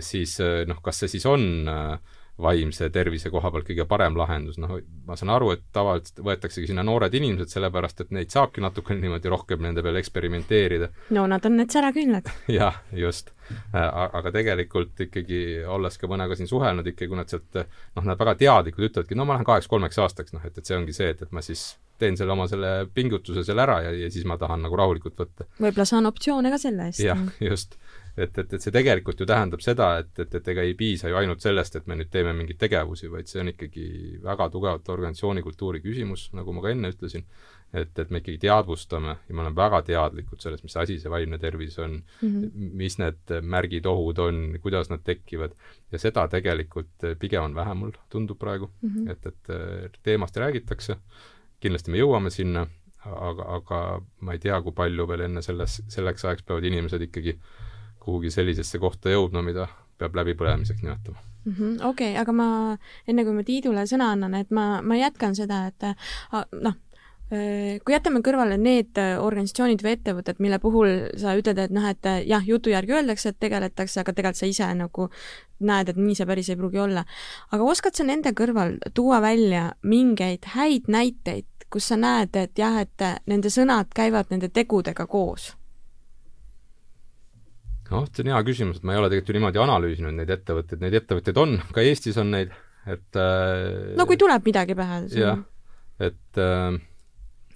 siis 0.00 0.40
eh, 0.40 0.64
noh, 0.66 0.82
kas 0.82 0.98
see 0.98 1.08
siis 1.08 1.26
on 1.26 1.68
äh, 1.68 1.98
vaimse 2.42 2.88
tervise 2.94 3.30
koha 3.30 3.50
pealt 3.52 3.66
kõige 3.68 3.86
parem 3.88 4.16
lahendus, 4.18 4.58
noh, 4.60 4.76
ma 5.06 5.16
saan 5.18 5.32
aru, 5.34 5.52
et 5.56 5.64
tavaliselt 5.74 6.22
võetaksegi 6.24 6.70
sinna 6.70 6.84
noored 6.86 7.14
inimesed, 7.16 7.52
sellepärast 7.52 8.04
et 8.04 8.14
neid 8.16 8.32
saabki 8.32 8.64
natukene 8.64 9.02
niimoodi 9.04 9.32
rohkem 9.32 9.62
nende 9.64 9.84
peal 9.86 9.98
eksperimenteerida. 10.00 10.90
no 11.16 11.26
nad 11.30 11.46
on 11.46 11.58
need 11.60 11.74
säraküünlad 11.74 12.32
jah, 12.60 12.80
just. 12.96 13.32
Äh, 13.74 13.82
aga 13.82 14.30
tegelikult 14.30 15.00
ikkagi, 15.08 15.40
olles 15.66 15.98
ka 15.98 16.10
mõnega 16.10 16.36
siin 16.38 16.50
suhelnud, 16.50 16.86
ikkagi 16.86 17.10
kui 17.10 17.18
nad 17.18 17.30
sealt 17.32 17.62
noh, 17.62 18.04
nad 18.04 18.18
väga 18.18 18.36
teadlikult 18.44 18.90
ütlevadki, 18.90 19.18
no 19.18 19.26
ma 19.26 19.36
lähen 19.36 19.48
kaheks-kolmeks 19.48 19.98
aastaks, 20.04 20.34
noh 20.36 20.44
et, 20.46 20.56
et 20.58 20.66
see 20.66 20.78
ongi 20.78 20.94
see, 20.94 21.10
et, 21.14 21.24
et 21.26 21.32
ma 21.34 21.42
siis 21.44 21.72
teen 22.00 22.16
selle 22.16 22.32
oma 22.32 22.46
selle 22.48 22.70
pingutuse 22.94 23.44
seal 23.44 23.60
ära 23.60 23.80
ja, 23.84 23.90
ja 24.04 24.10
siis 24.12 24.24
ma 24.28 24.38
tahan 24.40 24.62
nagu 24.64 24.78
rahulikult 24.78 25.18
võtta. 25.20 25.46
võib-olla 25.58 25.88
saan 25.88 26.08
optsioone 26.08 26.52
ka 26.52 26.60
selle 26.62 26.88
eest. 26.90 27.02
jah, 27.04 27.20
just 27.42 27.76
et, 28.16 28.38
et, 28.38 28.52
et 28.52 28.62
see 28.62 28.72
tegelikult 28.74 29.20
ju 29.20 29.26
tähendab 29.28 29.62
seda, 29.64 29.90
et, 30.02 30.10
et, 30.22 30.34
et 30.40 30.50
ega 30.52 30.64
ei 30.66 30.74
piisa 30.78 31.10
ju 31.10 31.18
ainult 31.20 31.42
sellest, 31.44 31.76
et 31.78 31.86
me 31.90 31.96
nüüd 31.98 32.10
teeme 32.12 32.32
mingeid 32.36 32.58
tegevusi, 32.60 33.10
vaid 33.12 33.30
see 33.30 33.42
on 33.42 33.52
ikkagi 33.52 33.86
väga 34.24 34.48
tugevalt 34.52 34.88
organisatsiooni 34.92 35.44
kultuuri 35.46 35.82
küsimus, 35.84 36.28
nagu 36.36 36.54
ma 36.54 36.64
ka 36.64 36.72
enne 36.74 36.90
ütlesin, 36.92 37.26
et, 37.76 37.92
et 38.02 38.10
me 38.10 38.22
ikkagi 38.22 38.40
teadvustame 38.42 39.14
ja 39.14 39.36
me 39.36 39.44
oleme 39.44 39.56
väga 39.58 39.82
teadlikud 39.86 40.42
sellest, 40.42 40.66
mis 40.66 40.76
asi 40.82 40.98
see 41.02 41.12
vaimne 41.12 41.38
tervis 41.38 41.78
on 41.78 42.00
mm, 42.00 42.32
-hmm. 42.32 42.74
mis 42.82 42.98
need 42.98 43.36
märgid, 43.42 43.86
ohud 43.86 44.18
on, 44.18 44.42
kuidas 44.62 44.90
nad 44.90 45.04
tekivad, 45.06 45.54
ja 45.92 46.02
seda 46.02 46.26
tegelikult 46.28 47.08
pigem 47.18 47.50
on 47.50 47.54
vähe, 47.54 47.74
mul 47.74 47.94
tundub 48.10 48.38
praegu 48.38 48.70
mm, 48.82 48.90
-hmm. 48.90 49.10
et, 49.10 49.26
et 49.26 50.02
teemast 50.02 50.36
räägitakse, 50.36 50.98
kindlasti 51.60 51.90
me 51.90 52.02
jõuame 52.02 52.30
sinna, 52.30 52.66
aga, 53.04 53.44
aga 53.56 54.02
ma 54.20 54.32
ei 54.32 54.38
tea, 54.38 54.60
kui 54.62 54.72
palju 54.72 55.06
veel 55.08 55.20
enne 55.28 55.42
selles, 55.42 55.82
selleks 55.88 56.24
ajaks 56.24 56.42
peavad 56.42 56.64
inimesed 56.64 57.02
ikkagi 57.06 57.36
äh, 57.38 57.69
kuhugi 58.00 58.30
sellisesse 58.34 58.78
kohta 58.78 59.12
jõudma, 59.12 59.42
mida 59.46 59.68
peab 60.00 60.16
läbipõlemiseks 60.16 60.82
nimetama 60.82 61.18
mm 61.44 61.52
-hmm,. 61.52 61.88
okei 61.88 62.12
okay,, 62.12 62.20
aga 62.20 62.32
ma, 62.32 62.76
enne 63.08 63.24
kui 63.24 63.34
ma 63.36 63.44
Tiidule 63.44 63.86
sõna 63.86 64.12
annan, 64.14 64.34
et 64.34 64.50
ma, 64.50 64.82
ma 64.82 64.96
jätkan 64.96 65.36
seda, 65.36 65.66
et 65.66 65.90
noh, 66.52 66.76
kui 67.30 67.94
jätame 67.94 68.22
kõrvale 68.26 68.56
need 68.58 68.98
organisatsioonid 68.98 69.84
või 69.84 69.92
ettevõtted, 69.94 70.40
mille 70.42 70.58
puhul 70.58 70.88
sa 71.20 71.36
ütled, 71.38 71.60
et 71.62 71.70
noh, 71.70 71.86
et 71.86 72.08
jah, 72.26 72.42
jutu 72.46 72.72
järgi 72.72 72.96
öeldakse, 72.98 73.30
et 73.30 73.38
tegeletakse, 73.38 74.00
aga 74.00 74.12
tegelikult 74.12 74.40
sa 74.40 74.50
ise 74.50 74.72
nagu 74.74 75.06
näed, 75.60 75.92
et 75.92 76.00
nii 76.00 76.16
see 76.18 76.26
päris 76.26 76.50
ei 76.50 76.58
pruugi 76.58 76.82
olla. 76.82 77.04
aga 77.50 77.62
oskad 77.62 77.94
sa 77.94 78.04
nende 78.04 78.34
kõrval 78.34 78.78
tuua 78.94 79.20
välja 79.22 79.70
mingeid 79.82 80.50
häid 80.56 80.88
näiteid, 80.88 81.46
kus 81.70 81.92
sa 81.92 81.96
näed, 81.96 82.34
et 82.34 82.58
jah, 82.58 82.80
et 82.82 83.06
nende 83.26 83.50
sõnad 83.50 83.94
käivad 83.94 84.34
nende 84.34 84.48
tegudega 84.48 85.06
koos? 85.06 85.54
Noh, 87.90 88.06
see 88.10 88.24
on 88.24 88.32
hea 88.32 88.42
küsimus, 88.46 88.80
et 88.80 88.86
ma 88.86 88.94
ei 88.94 89.00
ole 89.02 89.10
tegelikult 89.12 89.32
ju 89.32 89.38
niimoodi 89.38 89.62
analüüsinud 89.62 90.16
neid 90.18 90.34
ettevõtteid, 90.36 90.82
neid 90.84 90.98
ettevõtteid 91.00 91.40
on, 91.42 91.56
ka 91.74 91.84
Eestis 91.86 92.20
on 92.20 92.30
neid, 92.34 92.54
et 92.90 93.20
äh, 93.20 93.96
no 93.98 94.06
kui 94.08 94.20
tuleb 94.20 94.46
midagi 94.46 94.76
pähe. 94.78 95.02
jah, 95.18 95.42
et 96.00 96.40
äh, 96.40 96.78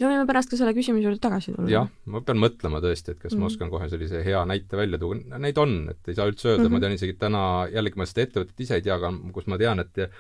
ja 0.00 0.08
võime 0.10 0.24
pärast 0.26 0.50
ka 0.50 0.58
selle 0.58 0.72
küsimuse 0.74 1.06
juurde 1.06 1.20
tagasi 1.22 1.52
tulla. 1.54 1.68
jah, 1.70 1.90
ma 2.10 2.20
pean 2.26 2.40
mõtlema 2.42 2.80
tõesti, 2.82 3.14
et 3.14 3.20
kas 3.20 3.32
mm 3.32 3.36
-hmm. 3.36 3.40
ma 3.40 3.46
mhm. 3.46 3.52
oskan 3.52 3.70
kohe 3.70 3.88
sellise 3.92 4.22
hea 4.26 4.40
näite 4.50 4.76
välja 4.76 4.98
tuua, 4.98 5.18
neid 5.38 5.58
on, 5.58 5.74
et 5.92 6.10
ei 6.10 6.16
saa 6.18 6.26
üldse 6.30 6.48
öelda 6.48 6.62
mm, 6.62 6.66
-hmm. 6.66 6.72
ma 6.72 6.78
mhm. 6.78 6.82
tean 6.82 6.96
isegi 6.98 7.14
täna, 7.18 7.42
jällegi 7.72 8.00
ma 8.00 8.06
seda 8.10 8.26
ettevõtet 8.26 8.64
ise 8.66 8.74
ei 8.74 8.82
tea, 8.82 8.94
aga 8.94 9.12
kus 9.32 9.46
ma 9.46 9.58
tean, 9.58 9.80
et 9.80 9.98
eh, 9.98 10.10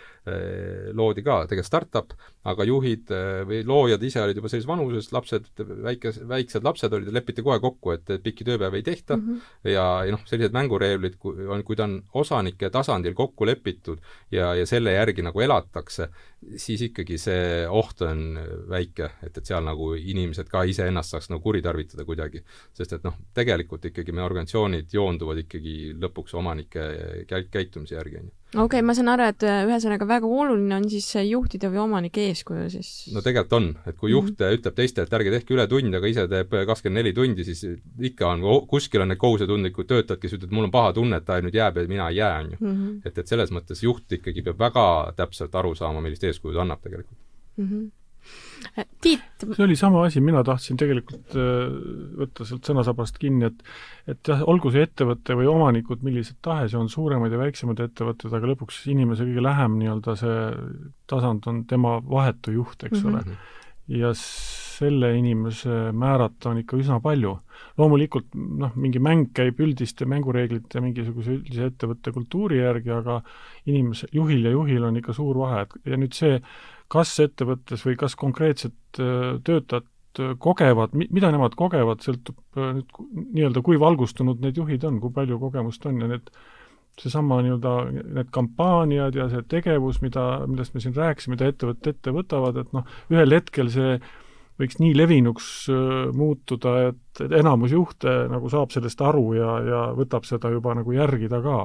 loodi 0.92 1.22
ka 1.26 1.40
tegelikult 1.50 1.66
startup, 1.66 2.14
aga 2.44 2.64
juhid 2.64 3.10
eh, 3.10 3.42
või 3.48 3.62
loojad 3.66 4.02
ise 4.02 4.22
olid 4.22 4.36
juba 4.36 4.48
sellises 4.48 4.68
vanuses, 4.68 5.10
lapsed, 5.12 5.50
väike, 5.58 6.14
väiksed 6.28 6.64
lapsed 6.64 6.92
olid, 6.92 7.10
lepiti 7.12 7.42
kohe 7.42 7.58
kokku, 7.60 7.96
et, 7.96 8.14
pikki 8.22 8.44
tööpäevi 8.44 8.76
ei 8.76 8.86
tehta 8.86 9.16
mm 9.16 9.26
-hmm. 9.26 9.70
ja, 9.74 10.04
ja 10.04 10.14
noh, 10.14 10.22
sellised 10.24 10.54
mängureeglid, 10.54 11.18
kui 11.18 11.46
on, 11.46 11.64
kui 11.64 11.76
ta 11.76 11.84
on 11.84 12.02
osanike 12.14 12.70
tasandil 12.70 13.14
kokku 13.14 13.46
lepitud 13.46 13.98
ja, 14.30 14.54
ja 14.54 14.66
selle 14.66 14.92
järgi 14.92 15.22
nagu 15.22 15.40
elatakse, 15.40 16.08
siis 16.56 16.82
ikkagi 16.82 17.18
see 17.18 17.66
oht 17.68 18.02
on 18.02 18.38
väike, 18.70 19.10
et, 19.22 19.36
et 19.38 19.44
seal 19.46 19.63
nagu 19.66 19.92
inimesed 19.94 20.48
ka 20.50 20.64
iseennast 20.68 21.14
saaks 21.14 21.30
nagu 21.32 21.42
kuritarvitada 21.44 22.04
kuidagi. 22.04 22.44
sest 22.72 22.92
et 22.92 23.04
noh, 23.04 23.16
tegelikult 23.34 23.84
ikkagi 23.90 24.12
meie 24.12 24.26
organisatsioonid 24.26 24.92
joonduvad 24.92 25.44
ikkagi 25.44 25.94
lõpuks 26.00 26.34
omanike 26.40 26.88
käi-, 27.30 27.48
käitumise 27.50 27.98
järgi, 27.98 28.22
on 28.22 28.30
ju 28.30 28.34
okei 28.54 28.78
okay,, 28.78 28.82
ma 28.86 28.94
saan 28.94 29.10
aru, 29.12 29.26
et 29.32 29.44
äh, 29.46 29.62
ühesõnaga 29.66 30.06
väga 30.08 30.28
oluline 30.28 30.76
on 30.76 30.86
siis 30.90 31.08
juhtide 31.26 31.70
või 31.72 31.82
omanike 31.84 32.28
eeskuju 32.30 32.68
siis? 32.72 32.90
no 33.14 33.22
tegelikult 33.24 33.56
on, 33.58 33.68
et 33.86 33.98
kui 33.98 34.12
juht 34.12 34.30
mm 34.30 34.36
-hmm. 34.38 34.60
ütleb 34.60 34.76
teistele, 34.78 35.06
et 35.08 35.16
ärge 35.18 35.34
tehke 35.34 35.54
ületunde, 35.56 35.98
aga 35.98 36.10
ise 36.10 36.26
teeb 36.28 36.54
kakskümmend 36.70 37.00
neli 37.00 37.12
tundi, 37.16 37.44
siis 37.44 37.64
ikka 38.10 38.30
on, 38.34 38.44
kuskil 38.68 39.02
on 39.02 39.08
need 39.12 39.18
kohusetundlikud 39.18 39.90
töötajad, 39.90 40.20
kes 40.20 40.36
ütlevad, 40.38 40.54
mul 40.54 40.68
on 40.70 40.74
paha 40.74 40.92
tunne, 40.92 41.16
et 41.16 41.24
ta 41.24 41.40
nüüd 41.40 41.54
jääb 41.54 41.76
ja 41.76 41.88
mina 41.88 42.08
ei 42.08 42.16
jää, 42.16 42.38
on 42.40 42.50
ju. 42.50 42.56
Mhm. 42.60 42.96
et, 43.04 43.18
et 43.18 43.26
selles 43.26 43.50
mõttes 43.50 43.82
juht 43.82 44.12
ikkagi 44.12 44.42
peab 44.42 44.58
väga 44.58 45.12
täpselt 45.16 45.54
aru 45.54 45.74
saama, 45.74 46.00
millist 46.00 46.24
eeskuju 46.24 46.54
ta 46.54 46.62
annab 46.62 46.82
tegelikult 46.82 47.18
mm. 47.56 47.68
-hmm 47.68 48.03
Tiit. 49.04 49.22
see 49.44 49.64
oli 49.64 49.76
sama 49.76 50.04
asi, 50.06 50.20
mina 50.24 50.42
tahtsin 50.46 50.78
tegelikult 50.80 51.36
äh, 51.38 51.74
võtta 52.20 52.46
sealt 52.48 52.70
sõnasabast 52.70 53.18
kinni, 53.20 53.50
et 53.50 53.64
et 54.10 54.30
jah, 54.30 54.42
olgu 54.50 54.72
see 54.74 54.84
ettevõte 54.84 55.36
või 55.38 55.48
omanikud 55.50 56.04
millised 56.04 56.40
tahes 56.44 56.74
on 56.78 56.90
suuremad 56.92 57.32
ja 57.32 57.40
väiksemad 57.40 57.80
ettevõtted, 57.86 58.32
aga 58.32 58.52
lõpuks 58.52 58.82
inimese 58.92 59.26
kõige 59.28 59.44
lähem 59.44 59.78
nii-öelda 59.80 60.16
see 60.20 60.40
tasand 61.10 61.46
on 61.50 61.64
tema 61.68 61.98
vahetu 62.04 62.54
juht, 62.56 62.84
eks 62.84 63.02
mm 63.02 63.10
-hmm. 63.10 63.36
ole. 63.36 64.00
ja 64.00 64.14
selle 64.14 65.12
inimese 65.18 65.92
määrata 65.92 66.50
on 66.50 66.58
ikka 66.62 66.76
üsna 66.80 67.00
palju. 67.00 67.38
loomulikult 67.78 68.34
noh, 68.34 68.72
mingi 68.74 68.98
mäng 69.02 69.28
käib 69.34 69.60
üldiste 69.62 70.06
mängureeglite 70.10 70.78
ja 70.78 70.82
mingisuguse 70.82 71.36
üldise 71.36 71.68
ettevõtte 71.70 72.12
kultuuri 72.14 72.58
järgi, 72.58 72.90
aga 72.90 73.20
inimese, 73.66 74.08
juhil 74.12 74.44
ja 74.44 74.50
juhil 74.54 74.84
on 74.84 74.96
ikka 74.96 75.12
suur 75.12 75.38
vahe, 75.38 75.62
et 75.62 75.92
ja 75.92 75.98
nüüd 75.98 76.14
see 76.14 76.40
kas 76.94 77.12
ettevõttes 77.24 77.84
või 77.86 77.98
kas 77.98 78.16
konkreetsed 78.18 79.02
äh, 79.02 79.36
töötajad 79.46 80.22
äh, 80.22 80.34
kogevad, 80.42 80.94
mida 80.94 81.30
nemad 81.34 81.56
kogevad, 81.58 82.02
sõltub 82.06 82.38
äh, 82.58 82.74
nüüd 82.78 82.98
nii-öelda, 83.34 83.62
kui 83.66 83.80
valgustunud 83.82 84.42
need 84.44 84.60
juhid 84.60 84.86
on, 84.88 85.00
kui 85.02 85.14
palju 85.14 85.40
kogemust 85.42 85.86
on 85.90 86.02
ja 86.04 86.10
need, 86.14 86.30
seesama 87.00 87.40
nii-öelda 87.42 87.76
need 88.20 88.28
kampaaniad 88.34 89.16
ja 89.18 89.30
see 89.32 89.46
tegevus, 89.50 89.98
mida, 90.04 90.44
millest 90.46 90.76
me 90.76 90.84
siin 90.84 90.94
rääkisime, 90.94 91.34
mida 91.34 91.50
ettevõtted 91.50 91.96
ette 91.96 92.14
võtavad, 92.14 92.60
et 92.62 92.76
noh, 92.76 92.86
ühel 93.10 93.34
hetkel 93.34 93.72
see 93.74 93.96
võiks 94.60 94.78
nii 94.78 94.92
levinuks 94.94 95.48
muutuda, 96.14 96.74
et 96.92 97.22
enamus 97.40 97.72
juhte 97.74 98.12
nagu 98.30 98.46
saab 98.52 98.70
sellest 98.70 99.00
aru 99.02 99.32
ja, 99.34 99.56
ja 99.66 99.80
võtab 99.98 100.28
seda 100.28 100.52
juba 100.54 100.76
nagu 100.78 100.94
järgida 100.94 101.40
ka 101.42 101.56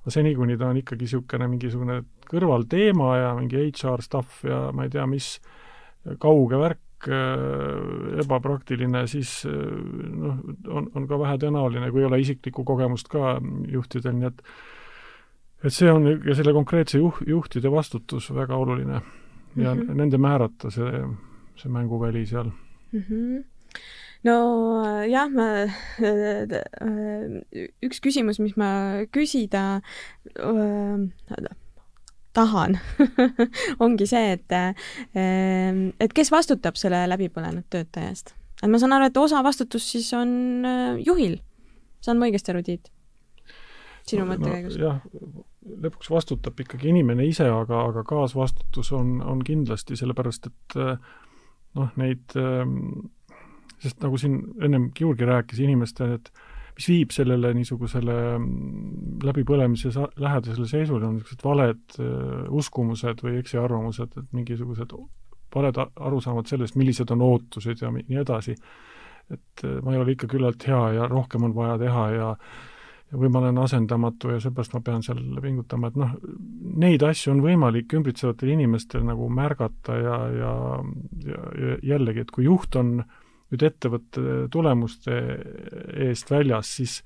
aga 0.00 0.14
seni, 0.14 0.34
kuni 0.36 0.56
ta 0.58 0.70
on 0.70 0.80
ikkagi 0.80 1.06
niisugune 1.06 1.48
mingisugune 1.50 1.98
kõrvalteema 2.30 3.10
ja 3.18 3.32
mingi 3.38 3.66
HR 3.68 4.04
stuff 4.04 4.44
ja 4.46 4.68
ma 4.72 4.86
ei 4.86 4.92
tea, 4.92 5.06
mis 5.10 5.34
kauge 6.22 6.60
värk, 6.60 7.08
ebapraktiline, 8.20 9.06
siis 9.08 9.40
noh, 9.46 10.40
on, 10.68 10.90
on 10.96 11.06
ka 11.08 11.18
vähetõenäoline, 11.20 11.88
kui 11.92 12.02
ei 12.02 12.08
ole 12.08 12.20
isiklikku 12.20 12.64
kogemust 12.68 13.08
ka 13.12 13.38
juhtidel, 13.72 14.18
nii 14.18 14.28
et 14.32 14.44
et 15.60 15.74
see 15.76 15.90
on 15.92 16.06
ja 16.08 16.34
selle 16.36 16.54
konkreetse 16.56 17.00
juh-, 17.00 17.20
juhtide 17.28 17.68
vastutus 17.72 18.30
väga 18.32 18.56
oluline 18.56 19.00
ja 19.56 19.74
mm 19.74 19.80
-hmm. 19.80 19.94
nende 19.94 20.18
määrata 20.18 20.70
see, 20.70 21.02
see 21.56 21.72
mänguväli 21.72 22.26
seal 22.26 22.48
mm. 22.92 23.00
-hmm 23.00 23.42
no 24.26 24.36
jah, 25.08 25.30
ma, 25.32 25.48
üks 27.86 28.02
küsimus, 28.04 28.40
mis 28.42 28.56
ma 28.60 28.70
küsida 29.14 29.64
äh, 30.36 31.48
tahan 32.36 32.78
ongi 33.84 34.08
see, 34.10 34.36
et, 34.36 34.52
äh, 34.52 34.74
et 36.00 36.16
kes 36.16 36.32
vastutab 36.32 36.78
selle 36.80 37.02
läbipõlenud 37.10 37.68
töötaja 37.72 38.12
eest? 38.12 38.34
et 38.60 38.68
ma 38.68 38.80
saan 38.80 38.96
aru, 38.96 39.08
et 39.08 39.20
osa 39.20 39.42
vastutust 39.46 39.94
siis 39.96 40.10
on 40.16 40.66
äh, 40.68 40.98
juhil. 41.06 41.38
saan 42.04 42.20
ma 42.20 42.28
õigesti 42.28 42.52
aru, 42.52 42.64
Tiit? 42.66 42.92
sinu 44.04 44.26
no, 44.26 44.34
mõttekäigus 44.34 44.76
no,? 44.76 44.90
jah, 44.90 45.00
lõpuks 45.86 46.12
vastutab 46.12 46.60
ikkagi 46.60 46.92
inimene 46.92 47.24
ise, 47.28 47.48
aga, 47.48 47.86
aga 47.88 48.04
kaasvastutus 48.08 48.92
on, 48.96 49.18
on 49.24 49.40
kindlasti, 49.44 49.96
sellepärast 49.96 50.48
et 50.50 50.78
noh, 51.76 51.90
neid, 52.00 52.36
sest 53.80 54.00
nagu 54.04 54.18
siin 54.20 54.40
ennem 54.62 54.90
Georgi 54.96 55.28
rääkis, 55.28 55.62
inimeste 55.64 56.08
need, 56.08 56.30
mis 56.76 56.88
viib 56.88 57.14
sellele 57.14 57.52
niisugusele 57.56 58.16
läbipõlemise 59.24 59.92
lähedasele 60.20 60.68
seisule, 60.68 61.06
on 61.06 61.18
niisugused 61.18 61.44
valed 61.44 61.98
uskumused 62.60 63.24
või 63.24 63.40
eksiarvamused, 63.40 64.16
et 64.16 64.36
mingisugused 64.36 64.94
valed 65.54 65.80
arusaamad 65.80 66.48
sellest, 66.48 66.76
millised 66.78 67.10
on 67.10 67.24
ootused 67.26 67.82
ja 67.82 67.90
nii 67.92 68.22
edasi. 68.22 68.56
et 69.30 69.62
ma 69.84 69.92
ei 69.92 69.98
ole 70.00 70.12
ikka 70.16 70.26
küllalt 70.26 70.64
hea 70.66 70.78
ja 70.96 71.04
rohkem 71.06 71.44
on 71.46 71.52
vaja 71.54 71.76
teha 71.78 72.06
ja 72.10 72.30
või 73.12 73.30
ma 73.30 73.40
olen 73.40 73.58
asendamatu 73.58 74.30
ja 74.30 74.40
seepärast 74.42 74.74
ma 74.76 74.80
pean 74.86 75.02
seal 75.02 75.20
pingutama, 75.42 75.90
et 75.90 75.96
noh, 75.98 76.12
neid 76.82 77.02
asju 77.02 77.32
on 77.34 77.42
võimalik 77.42 77.94
ümbritsevatel 77.98 78.52
inimestel 78.54 79.02
nagu 79.06 79.26
märgata 79.34 79.96
ja, 79.98 80.18
ja, 80.36 80.52
ja, 81.26 81.40
ja 81.62 81.78
jällegi, 81.94 82.24
et 82.24 82.30
kui 82.34 82.46
juht 82.46 82.78
on 82.78 83.00
nüüd 83.50 83.64
ettevõtte 83.66 84.34
tulemuste 84.52 85.16
eest 86.08 86.30
väljas, 86.30 86.76
siis 86.76 87.00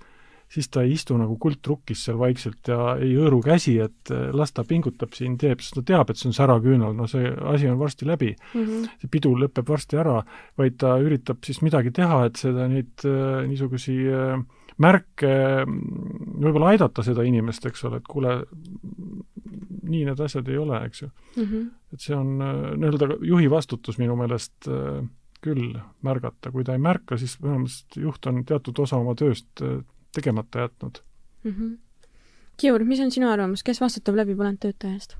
siis 0.54 0.68
ta 0.70 0.84
ei 0.84 0.94
istu 0.94 1.16
nagu 1.18 1.36
kultrukkis 1.40 2.04
seal 2.06 2.18
vaikselt 2.20 2.68
ja 2.70 2.94
ei 3.02 3.14
hõõru 3.16 3.40
käsi, 3.44 3.76
et 3.82 4.12
las 4.36 4.52
ta 4.54 4.64
pingutab 4.68 5.14
siin, 5.16 5.38
teeb, 5.40 5.62
sest 5.64 5.78
ta 5.80 5.84
teab, 5.92 6.10
et 6.10 6.20
see 6.20 6.30
on 6.30 6.36
säraküünal, 6.36 6.94
no 6.96 7.08
see 7.10 7.30
asi 7.54 7.70
on 7.70 7.78
varsti 7.80 8.08
läbi 8.08 8.34
mm. 8.34 8.60
-hmm. 8.60 8.90
see 9.02 9.10
pidu 9.10 9.34
lõpeb 9.40 9.68
varsti 9.68 9.98
ära, 10.00 10.20
vaid 10.60 10.78
ta 10.78 10.96
üritab 11.02 11.42
siis 11.46 11.62
midagi 11.64 11.94
teha, 11.94 12.24
et 12.28 12.36
seda, 12.40 12.68
neid 12.70 13.06
äh, 13.08 13.42
niisugusi 13.48 13.96
äh, 14.10 14.38
märke, 14.78 15.34
võib-olla 15.66 16.74
aidata 16.74 17.02
seda 17.06 17.22
inimest, 17.22 17.66
eks 17.66 17.84
ole, 17.86 18.02
et 18.02 18.08
kuule, 18.10 18.40
nii 19.84 20.04
need 20.08 20.20
asjad 20.20 20.48
ei 20.48 20.58
ole, 20.58 20.80
eks 20.86 21.02
ju 21.02 21.08
mm. 21.08 21.44
-hmm. 21.44 21.68
et 21.92 22.00
see 22.00 22.16
on 22.16 22.38
nii-öelda 22.38 23.18
juhi 23.22 23.50
vastutus 23.50 23.98
minu 23.98 24.16
meelest 24.16 24.68
äh, 24.68 25.02
küll 25.44 25.74
märgata, 26.06 26.52
kui 26.54 26.64
ta 26.66 26.76
ei 26.76 26.82
märka, 26.82 27.18
siis 27.20 27.36
minu 27.42 27.60
meelest 27.62 27.98
juht 28.00 28.30
on 28.30 28.44
teatud 28.48 28.80
osa 28.86 29.00
oma 29.00 29.16
tööst 29.18 29.64
äh, 29.64 29.82
tegemata 30.14 30.66
jätnud 30.66 31.02
mm. 31.44 31.50
-hmm. 31.50 31.74
Kiur, 32.56 32.84
mis 32.86 33.00
on 33.02 33.10
sinu 33.10 33.26
arvamus, 33.30 33.64
kes 33.66 33.80
vastutab 33.82 34.14
läbipõlenud 34.14 34.60
töötaja 34.62 34.94
eest? 34.94 35.16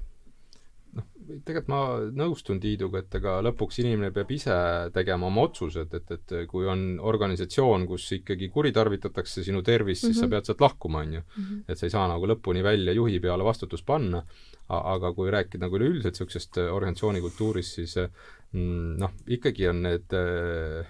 tegelikult 1.25 1.71
ma 1.73 1.81
nõustun 2.15 2.61
Tiiduga, 2.61 3.01
et 3.03 3.15
ega 3.19 3.39
lõpuks 3.45 3.81
inimene 3.83 4.11
peab 4.15 4.31
ise 4.35 4.55
tegema 4.95 5.29
oma 5.31 5.47
otsused, 5.49 5.95
et, 5.97 6.13
et 6.17 6.35
kui 6.51 6.69
on 6.71 6.85
organisatsioon, 7.13 7.87
kus 7.89 8.11
ikkagi 8.19 8.51
kuritarvitatakse 8.55 9.45
sinu 9.47 9.63
tervist 9.63 10.05
mm, 10.05 10.09
-hmm. 10.09 10.13
siis 10.13 10.21
sa 10.21 10.27
mhm. 10.27 10.31
pead 10.35 10.51
sealt 10.51 10.61
lahkuma, 10.61 11.05
on 11.07 11.15
ju. 11.15 11.23
Mhm. 11.37 11.61
et 11.69 11.79
sa 11.79 11.87
ei 11.87 11.91
saa 11.91 12.09
nagu 12.09 12.27
lõpuni 12.27 12.63
välja 12.63 12.93
juhi 12.93 13.21
peale 13.21 13.45
vastutust 13.45 13.87
panna, 13.87 14.23
aga 14.69 15.13
kui 15.13 15.31
rääkida 15.31 15.67
nagu 15.67 15.77
üleüldiselt 15.77 16.15
niisugusest 16.15 16.59
organisatsiooni 16.59 17.21
kultuurist, 17.21 17.75
siis 17.81 17.97
mm, 17.97 18.11
noh, 18.55 19.13
ikkagi 19.27 19.69
on 19.69 19.83
need 19.83 20.15
äh, 20.15 20.87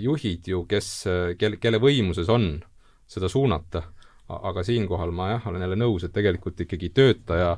juhid 0.00 0.48
ju, 0.48 0.64
kes, 0.68 0.90
kel, 1.38 1.58
kelle 1.60 1.80
võimuses 1.82 2.28
on 2.32 2.54
seda 3.08 3.28
suunata 3.28 3.82
aga 4.28 4.62
siinkohal 4.64 5.12
ma 5.14 5.32
jah, 5.34 5.46
olen 5.48 5.64
jälle 5.64 5.76
nõus, 5.80 6.04
et 6.04 6.12
tegelikult 6.12 6.60
ikkagi 6.60 6.90
töötaja 6.94 7.54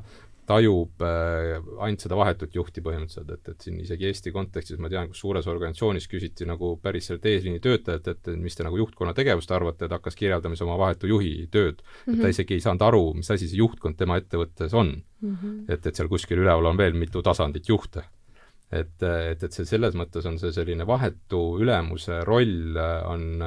tajub 0.51 1.03
äh, 1.05 1.59
ainult 1.83 2.03
seda 2.03 2.17
vahetut 2.17 2.55
juhti 2.55 2.81
põhimõtteliselt, 2.83 3.29
et, 3.35 3.51
et 3.53 3.65
siin 3.65 3.77
isegi 3.83 4.07
Eesti 4.09 4.33
kontekstis 4.35 4.79
ma 4.81 4.89
tean, 4.91 5.11
kus 5.11 5.21
suures 5.21 5.47
organisatsioonis 5.47 6.07
küsiti 6.11 6.47
nagu 6.49 6.73
päris 6.81 7.07
sealt 7.07 7.27
eesliini 7.29 7.61
töötajalt, 7.63 8.07
et 8.11 8.31
mis 8.41 8.57
te 8.57 8.65
nagu 8.65 8.79
juhtkonna 8.79 9.13
tegevust 9.15 9.51
arvate, 9.55 9.85
et 9.85 9.95
hakkas 9.95 10.17
kirjeldama 10.19 10.57
siis 10.57 10.65
oma 10.65 10.79
vahetu 10.81 11.11
juhi 11.11 11.47
tööd 11.51 11.79
mm. 11.79 11.85
-hmm. 11.85 12.13
et 12.13 12.17
ta 12.17 12.25
mhm. 12.25 12.33
isegi 12.35 12.57
ei 12.57 12.65
saanud 12.65 12.87
aru, 12.87 13.03
mis 13.19 13.31
asi 13.31 13.47
see 13.47 13.61
juhtkond 13.61 13.99
tema 13.99 14.17
ettevõttes 14.19 14.73
on 14.73 14.95
mm. 14.97 15.35
-hmm. 15.35 15.61
et, 15.69 15.85
et 15.85 15.95
seal 15.95 16.09
kuskil 16.11 16.41
üleval 16.41 16.71
on 16.73 16.77
veel 16.77 16.97
mitu 16.97 17.21
tasandit 17.21 17.69
juhte. 17.69 18.03
Et, 18.71 18.95
et, 19.03 19.43
et 19.43 19.53
see 19.53 19.67
selles 19.67 19.95
mõttes 19.99 20.25
on 20.25 20.39
see 20.39 20.53
selline 20.55 20.87
vahetu 20.87 21.41
ülemuse 21.61 22.23
roll 22.27 22.77
on 22.79 23.45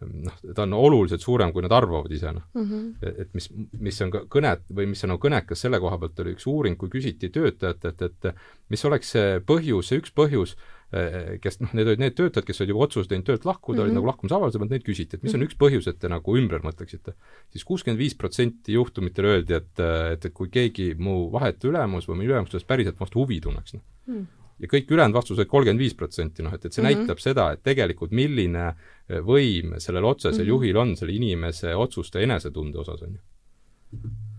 noh, 0.00 0.36
ta 0.54 0.64
on 0.64 0.74
oluliselt 0.76 1.22
suurem, 1.22 1.52
kui 1.52 1.64
nad 1.64 1.72
arvavad 1.76 2.12
ise, 2.12 2.32
noh 2.32 2.44
mm 2.54 2.66
-hmm.. 2.66 3.14
et 3.22 3.34
mis, 3.36 3.48
mis 3.86 4.00
on 4.04 4.10
ka 4.14 4.24
kõnet 4.32 4.64
või 4.72 4.88
mis 4.92 5.04
on 5.04 5.14
nagu 5.14 5.22
kõnekas 5.22 5.64
selle 5.66 5.80
koha 5.80 5.98
pealt, 6.00 6.20
oli 6.24 6.34
üks 6.36 6.46
uuring, 6.48 6.78
kui 6.80 6.92
küsiti 6.92 7.30
töötajatelt, 7.32 8.02
et 8.02 8.30
mis 8.68 8.84
oleks 8.84 9.12
see 9.16 9.40
põhjus, 9.46 9.90
see 9.90 10.00
üks 10.00 10.14
põhjus, 10.16 10.56
eh, 10.96 11.36
kes 11.42 11.60
noh, 11.60 11.74
need 11.76 11.92
olid 11.92 12.04
need 12.04 12.16
töötajad, 12.16 12.46
kes 12.48 12.60
olid 12.60 12.74
juba 12.74 12.86
otsuse 12.88 13.12
teinud 13.12 13.28
töölt 13.28 13.44
lahkuda 13.44 13.76
mm, 13.76 13.76
-hmm. 13.76 13.82
olid 13.82 13.92
mhm. 13.92 14.00
nagu 14.00 14.10
lahkumisavalduse 14.12 14.58
pealt, 14.58 14.74
neid 14.76 14.88
küsiti, 14.88 15.16
et 15.16 15.22
mis 15.22 15.34
on 15.34 15.40
mhm. 15.40 15.48
üks 15.50 15.60
põhjus, 15.60 15.88
et 15.90 16.00
te 16.00 16.08
nagu 16.08 16.36
ümber 16.36 16.64
mõtleksite. 16.64 17.14
siis 17.52 17.64
kuuskümmend 17.64 18.00
viis 18.00 18.14
protsenti 18.14 18.72
juhtumitel 18.72 19.24
öeldi, 19.24 19.54
et, 19.54 19.72
et, 20.12 20.24
et 20.24 20.32
kui 20.32 20.48
keegi 20.48 20.94
mu 20.98 21.30
vahetu 21.32 21.68
ülemus 21.68 22.08
või 22.08 22.22
mu 22.22 22.28
ülemusest 22.32 22.66
päriselt 22.66 23.00
vastu 23.00 23.20
huvi 23.20 23.40
tunneks, 23.40 23.74
noh 23.74 23.82
mm. 24.06 24.14
-hmm 24.14 24.39
ja 24.60 24.68
kõik 24.68 24.90
ülejäänud 24.92 25.16
vastused 25.16 25.48
kolmkümmend 25.48 25.80
viis 25.80 25.94
protsenti, 25.96 26.44
noh 26.44 26.54
et, 26.54 26.64
et 26.64 26.72
see 26.72 26.82
mm 26.82 26.88
-hmm. 26.88 27.04
näitab 27.04 27.18
seda, 27.22 27.50
et 27.52 27.62
tegelikult 27.62 28.10
milline 28.12 28.66
eh, 28.68 29.20
võim 29.20 29.78
sellel 29.78 30.04
otsesel 30.04 30.38
mm 30.38 30.44
-hmm. 30.44 30.48
juhil 30.48 30.76
on 30.76 30.96
selle 30.96 31.12
inimese 31.12 31.74
otsuste 31.74 32.22
enesetunde 32.22 32.78
osas, 32.78 33.02
on 33.02 33.14
ju 33.14 33.20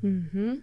mm 0.02 0.26
-hmm 0.34 0.60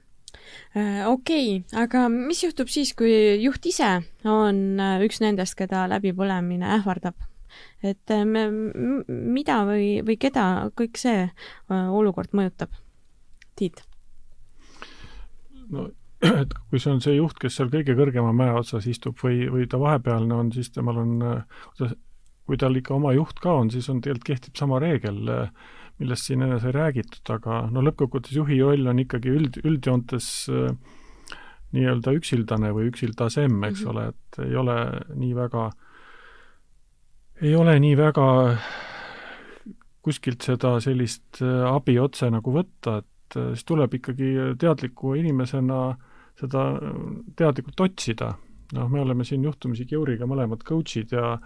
okei 1.07 1.65
aga 1.73 2.09
mis 2.09 2.43
juhtub 2.45 2.69
siis, 2.69 2.93
kui 2.95 3.43
juht 3.43 3.67
ise 3.67 4.03
on 4.25 4.81
äh, 4.81 5.01
üks 5.07 5.21
nendest, 5.21 5.57
keda 5.59 5.87
läbipõlemine 5.89 6.69
ähvardab? 6.79 7.15
et 7.83 8.11
äh, 8.11 8.25
me, 8.25 8.47
mida 9.09 9.63
või, 9.69 10.01
või 10.07 10.19
keda 10.21 10.71
kõik 10.79 11.01
see 11.01 11.25
äh, 11.27 11.89
olukord 11.91 12.35
mõjutab? 12.37 12.71
Tiit? 13.57 13.83
no 15.71 15.91
et 16.43 16.55
kui 16.71 16.81
see 16.83 16.91
on 16.91 17.01
see 17.03 17.15
juht, 17.15 17.39
kes 17.39 17.59
seal 17.59 17.71
kõige 17.71 17.95
kõrgema 17.99 18.33
mäe 18.35 18.51
otsas 18.59 18.87
istub 18.91 19.19
või, 19.23 19.47
või 19.53 19.69
ta 19.71 19.79
vahepealne 19.79 20.35
on, 20.35 20.53
siis 20.55 20.73
temal 20.75 20.99
on, 21.05 21.13
kui 22.49 22.59
tal 22.59 22.79
ikka 22.79 22.97
oma 22.97 23.13
juht 23.15 23.39
ka 23.43 23.55
on, 23.61 23.71
siis 23.71 23.87
on, 23.93 24.01
tegelikult 24.03 24.27
kehtib 24.33 24.59
sama 24.59 24.81
reegel, 24.83 25.21
millest 25.99 26.27
siin 26.27 26.43
enne 26.43 26.59
sai 26.63 26.73
räägitud, 26.75 27.23
aga 27.35 27.61
no 27.71 27.83
lõppkokkuvõttes 27.87 28.35
juhi 28.35 28.59
roll 28.63 28.91
on 28.91 29.03
ikkagi 29.03 29.31
üld, 29.35 29.61
üldjoontes 29.63 30.49
nii-öelda 31.77 32.15
üksildane 32.17 32.73
või 32.75 32.89
üksildasem, 32.91 33.55
eks 33.69 33.85
mm 33.85 33.87
-hmm. 33.87 33.91
ole, 33.93 34.09
et 34.09 34.39
ei 34.49 34.57
ole 34.57 34.77
nii 35.23 35.35
väga, 35.37 35.69
ei 37.43 37.55
ole 37.55 37.79
nii 37.79 37.97
väga 37.99 38.27
kuskilt 40.03 40.43
seda 40.43 40.79
sellist 40.81 41.43
abi 41.43 41.99
otse 42.01 42.31
nagu 42.33 42.55
võtta, 42.55 43.03
et 43.03 43.39
siis 43.39 43.67
tuleb 43.69 43.95
ikkagi 43.99 44.31
teadliku 44.59 45.13
inimesena 45.21 45.81
äh, 45.91 46.08
seda 46.39 46.65
teadlikult 47.37 47.81
otsida. 47.87 48.35
noh, 48.77 48.89
me 48.93 49.01
oleme 49.01 49.25
siin 49.25 49.45
juhtumisi 49.47 49.87
Geuriga 49.89 50.27
mõlemad 50.29 50.61
coach'id 50.69 51.15
ja 51.17 51.39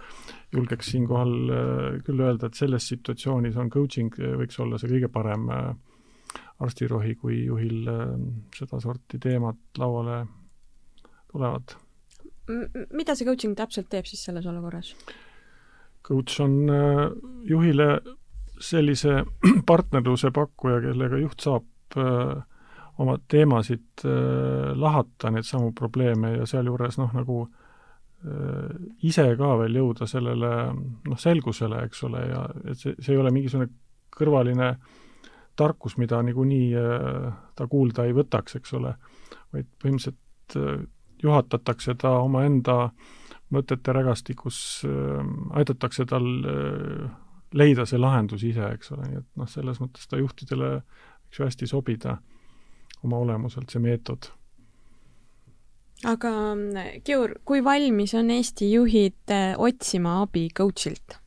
julgeks 0.52 0.88
siinkohal 0.90 1.34
äh, 1.54 2.00
küll 2.02 2.18
öelda, 2.18 2.48
et 2.48 2.58
selles 2.58 2.88
situatsioonis 2.90 3.56
on 3.62 3.70
coaching, 3.70 4.10
äh, 4.18 4.34
võiks 4.40 4.58
olla 4.62 4.80
see 4.80 4.90
kõige 4.90 5.10
parem 5.12 5.46
äh, 5.54 5.68
arstirohi, 6.62 7.14
kui 7.20 7.44
juhil 7.44 7.86
sedasorti 8.56 9.18
teemad 9.22 9.58
lauale 9.78 10.24
tulevad. 11.30 11.76
mida 12.90 13.14
see 13.14 13.26
coaching 13.26 13.54
täpselt 13.58 13.88
teeb 13.90 14.06
siis 14.06 14.24
selles 14.24 14.46
olukorras? 14.46 14.94
Coach 16.02 16.40
on 16.42 16.66
juhile 17.46 18.00
sellise 18.62 19.22
partnerluse 19.70 20.30
pakkuja, 20.34 20.80
kellega 20.86 21.20
juht 21.22 21.44
saab 21.44 21.98
äh, 21.98 22.42
oma 22.98 23.16
teemasid 23.28 24.04
äh, 24.04 24.72
lahata, 24.76 25.30
neid 25.32 25.48
samu 25.48 25.72
probleeme 25.76 26.36
ja 26.36 26.46
sealjuures 26.48 26.98
noh, 27.00 27.12
nagu 27.16 27.38
äh, 27.46 28.74
ise 29.08 29.26
ka 29.38 29.54
veel 29.62 29.78
jõuda 29.80 30.08
sellele 30.10 30.50
noh, 30.74 31.20
selgusele, 31.20 31.84
eks 31.88 32.04
ole, 32.08 32.26
ja 32.28 32.42
et 32.66 32.78
see, 32.78 32.96
see 32.98 33.14
ei 33.14 33.22
ole 33.22 33.32
mingisugune 33.34 33.70
kõrvaline 34.12 34.74
tarkus, 35.56 35.96
mida 36.00 36.20
niikuinii 36.24 36.68
äh, 36.76 37.32
ta 37.56 37.68
kuulda 37.68 38.06
ei 38.08 38.16
võtaks, 38.16 38.58
eks 38.60 38.76
ole, 38.78 38.94
vaid 39.52 39.68
põhimõtteliselt 39.82 40.58
äh, 40.60 40.84
juhatatakse 41.22 41.94
ta 42.00 42.16
omaenda 42.20 42.90
mõtete 43.52 43.92
rägastikus 43.94 44.58
äh, 44.88 45.20
aidatakse 45.58 46.06
tal 46.08 46.28
äh, 46.48 47.08
leida 47.52 47.86
see 47.88 48.00
lahendus 48.00 48.44
ise, 48.48 48.68
eks 48.76 48.92
ole, 48.94 49.08
nii 49.08 49.20
et 49.20 49.28
noh, 49.40 49.48
selles 49.48 49.80
mõttes 49.82 50.08
ta 50.08 50.20
juhtidele 50.20 50.74
võiks 50.82 51.40
ju 51.40 51.46
hästi 51.46 51.68
sobida 51.68 52.18
oma 53.06 53.18
olemuselt, 53.22 53.70
see 53.70 53.82
meetod. 53.82 54.30
aga 56.08 56.30
Georg, 57.06 57.42
kui 57.46 57.62
valmis 57.64 58.14
on 58.18 58.30
Eesti 58.34 58.72
juhid 58.72 59.34
äh, 59.34 59.52
otsima 59.58 60.20
abi 60.22 60.48
coach'ilt? 60.50 61.18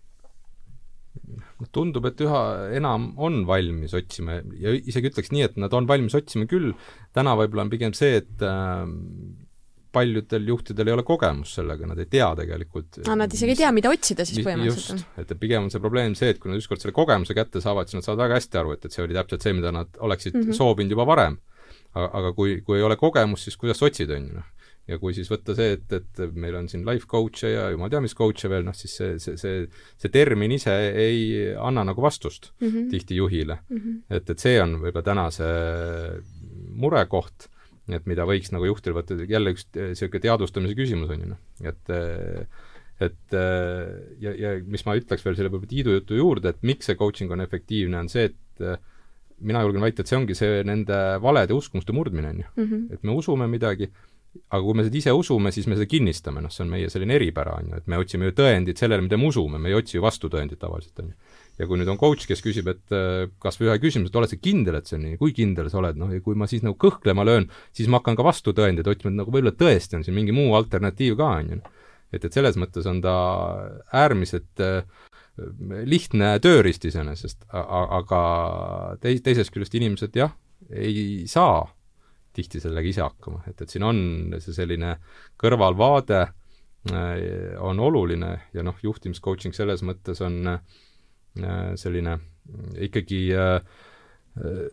noh, 1.55 1.69
tundub, 1.71 2.05
et 2.09 2.21
üha 2.25 2.41
enam 2.75 3.13
on 3.21 3.43
valmis 3.47 3.95
otsima 3.95 4.41
ja 4.59 4.75
isegi 4.75 5.11
ütleks 5.11 5.31
nii, 5.31 5.45
et 5.47 5.57
nad 5.61 5.73
on 5.73 5.87
valmis 5.87 6.15
otsima 6.17 6.47
küll, 6.49 6.73
täna 7.15 7.35
võib-olla 7.39 7.65
on 7.67 7.71
pigem 7.71 7.95
see, 7.95 8.19
et 8.19 8.43
äh, 8.43 8.83
paljudel 9.95 10.49
juhtidel 10.51 10.89
ei 10.89 10.95
ole 10.97 11.05
kogemust 11.07 11.59
sellega, 11.59 11.87
nad 11.89 11.99
ei 12.01 12.09
tea 12.11 12.27
tegelikult 12.37 12.99
aa, 13.05 13.17
nad 13.19 13.33
isegi 13.35 13.55
ei 13.55 13.61
tea, 13.63 13.71
mida 13.75 13.91
otsida 13.93 14.27
siis 14.27 14.43
põhimõtteliselt? 14.43 15.03
just, 15.05 15.19
et 15.23 15.33
pigem 15.41 15.67
on 15.67 15.73
see 15.73 15.83
probleem 15.83 16.15
see, 16.19 16.33
et 16.33 16.41
kui 16.41 16.51
nad 16.51 16.59
ükskord 16.59 16.83
selle 16.83 16.95
kogemuse 16.95 17.37
kätte 17.37 17.63
saavad, 17.63 17.89
siis 17.89 18.01
nad 18.01 18.07
saavad 18.07 18.25
väga 18.25 18.39
hästi 18.41 18.61
aru, 18.61 18.75
et, 18.75 18.87
et 18.87 18.95
see 18.95 19.05
oli 19.05 19.17
täpselt 19.17 19.45
see, 19.45 19.55
mida 19.57 19.71
nad 19.75 20.01
oleksid 20.03 20.35
mm 20.35 20.47
-hmm. 20.49 20.59
soovinud 20.59 20.97
juba 20.97 21.07
varem. 21.07 21.39
Aga, 21.95 22.09
aga 22.21 22.33
kui, 22.37 22.59
kui 22.65 22.79
ei 22.79 22.85
ole 22.85 22.99
kogemust, 22.99 23.47
siis 23.47 23.57
kuidas 23.57 23.81
otsida, 23.85 24.19
on 24.19 24.29
ju, 24.29 24.35
noh 24.41 24.51
ja 24.85 24.99
kui 25.01 25.15
siis 25.17 25.29
võtta 25.31 25.55
see, 25.57 25.79
et, 25.79 25.93
et 25.97 26.19
meil 26.37 26.55
on 26.59 26.67
siin 26.69 26.83
life 26.85 27.09
coach'e 27.09 27.49
ja 27.49 27.63
jumal 27.73 27.89
tea, 27.89 28.03
mis 28.05 28.13
coach'e 28.17 28.51
veel, 28.51 28.65
noh 28.67 28.75
siis 28.77 28.93
see, 28.99 29.15
see, 29.21 29.33
see, 29.41 29.63
see 30.01 30.13
termin 30.13 30.53
ise 30.53 30.75
ei 31.01 31.55
anna 31.57 31.87
nagu 31.89 32.03
vastust 32.05 32.51
mm 32.59 32.67
-hmm. 32.67 32.91
tihti 32.93 33.17
juhile 33.17 33.57
mm. 33.69 33.77
-hmm. 33.77 33.97
et, 34.17 34.29
et 34.29 34.39
see 34.39 34.61
on 34.61 34.77
võib-olla 34.83 35.07
täna 35.09 35.25
see 35.33 36.21
murekoht 36.77 37.49
et 37.93 38.05
mida 38.09 38.25
võiks 38.25 38.53
nagu 38.53 38.65
juhtil 38.65 38.93
võtta, 38.97 39.17
jälle 39.29 39.53
üks 39.53 39.67
niisugune 39.73 40.21
teadvustamise 40.21 40.77
küsimus 40.77 41.09
on 41.13 41.21
ju 41.21 41.33
noh, 41.33 41.41
et 41.61 41.93
et 43.05 43.35
ja, 44.21 44.31
ja 44.31 44.55
mis 44.63 44.85
ma 44.85 44.95
ütleks 44.95 45.25
veel 45.25 45.35
selle 45.35 45.49
võib-olla 45.49 45.73
Tiidu 45.73 45.97
jutu 45.97 46.15
juurde, 46.15 46.49
et 46.49 46.61
miks 46.63 46.85
see 46.85 46.95
coaching 46.95 47.31
on 47.31 47.41
efektiivne, 47.41 47.99
on 47.99 48.09
see, 48.09 48.29
et 48.31 48.85
mina 49.39 49.61
julgen 49.65 49.83
väita, 49.83 50.03
et 50.03 50.11
see 50.11 50.17
ongi 50.17 50.35
see 50.37 50.63
nende 50.67 50.99
valede 51.23 51.55
uskumuste 51.55 51.95
murdmine, 51.95 52.33
on 52.33 52.43
ju. 52.43 52.51
Mhm. 52.63 52.83
et 52.93 53.03
me 53.03 53.15
usume 53.15 53.47
midagi, 53.51 53.89
aga 54.49 54.61
kui 54.63 54.75
me 54.75 54.83
seda 54.83 54.97
ise 54.99 55.15
usume, 55.15 55.51
siis 55.51 55.67
me 55.67 55.75
seda 55.75 55.87
kinnistame, 55.87 56.41
noh, 56.43 56.51
see 56.51 56.63
on 56.65 56.71
meie 56.71 56.89
selline 56.91 57.15
eripära, 57.15 57.59
on 57.59 57.71
ju, 57.71 57.81
et 57.81 57.87
me 57.87 57.97
otsime 57.97 58.29
ju 58.29 58.35
tõendit 58.35 58.79
sellele, 58.79 59.01
mida 59.01 59.17
me 59.17 59.27
usume, 59.31 59.59
me 59.59 59.71
ei 59.71 59.77
otsi 59.77 59.97
ju 59.97 60.03
vastutõendit 60.03 60.59
tavaliselt, 60.59 60.99
on 61.03 61.13
ju 61.13 61.35
ja 61.59 61.67
kui 61.69 61.79
nüüd 61.79 61.89
on 61.91 61.99
coach, 61.99 62.27
kes 62.27 62.43
küsib, 62.43 62.67
et 62.71 62.95
äh, 62.95 63.29
kas 63.41 63.59
või 63.59 63.69
ühe 63.69 63.77
küsimuse, 63.83 64.11
et 64.11 64.19
oled 64.19 64.31
sa 64.31 64.39
kindel, 64.39 64.79
et 64.79 64.89
see 64.89 64.97
on 64.99 65.05
nii, 65.07 65.19
kui 65.21 65.33
kindel 65.35 65.69
sa 65.71 65.79
oled, 65.79 65.99
noh 65.99 66.11
ja 66.11 66.21
kui 66.23 66.37
ma 66.39 66.49
siis 66.51 66.65
nagu 66.65 66.77
kõhklema 66.81 67.25
löön, 67.27 67.47
siis 67.75 67.89
ma 67.91 68.01
hakkan 68.01 68.17
ka 68.19 68.25
vastutõendeid 68.27 68.89
otsima, 68.91 69.13
et 69.13 69.19
nagu 69.21 69.31
võib-olla 69.31 69.55
tõesti 69.55 69.99
on 69.99 70.05
siin 70.05 70.17
mingi 70.17 70.35
muu 70.35 70.55
alternatiiv 70.59 71.17
ka, 71.19 71.31
on 71.39 71.55
ju. 71.55 71.61
et, 72.11 72.27
et 72.27 72.31
selles 72.31 72.59
mõttes 72.59 72.87
on 72.91 72.99
ta 73.03 73.15
äärmiselt 74.03 74.63
äh, 74.63 74.83
lihtne 75.85 76.35
tööriist 76.43 76.85
iseenesest, 76.87 77.45
aga 77.51 78.21
tei-, 79.03 79.19
teisest 79.23 79.53
küljest 79.53 79.75
inimesed 79.75 80.15
jah, 80.15 80.31
ei 80.71 81.25
saa 81.29 81.65
tihti 82.35 82.59
sellega 82.63 82.89
ise 82.89 83.03
hakkama, 83.03 83.43
et, 83.49 83.61
et 83.61 83.71
siin 83.71 83.85
on 83.87 83.99
see 84.43 84.55
selline 84.55 84.95
kõrvalvaade 85.39 86.21
äh, 86.21 87.59
on 87.63 87.79
oluline 87.79 88.31
ja 88.55 88.63
noh, 88.65 88.77
juhtimiscoaching 88.83 89.55
selles 89.55 89.83
mõttes 89.87 90.21
on 90.25 90.41
äh, 90.51 90.59
selline 91.79 92.17
ikkagi 92.87 93.21
äh, 93.35 93.55
äh, 94.39 94.65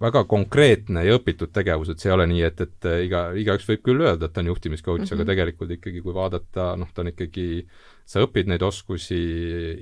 väga 0.00 0.22
konkreetne 0.30 1.02
ja 1.06 1.16
õpitud 1.18 1.52
tegevus, 1.54 1.90
et 1.90 2.02
see 2.02 2.10
ei 2.10 2.14
ole 2.14 2.26
nii, 2.30 2.42
et, 2.46 2.60
et 2.64 2.88
iga, 3.04 3.24
igaüks 3.38 3.66
võib 3.68 3.84
küll 3.88 4.04
öelda, 4.06 4.28
et 4.28 4.34
ta 4.34 4.42
on 4.44 4.50
juhtimiscoach 4.52 5.00
mm, 5.00 5.04
-hmm. 5.04 5.14
aga 5.14 5.24
mhm. 5.24 5.30
tegelikult 5.32 5.76
ikkagi, 5.78 6.02
kui 6.04 6.14
vaadata, 6.14 6.70
noh, 6.78 6.90
ta 6.94 7.02
on 7.02 7.12
ikkagi, 7.12 7.46
sa 8.06 8.22
õpid 8.24 8.50
neid 8.52 8.62
oskusi 8.62 9.20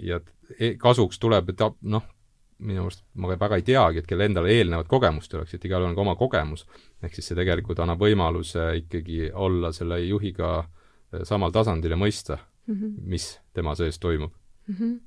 ja 0.08 0.20
e-, 0.58 0.76
kasuks 0.80 1.20
tuleb, 1.22 1.52
et 1.52 1.64
noh, 1.82 2.06
minu 2.58 2.86
arust 2.86 3.04
ma 3.14 3.36
väga 3.36 3.58
ei 3.60 3.66
teagi, 3.66 4.00
et 4.00 4.06
kellel 4.08 4.30
endal 4.30 4.48
eelnevat 4.48 4.88
kogemust 4.88 5.34
ei 5.34 5.40
oleks, 5.40 5.54
et 5.54 5.64
igalühel 5.68 5.90
on 5.90 5.98
ka 5.98 6.00
oma 6.06 6.16
kogemus. 6.16 6.66
ehk 7.02 7.14
siis 7.14 7.28
see 7.28 7.36
tegelikult 7.36 7.78
annab 7.84 8.00
võimaluse 8.00 8.70
ikkagi 8.80 9.30
olla 9.34 9.72
selle 9.72 10.00
juhiga 10.00 10.64
samal 11.24 11.52
tasandil 11.52 11.90
ja 11.90 11.96
mõista 11.96 12.38
mm, 12.38 12.74
-hmm. 12.74 12.94
mis 13.04 13.38
tema 13.52 13.74
sees 13.74 13.98
toimub 13.98 14.32
mm. 14.68 14.74
-hmm 14.74 15.05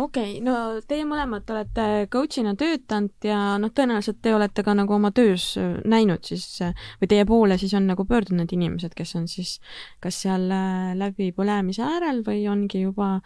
okei 0.00 0.38
okay,, 0.38 0.40
no 0.44 0.80
teie 0.88 1.04
mõlemad 1.08 1.48
olete 1.52 1.86
coach'ina 2.12 2.54
töötanud 2.58 3.26
ja 3.26 3.38
noh, 3.60 3.72
tõenäoliselt 3.74 4.20
te 4.22 4.34
olete 4.34 4.64
ka 4.66 4.74
nagu 4.76 4.94
oma 4.96 5.10
töös 5.14 5.52
äh, 5.60 5.78
näinud 5.88 6.24
siis 6.26 6.46
äh, 6.64 6.74
või 7.00 7.10
teie 7.10 7.26
poole 7.28 7.58
siis 7.60 7.74
on 7.78 7.88
nagu 7.90 8.06
pöördunud 8.08 8.52
inimesed, 8.54 8.94
kes 8.96 9.14
on 9.18 9.26
siis 9.30 9.58
kas 10.02 10.22
seal 10.24 10.46
äh, 10.54 10.92
läbipõlemise 11.00 11.84
äärel 11.86 12.22
või 12.26 12.44
ongi 12.50 12.84
juba 12.86 13.18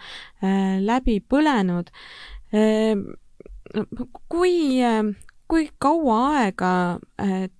läbi 0.84 1.20
põlenud 1.20 1.92
äh,. 2.54 2.96
kui 4.28 4.54
kui 5.50 5.68
kaua 5.78 6.16
aega 6.40 6.70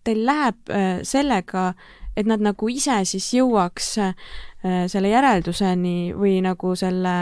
teil 0.06 0.24
läheb 0.26 0.72
äh, 0.72 1.02
sellega, 1.06 1.74
et 2.16 2.26
nad 2.26 2.42
nagu 2.42 2.68
ise 2.72 3.02
siis 3.08 3.28
jõuaks 3.36 3.94
selle 4.88 5.10
järelduseni 5.10 6.14
või 6.16 6.38
nagu 6.40 6.70
selle 6.78 7.14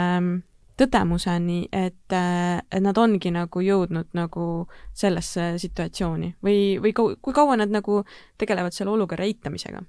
tõdemuseni, 0.83 1.59
et, 1.71 2.13
et 2.13 2.83
nad 2.83 2.97
ongi 2.99 3.31
nagu 3.33 3.63
jõudnud 3.63 4.11
nagu 4.17 4.47
sellesse 4.93 5.53
situatsiooni 5.63 6.35
või, 6.43 6.77
või 6.83 6.93
kui 6.93 7.35
kaua 7.35 7.57
nad 7.59 7.73
nagu 7.73 8.01
tegelevad 8.37 8.75
selle 8.75 8.93
olukorra 8.93 9.27
eitamisega? 9.27 9.83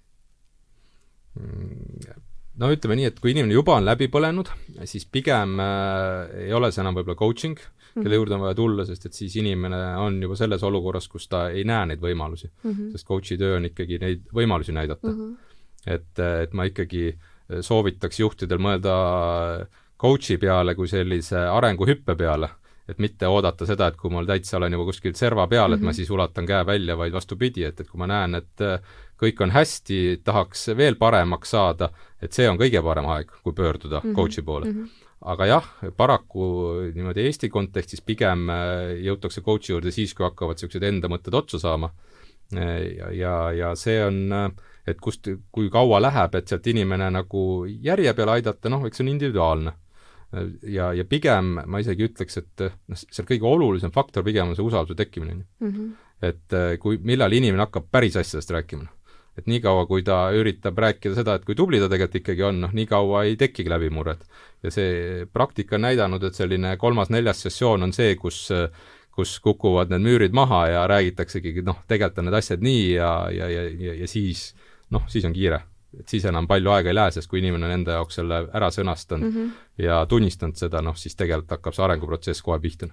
no 2.60 2.70
ütleme 2.70 2.98
nii, 2.98 3.08
et 3.10 3.16
kui 3.18 3.32
inimene 3.34 3.56
juba 3.56 3.78
on 3.80 3.86
läbi 3.86 4.06
põlenud, 4.12 4.50
siis 4.86 5.06
pigem 5.10 5.58
äh, 5.62 6.44
ei 6.46 6.52
ole 6.54 6.70
see 6.72 6.84
enam 6.84 6.94
võib-olla 6.98 7.18
coaching, 7.18 7.58
kelle 7.94 8.06
mhm. 8.06 8.18
juurde 8.20 8.36
on 8.36 8.44
vaja 8.44 8.58
tulla, 8.58 8.86
sest 8.86 9.08
et 9.08 9.18
siis 9.18 9.34
inimene 9.42 9.80
on 10.02 10.20
juba 10.22 10.38
selles 10.38 10.62
olukorras, 10.66 11.08
kus 11.10 11.28
ta 11.30 11.48
ei 11.50 11.66
näe 11.66 11.90
neid 11.90 12.02
võimalusi 12.02 12.48
mm. 12.50 12.70
-hmm. 12.70 12.90
sest 12.94 13.06
coach'i 13.06 13.38
töö 13.38 13.58
on 13.58 13.68
ikkagi 13.70 14.00
neid 14.02 14.26
võimalusi 14.34 14.74
näidata 14.74 15.10
mm. 15.10 15.20
-hmm. 15.20 15.94
et, 15.96 16.22
et 16.46 16.54
ma 16.54 16.66
ikkagi 16.70 17.16
soovitaks 17.60 18.20
juhtidel 18.20 18.62
mõelda 18.62 18.94
äh, 19.60 19.82
coach'i 20.00 20.38
peale 20.38 20.74
kui 20.74 20.88
sellise 20.90 21.46
arenguhüppe 21.50 22.16
peale, 22.18 22.48
et 22.88 22.98
mitte 23.00 23.28
oodata 23.30 23.66
seda, 23.68 23.88
et 23.88 23.96
kui 23.96 24.12
mul 24.12 24.26
täitsa 24.28 24.58
olen 24.58 24.74
juba 24.76 24.90
kuskil 24.90 25.14
serva 25.16 25.46
peal 25.48 25.68
mm, 25.68 25.72
-hmm. 25.72 25.76
et 25.76 25.82
ma 25.82 25.90
mhm. 25.90 25.96
siis 25.96 26.10
ulatan 26.10 26.46
käe 26.46 26.66
välja, 26.66 26.96
vaid 26.96 27.12
vastupidi, 27.12 27.64
et, 27.64 27.80
et 27.80 27.88
kui 27.88 27.98
ma 27.98 28.06
näen, 28.06 28.34
et 28.34 28.60
äh, 28.60 28.80
kõik 29.20 29.40
on 29.40 29.50
hästi, 29.50 30.20
tahaks 30.24 30.68
veel 30.76 30.96
paremaks 30.96 31.50
saada, 31.50 31.88
et 32.22 32.32
see 32.32 32.48
on 32.48 32.58
kõige 32.58 32.82
parem 32.82 33.06
aeg, 33.06 33.30
kui 33.42 33.52
pöörduda 33.52 34.00
mm 34.00 34.10
-hmm. 34.10 34.14
coach'i 34.14 34.42
poole 34.42 34.72
mm. 34.72 34.84
-hmm 34.84 35.04
aga 35.24 35.46
jah, 35.46 35.68
paraku 35.96 36.46
niimoodi 36.94 37.20
Eesti 37.20 37.48
kontekstis 37.48 38.00
pigem 38.00 38.50
äh, 38.50 39.00
jõutakse 39.06 39.40
coach'i 39.40 39.72
juurde 39.72 39.90
siis, 39.90 40.14
kui 40.14 40.24
hakkavad 40.24 40.58
niisugused 40.58 40.82
enda 40.82 41.08
mõtted 41.08 41.34
otsa 41.34 41.58
saama. 41.58 41.90
Äh, 42.56 42.82
ja, 42.98 43.10
ja, 43.10 43.52
ja 43.52 43.74
see 43.74 44.04
on, 44.04 44.52
et 44.86 45.00
kust, 45.00 45.28
kui 45.52 45.70
kaua 45.70 46.02
läheb, 46.02 46.34
et 46.34 46.48
sealt 46.48 46.66
inimene 46.66 47.10
nagu 47.10 47.64
järje 47.66 48.12
peale 48.14 48.30
aidata, 48.30 48.68
noh, 48.68 48.84
eks 48.86 48.96
see 48.96 49.04
on 49.04 49.08
individuaalne 49.08 49.72
ja, 50.62 50.90
ja 50.96 51.04
pigem 51.08 51.54
ma 51.66 51.80
isegi 51.82 52.08
ütleks, 52.08 52.38
et 52.40 52.64
noh, 52.64 52.98
seal 52.98 53.28
kõige 53.28 53.48
olulisem 53.48 53.92
faktor 53.94 54.24
pigem 54.26 54.50
on 54.50 54.58
see 54.58 54.66
usalduse 54.66 54.98
tekkimine, 54.98 55.38
ju. 55.38 55.68
Mhm. 55.68 55.92
et 56.24 56.56
äh, 56.56 56.76
kui, 56.80 56.98
millal 57.02 57.32
inimene 57.32 57.66
hakkab 57.66 57.90
päris 57.92 58.16
asjadest 58.20 58.52
rääkima, 58.54 58.86
noh. 58.86 59.20
et 59.38 59.48
niikaua, 59.50 59.86
kui 59.90 60.04
ta 60.06 60.28
üritab 60.36 60.78
rääkida 60.78 61.18
seda, 61.18 61.36
et 61.38 61.44
kui 61.44 61.56
tubli 61.58 61.80
ta 61.82 61.90
tegelikult 61.90 62.20
ikkagi 62.22 62.46
on, 62.46 62.60
noh, 62.66 62.74
nii 62.74 62.86
kaua 62.90 63.24
ei 63.28 63.36
tekigi 63.40 63.70
läbimurret. 63.70 64.26
ja 64.62 64.72
see 64.74 65.26
praktika 65.32 65.76
on 65.76 65.86
näidanud, 65.88 66.24
et 66.24 66.34
selline 66.38 66.76
kolmas-neljas 66.80 67.46
sessioon 67.48 67.88
on 67.88 67.92
see, 67.92 68.16
kus 68.16 68.48
kus 69.14 69.36
kukuvad 69.38 69.92
need 69.92 70.02
müürid 70.02 70.32
maha 70.34 70.64
ja 70.72 70.86
räägitaksegi, 70.90 71.62
noh, 71.62 71.84
tegelikult 71.86 72.18
on 72.18 72.26
need 72.26 72.38
asjad 72.40 72.64
nii 72.66 72.88
ja, 72.96 73.12
ja, 73.30 73.46
ja, 73.46 73.68
ja, 73.70 73.94
ja 74.00 74.08
siis 74.10 74.48
noh, 74.90 75.06
siis 75.06 75.22
on 75.28 75.36
kiire 75.36 75.60
et 76.00 76.08
siis 76.08 76.24
enam 76.30 76.46
palju 76.50 76.70
aega 76.74 76.92
ei 76.92 76.98
lähe, 76.98 77.14
sest 77.14 77.30
kui 77.30 77.40
inimene 77.42 77.68
on 77.68 77.78
enda 77.78 77.98
jaoks 77.98 78.20
selle 78.20 78.44
ära 78.52 78.70
sõnastanud 78.74 79.30
mm 79.30 79.36
-hmm. 79.36 79.82
ja 79.86 80.04
tunnistanud 80.06 80.56
seda, 80.56 80.82
noh, 80.82 80.96
siis 80.96 81.16
tegelikult 81.16 81.50
hakkab 81.58 81.74
see 81.74 81.84
arenguprotsess 81.84 82.42
kohe 82.42 82.60
pihta 82.60 82.88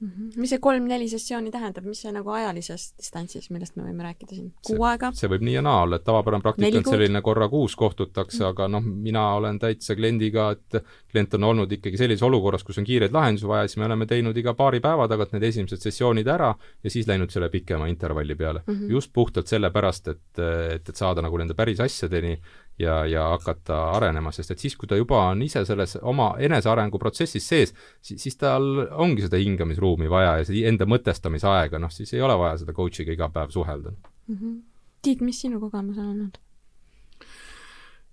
mm. 0.00 0.08
-hmm. 0.08 0.40
mis 0.40 0.50
see 0.50 0.58
kolm-neli 0.62 1.08
sessiooni 1.08 1.50
tähendab, 1.50 1.84
mis 1.84 2.00
see 2.04 2.12
nagu 2.12 2.30
ajalises 2.30 2.86
distantsis, 2.98 3.50
millest 3.50 3.76
me 3.76 3.86
võime 3.86 4.06
rääkida 4.06 4.34
siin, 4.34 4.52
kuu 4.66 4.84
aega? 4.88 5.10
see 5.16 5.30
võib 5.32 5.44
nii 5.46 5.56
ja 5.58 5.62
naa 5.64 5.82
olla, 5.86 6.00
et 6.00 6.04
tavapärane 6.04 6.44
praktika 6.44 6.82
on 6.82 6.88
selline 6.90 7.22
korra 7.22 7.48
kuus 7.48 7.76
kohtutakse 7.76 8.38
mm, 8.38 8.44
-hmm. 8.44 8.50
aga 8.50 8.68
noh, 8.68 8.82
mina 9.08 9.24
olen 9.34 9.58
täitsa 9.58 9.96
kliendiga, 9.96 10.50
et 10.56 10.82
klient 11.12 11.34
on 11.34 11.48
olnud 11.50 11.72
ikkagi 11.72 11.96
sellises 11.96 12.22
olukorras, 12.22 12.64
kus 12.64 12.78
on 12.78 12.84
kiireid 12.84 13.12
lahendusi 13.12 13.48
vaja, 13.48 13.68
siis 13.68 13.76
me 13.82 13.88
oleme 13.88 14.06
teinud 14.06 14.36
iga 14.36 14.54
paari 14.54 14.80
päeva 14.80 15.08
tagant 15.08 15.32
need 15.32 15.48
esimesed 15.50 15.82
sessioonid 15.88 16.26
ära 16.26 16.54
ja 16.84 16.90
siis 16.90 17.08
läinud 17.08 17.30
selle 17.30 17.48
pikema 17.48 17.86
intervalli 17.86 18.34
peale 18.34 18.62
mm. 18.66 18.74
-hmm. 18.74 18.90
just 18.90 19.12
puhtalt 19.12 19.46
sellepärast, 19.46 20.08
et, 20.08 20.38
et, 20.74 20.88
et 20.88 20.96
saada 20.96 21.22
nagu 21.22 21.38
nende 21.38 21.54
päris 21.54 21.80
asjadeni 21.80 22.38
ja, 22.78 23.00
ja 23.06 23.28
hakata 23.32 23.78
arenema, 23.96 24.32
sest 24.32 24.52
et 24.54 24.62
siis, 24.62 24.76
kui 24.76 24.88
ta 24.88 24.98
juba 24.98 25.22
on 25.30 25.42
ise 25.42 25.64
selles 25.68 25.96
oma 26.02 26.32
enesearengu 26.42 26.98
protsessis 27.00 27.48
sees, 27.48 27.74
siis, 28.04 28.36
tal 28.40 28.86
ongi 28.90 29.26
seda 29.26 29.40
hingamisruumi 29.40 30.10
vaja 30.10 30.38
ja 30.40 30.48
seda 30.48 30.66
enda 30.70 30.88
mõtestamise 30.88 31.48
aega, 31.50 31.80
noh 31.82 31.92
siis 31.92 32.14
ei 32.14 32.24
ole 32.24 32.36
vaja 32.38 32.60
seda 32.62 32.76
coach'iga 32.76 33.14
iga 33.16 33.30
päev 33.32 33.54
suhelda 33.54 33.92
mm. 33.92 34.36
-hmm. 34.36 34.56
Tiit, 35.02 35.20
mis 35.20 35.40
sinu 35.40 35.60
kogemus 35.60 35.98
on 35.98 36.10
olnud? 36.10 36.38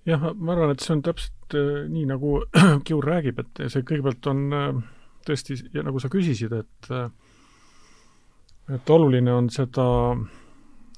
jah, 0.05 0.33
ma 0.35 0.53
arvan, 0.53 0.71
et 0.71 0.79
see 0.83 0.93
on 0.95 1.01
täpselt 1.01 1.57
äh, 1.57 1.89
nii, 1.89 2.05
nagu 2.05 2.43
Kiur 2.85 3.05
räägib, 3.07 3.39
et 3.39 3.65
see 3.67 3.81
kõigepealt 3.81 4.31
on 4.31 4.53
äh, 4.53 4.83
tõesti, 5.27 5.59
ja 5.73 5.83
nagu 5.83 5.99
sa 5.99 6.11
küsisid, 6.11 6.53
et 6.53 6.91
äh, 6.91 7.09
et 8.71 8.89
oluline 8.89 9.33
on 9.33 9.49
seda 9.51 9.85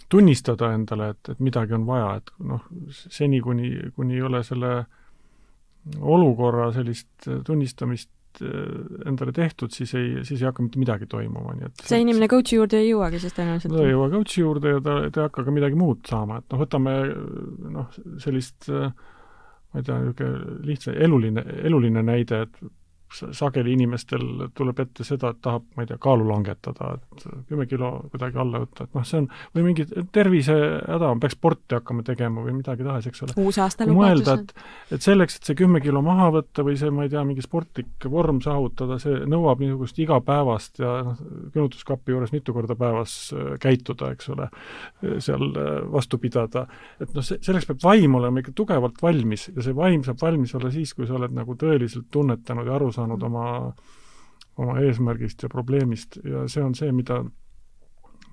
tunnistada 0.09 0.71
endale, 0.75 1.13
et, 1.15 1.31
et 1.33 1.39
midagi 1.43 1.75
on 1.77 1.85
vaja, 1.87 2.19
et 2.19 2.31
noh, 2.45 2.65
seni, 2.91 3.41
kuni, 3.43 3.71
kuni 3.95 4.19
ei 4.19 4.25
ole 4.25 4.43
selle 4.45 4.75
olukorra 6.01 6.71
sellist 6.73 7.29
tunnistamist 7.45 8.11
endale 8.41 9.31
tehtud, 9.31 9.71
siis 9.71 9.93
ei, 9.95 10.23
siis 10.27 10.41
ei 10.41 10.49
hakka 10.49 10.63
mitte 10.65 10.79
midagi 10.81 11.07
toimuma, 11.07 11.53
nii 11.55 11.69
et 11.69 11.83
see 11.87 12.01
inimene 12.03 12.27
coach'i 12.31 12.57
juurde 12.57 12.81
ei 12.81 12.89
jõuagi 12.89 13.21
siis 13.23 13.35
tõenäoliselt? 13.37 13.71
ta 13.71 13.85
ei 13.85 13.93
jõua 13.93 14.09
coach'i 14.11 14.41
juurde 14.41 14.73
ja 14.73 14.81
ta, 14.83 14.95
ta 15.07 15.21
ei 15.21 15.27
hakka 15.29 15.45
ka 15.47 15.53
midagi 15.55 15.79
muud 15.79 16.01
saama, 16.09 16.41
et 16.41 16.51
noh, 16.51 16.63
võtame 16.65 16.95
noh, 17.77 17.99
sellist 18.23 18.67
ma 19.75 19.79
ei 19.79 19.87
tea, 19.87 20.01
niisugune 20.01 20.57
lihtsa 20.67 20.95
eluline, 21.05 21.45
eluline 21.67 22.03
näide, 22.07 22.41
et 22.47 22.59
sageli 23.35 23.75
inimestel 23.75 24.49
tuleb 24.55 24.79
ette 24.83 25.05
seda, 25.07 25.31
et 25.33 25.41
tahab, 25.43 25.65
ma 25.75 25.85
ei 25.85 25.89
tea, 25.89 25.97
kaalu 26.01 26.27
langetada, 26.29 26.93
et 26.95 27.25
kümme 27.49 27.67
kilo 27.69 27.91
kuidagi 28.11 28.39
alla 28.41 28.61
võtta, 28.63 28.87
et 28.87 28.97
noh, 28.97 29.05
see 29.07 29.21
on, 29.23 29.29
või 29.55 29.67
mingi 29.69 29.85
tervisehäda 30.15 31.11
on, 31.11 31.21
peaks 31.23 31.37
sporti 31.37 31.77
hakkama 31.77 32.05
tegema 32.07 32.43
või 32.45 32.57
midagi 32.59 32.85
tahes, 32.87 33.09
eks 33.11 33.25
ole. 33.25 33.35
uusaasta 33.45 33.87
lubadus. 33.89 34.31
et, 34.33 34.53
et 34.97 35.05
selleks, 35.05 35.39
et 35.39 35.49
see 35.49 35.59
kümme 35.59 35.81
kilo 35.83 36.01
maha 36.05 36.31
võtta 36.37 36.65
või 36.65 36.77
see, 36.79 36.91
ma 36.93 37.05
ei 37.05 37.13
tea, 37.13 37.23
mingi 37.27 37.45
sportlik 37.45 38.09
vorm 38.11 38.41
saavutada, 38.43 38.99
see 39.01 39.23
nõuab 39.29 39.63
niisugust 39.63 39.99
igapäevast 40.03 40.81
ja 40.83 40.97
noh, 41.09 41.19
külmutuskapi 41.53 42.15
juures 42.15 42.33
mitu 42.35 42.55
korda 42.55 42.77
päevas 42.79 43.15
äh, 43.35 43.55
käituda, 43.61 44.11
eks 44.15 44.31
ole, 44.35 44.49
seal 45.23 45.47
äh, 45.51 45.71
vastu 45.91 46.19
pidada. 46.21 46.65
et 46.99 47.13
noh, 47.15 47.25
see, 47.25 47.39
selleks 47.45 47.69
peab 47.69 47.83
vaim 47.85 48.19
olema 48.19 48.41
ikka 48.41 48.55
tugevalt 48.55 49.01
valmis 49.03 49.49
ja 49.51 49.63
see 49.65 49.75
vaim 49.75 50.03
saab 50.05 50.21
valmis 50.21 50.55
olla 50.57 50.71
siis, 50.73 50.93
kui 50.95 51.07
sa 51.07 51.17
oled 51.19 51.33
nagu 51.35 51.55
tõeliselt 51.59 52.07
tunnetanud 52.13 52.67
ja 52.67 52.75
aru 52.77 52.91
saanud, 52.95 53.04
saanud 53.05 53.23
oma, 53.29 53.47
oma 54.61 54.77
eesmärgist 54.81 55.45
ja 55.45 55.49
probleemist 55.51 56.19
ja 56.25 56.45
see 56.51 56.63
on 56.65 56.75
see, 56.77 56.91
mida 56.95 57.21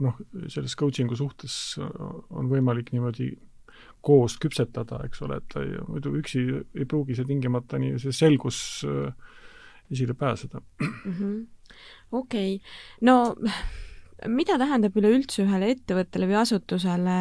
noh, 0.03 0.21
selles 0.49 0.75
coaching'u 0.79 1.17
suhtes 1.19 1.55
on 1.79 2.51
võimalik 2.51 2.93
niimoodi 2.95 3.31
koos 4.03 4.35
küpsetada, 4.43 4.99
eks 5.07 5.23
ole, 5.23 5.39
et 5.39 5.57
ei, 5.61 5.77
muidu 5.87 6.17
üksi 6.19 6.43
ei 6.75 6.87
pruugi 6.89 7.17
see 7.19 7.29
tingimata 7.29 7.79
nii, 7.81 8.01
see 8.03 8.15
selgus 8.17 8.59
äh, 8.89 9.13
esile 9.93 10.17
pääseda 10.19 10.61
mm 10.81 11.13
-hmm.. 11.13 11.47
okei 12.13 12.57
okay., 12.57 12.73
no 13.01 13.35
mida 14.27 14.59
tähendab 14.59 14.97
üleüldse 14.97 15.45
ühele 15.45 15.71
ettevõttele 15.75 16.29
või 16.31 16.39
asutusele 16.43 17.19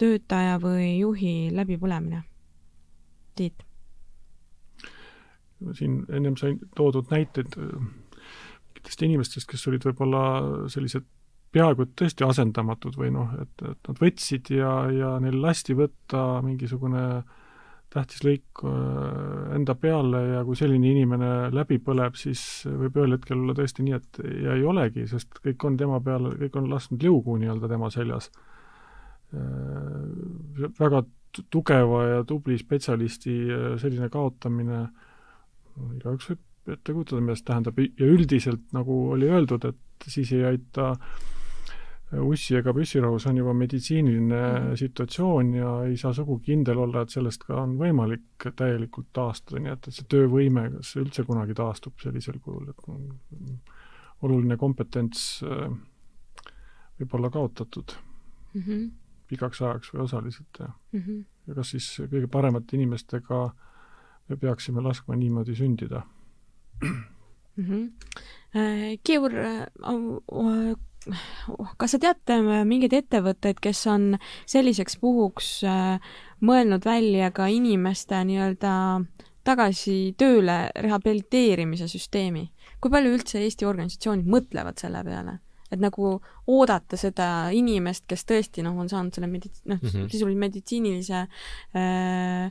töötaja 0.00 0.58
või 0.62 0.98
juhi 0.98 1.34
läbipõlemine? 1.54 2.22
Tiit 3.36 3.62
siin 5.76 6.04
ennem 6.08 6.36
sai 6.40 6.54
toodud 6.76 7.10
näiteid 7.12 7.56
äh, 7.58 7.88
mingitest 8.80 9.02
inimestest, 9.04 9.48
kes 9.50 9.66
olid 9.68 9.84
võib-olla 9.84 10.22
sellised 10.72 11.04
peaaegu 11.52 11.84
et 11.84 11.92
tõesti 11.98 12.24
asendamatud 12.24 12.96
või 12.96 13.10
noh, 13.12 13.30
et, 13.42 13.52
et 13.66 13.88
nad 13.88 14.00
võtsid 14.00 14.50
ja, 14.54 14.72
ja 14.94 15.14
neil 15.20 15.40
lasti 15.42 15.74
võtta 15.74 16.40
mingisugune 16.46 17.22
tähtis 17.90 18.22
lõik 18.22 18.62
äh, 18.62 19.56
enda 19.56 19.74
peale 19.74 20.20
ja 20.36 20.44
kui 20.46 20.56
selline 20.56 20.92
inimene 20.92 21.50
läbi 21.50 21.80
põleb, 21.82 22.14
siis 22.14 22.62
võib 22.64 23.00
ühel 23.00 23.16
hetkel 23.16 23.40
olla 23.40 23.56
tõesti 23.58 23.82
nii, 23.82 23.98
et 23.98 24.20
ja 24.44 24.54
ei 24.54 24.64
olegi, 24.64 25.08
sest 25.10 25.42
kõik 25.42 25.66
on 25.66 25.76
tema 25.80 25.98
peal, 26.00 26.30
kõik 26.38 26.60
on 26.60 26.70
lasknud 26.70 27.02
liugu 27.02 27.34
nii-öelda 27.42 27.72
tema 27.72 27.90
seljas. 27.90 28.30
Äh, 29.34 30.70
väga 30.78 31.02
tugeva 31.50 32.04
ja 32.06 32.22
tubli 32.26 32.56
spetsialisti 32.58 33.34
selline 33.78 34.08
kaotamine 34.10 34.78
äh, 34.84 35.09
igaüks 35.96 36.30
võib 36.30 36.46
ette 36.74 36.94
kujutada, 36.94 37.34
see 37.36 37.48
tähendab 37.48 37.78
ja 37.80 38.06
üldiselt, 38.06 38.64
nagu 38.76 39.02
oli 39.14 39.28
öeldud, 39.30 39.64
et 39.70 40.08
siis 40.10 40.32
ei 40.36 40.44
aita 40.52 40.94
ussi 42.26 42.56
ega 42.58 42.72
püssirahus 42.74 43.28
on 43.30 43.38
juba 43.38 43.52
meditsiiniline 43.54 44.38
mm. 44.40 44.78
situatsioon 44.80 45.52
ja 45.54 45.74
ei 45.86 45.96
saa 46.00 46.12
sugugi 46.16 46.50
kindel 46.50 46.80
olla, 46.82 47.04
et 47.04 47.14
sellest 47.14 47.44
ka 47.46 47.60
on 47.62 47.76
võimalik 47.78 48.48
täielikult 48.58 49.12
taastuda, 49.14 49.62
nii 49.62 49.74
et, 49.76 49.86
et 49.86 49.96
see 49.96 50.08
töövõime, 50.10 50.66
kas 50.74 50.94
see 50.94 51.04
üldse 51.04 51.24
kunagi 51.28 51.54
taastub 51.58 52.02
sellisel 52.02 52.40
kujul, 52.42 52.72
et 52.72 54.26
oluline 54.26 54.58
kompetents 54.60 55.22
äh, 55.46 55.68
võib 56.98 57.14
olla 57.18 57.30
kaotatud 57.32 57.94
mm 58.54 58.62
-hmm. 58.66 58.90
pikaks 59.30 59.62
ajaks 59.62 59.94
või 59.94 60.02
osaliselt 60.04 60.60
ja 60.60 60.66
mm, 60.66 61.00
-hmm. 61.00 61.24
ja 61.46 61.54
kas 61.54 61.70
siis 61.76 61.92
kõige 62.10 62.26
paremate 62.26 62.76
inimestega 62.76 63.44
äh, 63.44 63.69
me 64.30 64.36
peaksime 64.40 64.82
laskma 64.84 65.16
niimoodi 65.18 65.56
sündida 65.58 66.02
mm. 66.82 67.04
-hmm. 67.56 67.90
Kiur, 69.06 69.34
äh, 69.38 70.76
kas 71.78 71.90
sa 71.94 71.98
tead 72.02 72.32
mingeid 72.66 72.92
ettevõtteid, 72.92 73.60
kes 73.62 73.86
on 73.86 74.16
selliseks 74.46 74.96
puhuks 75.00 75.62
mõelnud 76.40 76.84
välja 76.84 77.30
ka 77.30 77.46
inimeste 77.46 78.24
nii-öelda 78.24 78.72
tagasi 79.44 80.14
tööle 80.18 80.70
rehabiliteerimise 80.76 81.88
süsteemi? 81.88 82.50
kui 82.80 82.92
palju 82.92 83.12
üldse 83.12 83.40
Eesti 83.44 83.66
organisatsioonid 83.68 84.28
mõtlevad 84.30 84.80
selle 84.80 85.04
peale? 85.04 85.38
et 85.70 85.78
nagu 85.78 86.16
oodata 86.50 86.98
seda 86.98 87.26
inimest, 87.54 88.02
kes 88.10 88.24
tõesti 88.26 88.64
noh, 88.66 88.74
on 88.74 88.88
saanud 88.90 89.14
selle 89.14 89.28
medi-, 89.30 89.52
noh 89.70 89.78
mm 89.78 89.86
-hmm., 89.86 90.08
sisuliselt 90.10 90.40
meditsiinilise 90.42 91.20
äh, 91.22 92.50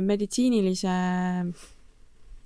meditsiinilise 0.00 0.96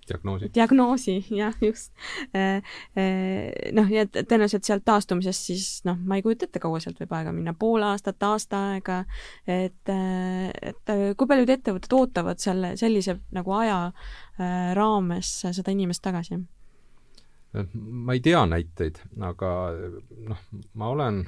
diagnoosi. 0.09 0.51
diagnoosi, 0.55 1.27
jah, 1.31 1.55
just. 1.61 1.93
Äh, 2.37 2.57
äh, 2.97 3.73
noh, 3.73 3.91
ja 3.91 4.05
tõenäoliselt 4.07 4.67
sealt 4.67 4.85
taastumisest 4.87 5.51
siis 5.51 5.69
noh, 5.89 5.99
ma 5.99 6.19
ei 6.19 6.25
kujuta 6.25 6.49
ette, 6.49 6.63
kaua 6.63 6.81
sealt 6.83 7.01
võib 7.03 7.15
aega 7.17 7.33
minna, 7.35 7.55
pool 7.59 7.85
aastat, 7.87 8.23
aasta 8.27 8.61
aega, 8.73 9.03
et, 9.47 9.93
äh, 9.93 10.51
et 10.73 10.95
kui 11.19 11.31
paljud 11.31 11.55
ettevõtted 11.57 11.97
ootavad 11.97 12.43
selle, 12.43 12.75
sellise 12.81 13.19
nagu 13.35 13.57
aja 13.57 13.79
raames 14.75 15.31
seda 15.47 15.73
inimest 15.73 16.03
tagasi? 16.05 16.41
ma 17.55 18.17
ei 18.17 18.19
tea 18.19 18.41
näiteid, 18.51 18.97
aga 19.23 19.49
noh, 20.27 20.41
ma 20.75 20.89
olen 20.91 21.21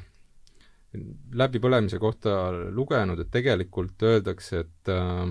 läbipõlemise 1.38 2.00
kohta 2.02 2.50
lugenud, 2.74 3.20
et 3.22 3.30
tegelikult 3.30 4.02
öeldakse, 4.06 4.64
et 4.64 4.90
äh, 4.90 5.28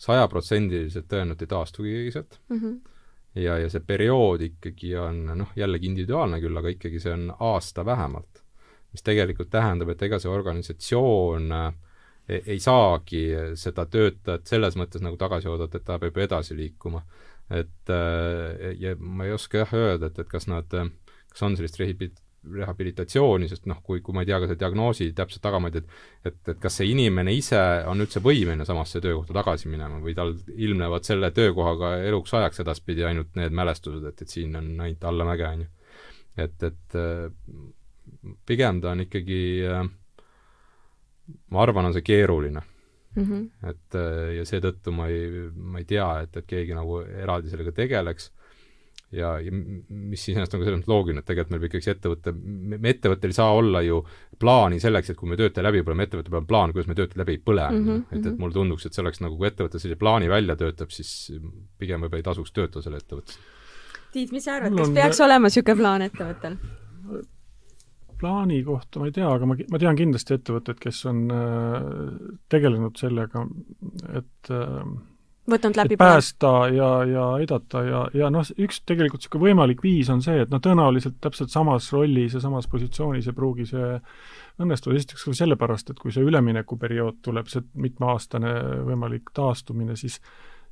sajaprotsendiliselt 0.00 1.08
tõenäoliselt 1.10 1.44
ei 1.44 1.50
taastugi 1.50 1.92
keegi 1.96 2.12
sealt 2.14 2.38
mm. 2.48 2.60
-hmm. 2.60 2.76
ja, 3.42 3.58
ja 3.58 3.68
see 3.72 3.82
periood 3.86 4.44
ikkagi 4.46 4.94
on 4.96 5.24
noh, 5.42 5.52
jällegi 5.56 5.90
individuaalne 5.90 6.40
küll, 6.40 6.56
aga 6.56 6.72
ikkagi 6.72 7.00
see 7.02 7.12
on 7.12 7.28
aasta 7.38 7.84
vähemalt. 7.84 8.44
mis 8.92 9.04
tegelikult 9.06 9.50
tähendab, 9.50 9.88
et 9.88 10.02
ega 10.02 10.18
see 10.18 10.30
organisatsioon 10.30 11.52
ei, 11.52 11.68
e, 12.28 12.40
ei 12.54 12.58
saagi 12.60 13.20
seda 13.54 13.84
töötajat 13.86 14.46
selles 14.46 14.76
mõttes 14.76 15.04
nagu 15.04 15.16
tagasi 15.16 15.48
oodata, 15.48 15.78
et 15.78 15.84
ta 15.84 15.98
peab 15.98 16.16
edasi 16.18 16.56
liikuma. 16.56 17.04
et 17.50 17.92
e, 17.92 18.74
ja 18.78 18.96
ma 18.98 19.28
ei 19.28 19.32
oska 19.32 19.58
jah 19.58 19.74
öelda, 19.74 20.06
et, 20.06 20.18
et 20.18 20.28
kas 20.28 20.46
nad, 20.46 20.66
kas 21.30 21.42
on 21.42 21.56
sellist 21.56 21.78
rehabilitatsiooni, 22.40 23.48
sest 23.50 23.66
noh, 23.68 23.82
kui, 23.84 24.00
kui 24.04 24.14
ma 24.16 24.22
ei 24.24 24.28
tea 24.30 24.38
ka 24.40 24.48
seda 24.48 24.62
diagnoosi 24.62 25.10
täpset 25.16 25.42
tagamaid, 25.44 25.76
et 25.76 25.90
et, 26.24 26.38
et 26.48 26.60
kas 26.60 26.78
see 26.80 26.88
inimene 26.92 27.34
ise 27.36 27.60
on 27.90 28.00
üldse 28.00 28.22
võimeline 28.24 28.64
samasse 28.68 29.02
töökohta 29.04 29.36
tagasi 29.36 29.68
minema 29.68 30.00
või 30.00 30.14
tal 30.16 30.32
ilmnevad 30.56 31.04
selle 31.04 31.30
töökohaga 31.36 31.98
eluks 32.08 32.32
ajaks 32.38 32.64
edaspidi 32.64 33.04
ainult 33.04 33.36
need 33.36 33.52
mälestused, 33.56 34.06
et, 34.08 34.24
et 34.24 34.32
siin 34.32 34.56
on 34.56 34.72
ainult 34.80 35.04
allamäge, 35.12 35.52
on 35.52 35.66
ju. 35.66 35.70
et, 36.46 36.66
et 36.70 36.98
äh, 37.00 37.28
pigem 38.48 38.80
ta 38.80 38.94
on 38.94 39.04
ikkagi, 39.04 39.40
äh, 39.68 39.84
ma 41.52 41.64
arvan, 41.66 41.90
on 41.90 41.96
see 41.96 42.06
keeruline 42.06 42.62
mm. 42.62 43.24
-hmm. 43.24 43.68
et 43.68 44.00
äh, 44.00 44.36
ja 44.38 44.48
seetõttu 44.48 44.96
ma 44.96 45.12
ei, 45.12 45.48
ma 45.54 45.84
ei 45.84 45.84
tea, 45.84 46.08
et, 46.24 46.36
et 46.36 46.46
keegi 46.46 46.76
nagu 46.78 47.02
eraldi 47.04 47.52
sellega 47.52 47.76
tegeleks 47.76 48.32
ja, 49.12 49.32
ja 49.42 49.52
mis 49.52 50.22
iseenesest 50.22 50.54
on 50.54 50.62
ka 50.62 50.66
selles 50.66 50.80
mõttes 50.80 50.92
loogiline, 50.92 51.22
et 51.22 51.28
tegelikult 51.28 51.54
meil 51.54 51.66
ikkagi 51.68 51.86
see 51.86 51.94
ettevõte, 51.96 52.34
me 52.34 52.92
ettevõttel 52.92 53.32
ei 53.32 53.38
saa 53.38 53.56
olla 53.56 53.82
ju 53.84 54.00
plaani 54.40 54.78
selleks, 54.82 55.12
et 55.12 55.18
kui 55.18 55.30
me 55.30 55.38
töötaja 55.40 55.66
läbi 55.66 55.82
põleme, 55.86 56.06
ettevõttel 56.06 56.36
peab 56.36 56.46
plaan, 56.50 56.74
kuidas 56.74 56.90
me 56.90 56.96
töötajat 56.98 57.22
läbi 57.24 57.36
ei 57.38 57.42
põle 57.50 57.66
mm. 57.70 57.88
-hmm. 57.88 58.04
et, 58.10 58.18
et 58.20 58.28
mhm. 58.28 58.38
mulle 58.42 58.56
tunduks, 58.56 58.86
et 58.86 58.96
see 58.96 59.04
oleks 59.04 59.24
nagu, 59.24 59.38
kui 59.40 59.50
ettevõte 59.50 59.82
sellise 59.82 59.98
plaani 59.98 60.30
välja 60.30 60.56
töötab, 60.60 60.94
siis 60.94 61.32
pigem 61.78 62.06
võib-olla 62.06 62.22
ei 62.22 62.28
tasuks 62.30 62.54
töötada 62.54 62.86
selle 62.86 63.02
ettevõttes. 63.02 63.40
Tiit, 64.14 64.32
mis 64.34 64.46
sa 64.46 64.56
arvad, 64.58 64.78
kas 64.78 64.94
peaks 64.94 65.20
olema 65.26 65.50
niisugune 65.50 65.82
plaan 65.82 66.06
ettevõttel? 66.06 66.58
plaani 68.20 68.58
kohta 68.64 69.00
ma 69.00 69.06
ei 69.08 69.14
tea, 69.16 69.28
aga 69.32 69.46
ma, 69.48 69.56
ma 69.72 69.78
tean 69.80 69.96
kindlasti 69.96 70.36
ettevõtteid, 70.36 70.76
kes 70.82 70.98
on 71.08 71.22
äh, 71.32 71.86
tegelenud 72.52 72.98
sellega, 73.00 73.46
et 74.12 74.50
äh, 74.52 74.82
võtnud 75.48 75.78
läbi 75.78 75.96
päästa 76.00 76.50
ja, 76.74 76.90
ja 77.08 77.24
aidata 77.38 77.82
ja, 77.86 78.02
ja 78.14 78.28
noh, 78.32 78.44
üks 78.60 78.82
tegelikult 78.88 79.22
niisugune 79.22 79.48
võimalik 79.48 79.82
viis 79.84 80.10
on 80.12 80.20
see, 80.24 80.42
et 80.44 80.52
noh, 80.52 80.60
tõenäoliselt 80.62 81.16
täpselt 81.22 81.52
samas 81.52 81.88
rollis 81.94 82.36
ja 82.36 82.42
samas 82.44 82.68
positsioonis 82.70 83.30
ei 83.30 83.36
pruugi 83.36 83.66
see 83.70 83.96
õnnestuda, 84.60 84.98
esiteks 85.00 85.24
ka 85.24 85.34
sellepärast, 85.40 85.90
et 85.90 86.00
kui 86.02 86.12
see 86.12 86.26
üleminekuperiood 86.26 87.22
tuleb, 87.24 87.48
see 87.48 87.64
mitmeaastane 87.80 88.54
võimalik 88.86 89.32
taastumine, 89.36 89.96
siis 89.96 90.20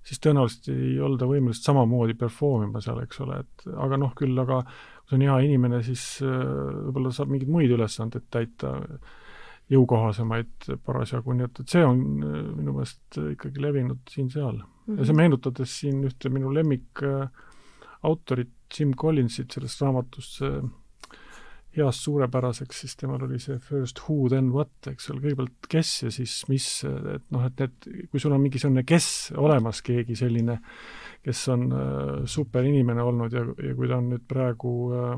siis 0.08 0.20
tõenäoliselt 0.24 0.70
ei 0.72 0.96
olda 1.04 1.26
võimelised 1.28 1.66
samamoodi 1.66 2.14
perform 2.18 2.68
ima 2.68 2.80
seal, 2.80 3.00
eks 3.02 3.20
ole, 3.24 3.42
et 3.42 3.66
aga 3.74 3.98
noh, 4.00 4.12
küll 4.16 4.38
aga 4.40 4.62
kui 4.64 5.10
see 5.10 5.18
on 5.18 5.24
hea 5.26 5.38
inimene, 5.48 5.80
siis 5.84 6.04
äh, 6.24 6.28
võib-olla 6.86 7.12
saab 7.14 7.32
mingeid 7.32 7.50
muid 7.52 7.74
ülesandeid 7.74 8.28
täita, 8.32 8.76
jõukohasemaid 9.72 10.70
parasjagu, 10.84 11.34
nii 11.36 11.44
et, 11.48 11.60
et 11.62 11.76
see 11.76 11.84
on 11.84 12.02
äh, 12.24 12.40
minu 12.56 12.76
meelest 12.78 13.20
ikkagi 13.34 13.62
levinud 13.62 14.02
siin-seal 14.10 14.56
mm. 14.56 14.64
-hmm. 14.64 14.98
ja 14.98 15.04
see 15.04 15.12
mhm. 15.12 15.22
meenutades 15.22 15.78
siin 15.80 16.02
ühte 16.08 16.32
minu 16.32 16.52
lemmik 16.54 17.04
äh, 17.04 17.28
autorit 18.02 18.54
Jim 18.78 18.92
Collinsit 18.94 19.50
sellest 19.50 19.80
raamatust, 19.80 20.42
heast 21.76 22.04
suurepäraseks, 22.04 22.80
siis 22.82 22.96
temal 22.98 23.22
oli 23.26 23.38
see 23.42 23.58
first 23.62 24.00
who, 24.04 24.28
then 24.32 24.50
what, 24.54 24.72
eks 24.90 25.10
ole, 25.12 25.22
kõigepealt 25.24 25.68
kes 25.70 25.92
ja 26.06 26.12
siis 26.14 26.34
mis, 26.50 26.66
et 26.86 27.26
noh, 27.34 27.44
et 27.46 27.60
need, 27.60 27.88
kui 28.10 28.22
sul 28.22 28.34
on 28.34 28.42
mingisugune 28.42 28.84
kes 28.88 29.08
olemas, 29.38 29.82
keegi 29.86 30.16
selline, 30.18 30.58
kes 31.24 31.42
on 31.54 31.66
äh, 31.68 32.14
super 32.30 32.66
inimene 32.66 33.04
olnud 33.04 33.34
ja, 33.34 33.44
ja 33.64 33.74
kui 33.78 33.90
ta 33.90 34.00
on 34.00 34.12
nüüd 34.14 34.24
praegu 34.28 34.74
äh, 34.96 35.12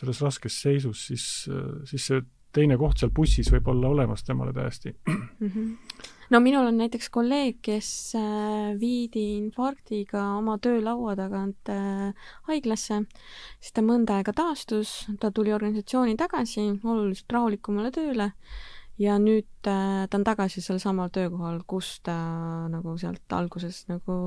selles 0.00 0.22
raskes 0.24 0.56
seisus, 0.64 1.06
siis 1.10 1.26
äh,, 1.52 1.84
siis 1.88 2.08
see 2.10 2.24
teine 2.54 2.78
koht 2.80 3.00
seal 3.00 3.12
bussis 3.14 3.50
võib 3.52 3.70
olla 3.72 3.90
olemas 3.94 4.24
temale 4.24 4.52
täiesti 4.54 4.92
mm. 4.94 5.22
-hmm. 5.40 6.02
no 6.30 6.40
minul 6.40 6.68
on 6.70 6.78
näiteks 6.78 7.10
kolleeg, 7.10 7.58
kes 7.62 7.88
äh, 8.18 8.74
viidi 8.80 9.24
infarktiga 9.38 10.22
oma 10.38 10.58
töölaua 10.58 11.16
tagant 11.16 11.72
äh, 11.72 12.28
haiglasse, 12.50 13.02
siis 13.60 13.72
ta 13.72 13.82
mõnda 13.82 14.20
aega 14.20 14.32
taastus, 14.32 14.94
ta 15.20 15.30
tuli 15.30 15.52
organisatsiooni 15.52 16.16
tagasi 16.16 16.70
oluliselt 16.84 17.32
rahulikumale 17.32 17.90
tööle 17.90 18.30
ja 18.98 19.18
nüüd 19.18 19.66
äh, 19.66 20.06
ta 20.10 20.18
on 20.18 20.24
tagasi 20.26 20.62
sealsamal 20.62 21.10
töökohal, 21.14 21.60
kus 21.66 21.98
ta 22.06 22.16
nagu 22.70 22.96
sealt 22.98 23.32
alguses 23.32 23.84
nagu 23.90 24.18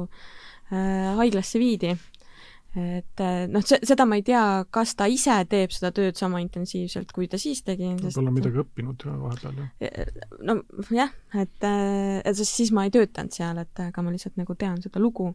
äh, 0.72 1.16
haiglasse 1.20 1.60
viidi 1.60 1.96
et 2.78 3.24
eh, 3.24 3.46
noh, 3.50 3.64
seda 3.66 4.06
ma 4.08 4.20
ei 4.20 4.24
tea, 4.26 4.44
kas 4.74 4.94
ta 5.00 5.08
ise 5.10 5.36
teeb 5.50 5.74
seda 5.74 5.92
tööd 5.96 6.20
sama 6.20 6.42
intensiivselt, 6.44 7.12
kui 7.16 7.30
ta 7.32 7.40
siis 7.42 7.64
tegi. 7.66 7.90
võib-olla 8.02 8.34
midagi 8.36 8.62
õppinud 8.64 9.08
vahepeal, 9.08 9.58
jah. 9.62 9.72
Eh, 9.82 10.12
no 10.48 10.60
jah, 10.94 11.14
et, 11.38 11.68
et 11.68 12.44
siis 12.44 12.72
ma 12.76 12.86
ei 12.88 12.94
töötanud 12.94 13.36
seal, 13.36 13.64
et 13.64 13.84
aga 13.88 14.06
ma 14.06 14.14
lihtsalt 14.14 14.38
nagu 14.40 14.58
tean 14.60 14.80
seda 14.84 15.02
lugu. 15.02 15.34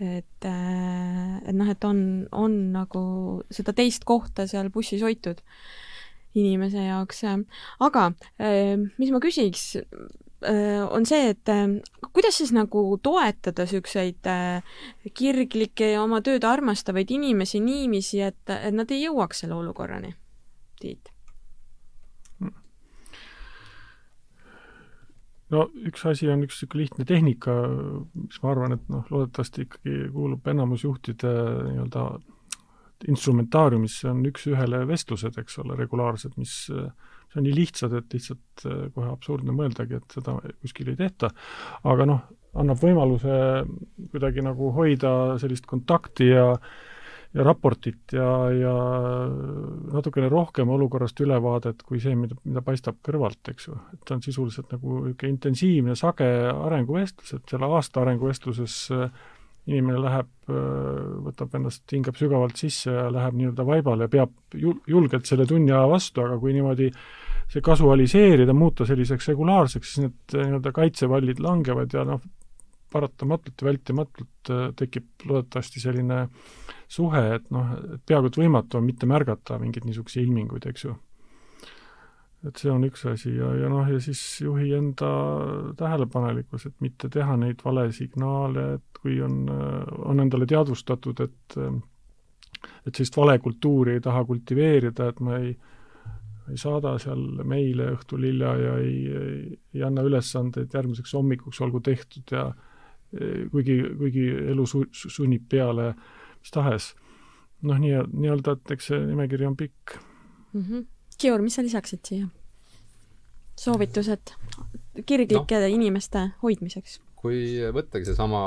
et, 0.00 0.46
et 0.48 1.54
noh, 1.56 1.68
et 1.68 1.84
on, 1.84 2.00
on 2.32 2.56
nagu 2.72 3.04
seda 3.52 3.74
teist 3.76 4.06
kohta 4.08 4.48
seal 4.48 4.72
bussis 4.72 5.04
hoitud 5.04 5.42
inimese 6.38 6.86
jaoks, 6.86 7.24
aga 7.84 8.04
mis 8.40 9.10
ma 9.12 9.20
küsiks, 9.20 9.74
Äh, 9.80 10.29
on 10.90 11.06
see, 11.06 11.30
et 11.34 11.48
äh, 11.52 11.66
kuidas 12.12 12.38
siis 12.40 12.52
nagu 12.56 12.82
toetada 13.02 13.66
niisuguseid 13.66 14.26
äh, 14.30 14.62
kirglikke 15.14 15.92
ja 15.92 16.02
oma 16.02 16.22
tööd 16.24 16.44
armastavaid 16.48 17.10
inimesi 17.12 17.60
niiviisi, 17.60 18.22
et, 18.24 18.42
et 18.56 18.74
nad 18.74 18.90
ei 18.90 19.04
jõuaks 19.04 19.44
selle 19.44 19.58
olukorrani, 19.60 20.14
Tiit? 20.80 21.12
no 25.50 25.66
üks 25.86 26.04
asi 26.06 26.28
on 26.30 26.44
üks 26.46 26.60
niisugune 26.60 26.84
lihtne 26.84 27.04
tehnika, 27.04 27.54
mis 28.14 28.42
ma 28.42 28.52
arvan, 28.52 28.76
et 28.76 28.90
noh, 28.92 29.06
loodetavasti 29.10 29.66
ikkagi 29.66 29.96
kuulub 30.14 30.46
enamus 30.52 30.84
juhtide 30.86 31.32
nii-öelda 31.66 32.04
instrumentaariumisse, 33.10 34.10
on 34.10 34.20
üks-ühele 34.28 34.84
vestlused, 34.88 35.38
eks 35.40 35.58
ole, 35.62 35.76
regulaarsed, 35.78 36.36
mis 36.40 36.54
äh, 36.74 36.92
see 37.30 37.40
on 37.40 37.46
nii 37.46 37.56
lihtsad, 37.56 37.96
et 37.98 38.16
lihtsalt 38.16 38.66
äh, 38.66 38.84
kohe 38.94 39.10
absurdne 39.12 39.54
mõeldagi, 39.56 40.00
et 40.00 40.18
seda 40.18 40.36
kuskil 40.60 40.92
ei 40.92 41.00
tehta, 41.00 41.32
aga 41.88 42.08
noh, 42.08 42.22
annab 42.60 42.80
võimaluse 42.82 43.34
kuidagi 44.10 44.42
nagu 44.42 44.72
hoida 44.74 45.12
sellist 45.42 45.68
kontakti 45.70 46.32
ja 46.32 46.48
ja 47.30 47.44
raportit 47.46 48.12
ja, 48.12 48.26
ja 48.50 48.72
natukene 49.94 50.28
rohkem 50.32 50.70
olukorrast 50.74 51.20
ülevaadet 51.22 51.84
kui 51.86 52.00
see, 52.02 52.16
mida, 52.18 52.34
mida 52.42 52.62
paistab 52.66 52.98
kõrvalt, 53.06 53.38
eks 53.52 53.68
ju. 53.68 53.76
et 53.94 54.00
ta 54.06 54.16
on 54.16 54.24
sisuliselt 54.24 54.72
nagu 54.74 55.04
niisugune 55.04 55.36
intensiivne, 55.36 55.94
sage 55.98 56.26
arenguvestlus, 56.50 57.36
et 57.36 57.54
selle 57.54 57.70
aasta 57.70 58.02
arenguvestluses 58.02 58.80
äh, 58.96 59.06
inimene 59.70 60.02
läheb, 60.02 60.30
äh, 60.50 60.58
võtab 61.28 61.54
ennast, 61.60 61.84
hingab 61.94 62.18
sügavalt 62.18 62.58
sisse 62.58 62.90
ja 62.90 63.06
läheb 63.14 63.38
nii-öelda 63.38 63.66
vaibale 63.68 64.08
ja 64.08 64.14
peab 64.16 64.34
jul-, 64.58 64.80
julgelt 64.90 65.30
selle 65.30 65.46
tunni 65.46 65.70
aja 65.70 65.86
vastu, 65.90 66.26
aga 66.26 66.38
kui 66.42 66.56
niimoodi 66.56 66.90
see 67.50 67.64
kasualiseerida, 67.66 68.54
muuta 68.54 68.86
selliseks 68.86 69.30
regulaarseks, 69.32 69.94
siis 69.94 70.06
need 70.06 70.36
äh, 70.36 70.46
nii-öelda 70.46 70.72
kaitsevallid 70.74 71.42
langevad 71.42 71.96
ja 71.96 72.04
noh, 72.06 72.22
paratamatult 72.92 73.62
ja 73.62 73.68
vältimatult 73.70 74.50
äh, 74.50 74.64
tekib 74.78 75.26
loodetavasti 75.26 75.82
selline 75.82 76.24
suhe, 76.90 77.22
et 77.36 77.46
noh, 77.54 77.76
et 77.94 78.02
peaaegu 78.06 78.30
et 78.30 78.40
võimatu 78.44 78.78
on 78.78 78.86
mitte 78.86 79.08
märgata 79.10 79.58
mingeid 79.62 79.86
niisuguseid 79.86 80.26
ilminguid, 80.26 80.66
eks 80.70 80.86
ju. 80.86 80.96
et 82.48 82.56
see 82.56 82.70
on 82.72 82.86
üks 82.86 83.04
asi 83.10 83.34
ja, 83.36 83.50
ja 83.64 83.68
noh, 83.68 83.86
ja 83.90 83.98
siis 84.00 84.22
juhi 84.40 84.72
enda 84.74 85.10
tähelepanelikkus, 85.78 86.66
et 86.70 86.76
mitte 86.80 87.10
teha 87.12 87.36
neid 87.36 87.60
valesignaale, 87.64 88.66
et 88.78 89.02
kui 89.02 89.18
on, 89.22 89.42
on 90.06 90.22
endale 90.22 90.46
teadvustatud, 90.46 91.20
et 91.26 91.58
et 92.86 92.92
sellist 92.94 93.16
valekultuuri 93.16 93.94
ei 93.96 94.00
taha 94.04 94.24
kultiveerida, 94.28 95.06
et 95.08 95.20
ma 95.24 95.38
ei, 95.38 95.52
ei 96.50 96.58
saada 96.60 96.96
seal 97.02 97.22
meile 97.46 97.92
õhtul 97.94 98.26
hilja 98.26 98.54
ja 98.58 98.76
ei, 98.82 98.96
ei, 99.06 99.58
ei 99.74 99.84
anna 99.86 100.04
ülesandeid 100.06 100.74
järgmiseks 100.74 101.14
hommikuks 101.16 101.60
olgu 101.64 101.80
tehtud 101.84 102.34
ja 102.34 102.48
kuigi, 103.50 103.80
kuigi 103.98 104.26
elu 104.52 104.66
su-, 104.70 104.86
sunnib 104.92 105.48
peale 105.50 105.92
mis 106.40 106.54
tahes. 106.54 106.94
noh, 107.62 107.76
nii, 107.76 107.92
nii-öelda, 108.12 108.56
et 108.56 108.72
eks 108.76 108.86
see 108.88 109.00
nimekiri 109.04 109.46
on 109.46 109.56
pikk 109.56 109.98
mm. 110.52 110.62
-hmm 110.62 110.88
Kior, 111.20 111.42
mis 111.44 111.54
sa 111.54 111.62
lisaksid 111.62 112.00
siia? 112.04 112.26
soovitused 113.60 114.32
kirglike 115.06 115.58
no. 115.60 115.66
inimeste 115.68 116.30
hoidmiseks? 116.42 117.00
Kui 117.20 117.60
võttagi 117.74 118.08
seesama 118.08 118.40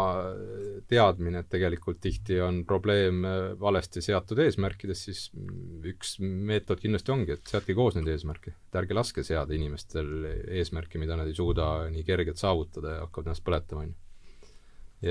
teadmine, 0.90 1.44
et 1.44 1.50
tegelikult 1.52 2.00
tihti 2.02 2.40
on 2.42 2.64
probleem 2.66 3.22
valesti 3.62 4.02
seatud 4.02 4.42
eesmärkides, 4.42 5.04
siis 5.08 5.22
üks 5.90 6.16
meetod 6.20 6.82
kindlasti 6.82 7.14
ongi, 7.14 7.36
et 7.36 7.54
seadke 7.54 7.76
koos 7.78 7.98
neid 7.98 8.10
eesmärke. 8.16 8.56
et 8.56 8.80
ärge 8.82 8.98
laske 8.98 9.26
seada 9.26 9.54
inimestel 9.54 10.26
eesmärki, 10.58 11.02
mida 11.02 11.18
nad 11.20 11.30
ei 11.30 11.38
suuda 11.38 11.90
nii 11.94 12.06
kergelt 12.08 12.42
saavutada 12.42 12.98
ja 12.98 13.06
hakkavad 13.06 13.30
ennast 13.30 13.46
põletama, 13.46 13.86
on 13.86 13.94
ju. 13.94 14.50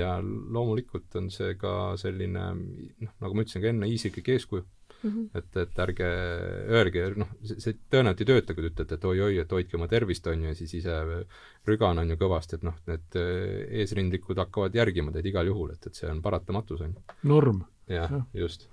ja 0.01 0.11
loomulikult 0.19 1.15
on 1.21 1.31
see 1.31 1.55
ka 1.55 1.95
selline 2.01 2.45
noh, 2.53 3.15
nagu 3.23 3.33
ma 3.33 3.45
ütlesin 3.45 3.63
ka 3.63 3.71
enne, 3.71 3.91
isiklik 3.95 4.33
eeskuju 4.35 4.67
mm. 5.03 5.09
-hmm. 5.09 5.29
et, 5.37 5.57
et 5.57 5.79
ärge 5.85 6.09
öelge, 6.79 7.05
noh, 7.19 7.31
see, 7.43 7.75
tõenäoliselt 7.91 8.23
ei 8.23 8.29
tööta, 8.31 8.55
kui 8.55 8.65
te 8.65 8.71
ütlete, 8.71 8.99
et 8.99 9.07
oi-oi, 9.11 9.37
et 9.43 9.55
hoidke 9.57 9.77
oma 9.77 9.87
tervist, 9.91 10.27
on 10.27 10.43
ju, 10.43 10.51
ja 10.51 10.57
siis 10.57 10.73
ise 10.79 10.99
rügan 11.67 12.03
on 12.03 12.13
ju 12.13 12.19
kõvasti, 12.19 12.59
et 12.59 12.67
noh, 12.67 12.77
need 12.89 13.19
eh, 13.21 13.65
eesrindlikud 13.83 14.43
hakkavad 14.43 14.75
järgima 14.75 15.11
teid 15.15 15.31
igal 15.31 15.49
juhul, 15.51 15.73
et, 15.75 15.87
et 15.87 15.95
see 16.01 16.09
on 16.09 16.21
paratamatus, 16.21 16.85
on 16.87 16.95
ju. 16.95 17.17
norm. 17.33 17.63
jah 17.87 18.11
ja., 18.11 18.21
just. 18.45 18.69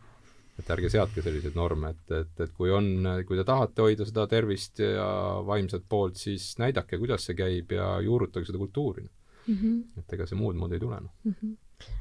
et 0.60 0.68
ärge 0.70 0.90
seadke 0.92 1.22
selliseid 1.24 1.56
norme, 1.56 1.94
et, 1.94 2.12
et, 2.20 2.44
et 2.44 2.52
kui 2.52 2.70
on, 2.70 2.90
kui 3.26 3.38
te 3.38 3.46
tahate 3.48 3.82
hoida 3.82 4.04
seda 4.04 4.26
tervist 4.28 4.82
ja 4.84 5.08
vaimset 5.46 5.86
poolt, 5.88 6.20
siis 6.20 6.52
näidake, 6.60 6.98
kuidas 7.00 7.24
see 7.24 7.38
käib 7.38 7.72
ja 7.72 7.94
juurutage 8.04 8.46
seda 8.46 8.60
kultuuri 8.60 9.06
mm. 9.46 9.54
-hmm. 9.56 9.82
et 9.98 10.12
ega 10.12 10.26
see 10.26 10.36
muud 10.36 10.58
moodi 10.60 10.76
ei 10.76 10.84
tule, 10.84 11.00
noh 11.00 11.12
mm 11.24 11.34
-hmm 11.34 11.56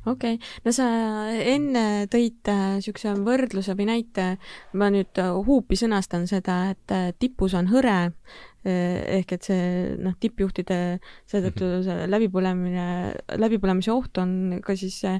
okei 0.05 0.35
okay., 0.35 0.49
no 0.65 0.73
sa 0.75 0.87
enne 1.29 1.85
tõid 2.11 2.49
niisuguse 2.49 3.13
äh, 3.13 3.21
võrdluse 3.25 3.75
või 3.77 3.89
näite, 3.89 4.27
ma 4.73 4.89
nüüd 4.93 5.21
äh, 5.21 5.31
huupi 5.45 5.77
sõnastan 5.79 6.27
seda, 6.29 6.61
et 6.73 6.95
äh, 6.95 7.11
tipus 7.19 7.55
on 7.57 7.69
hõre 7.71 8.11
ehk 8.67 9.31
et 9.37 9.47
see 9.47 9.95
noh, 10.03 10.15
tippjuhtide 10.19 10.99
seetõttu 11.29 11.67
mhm. 11.67 11.83
see 11.85 12.07
läbipõlemine, 12.11 12.87
läbipõlemise 13.39 13.93
oht 13.93 14.19
on 14.19 14.59
ka 14.65 14.75
siis 14.79 14.97
äh, 15.07 15.19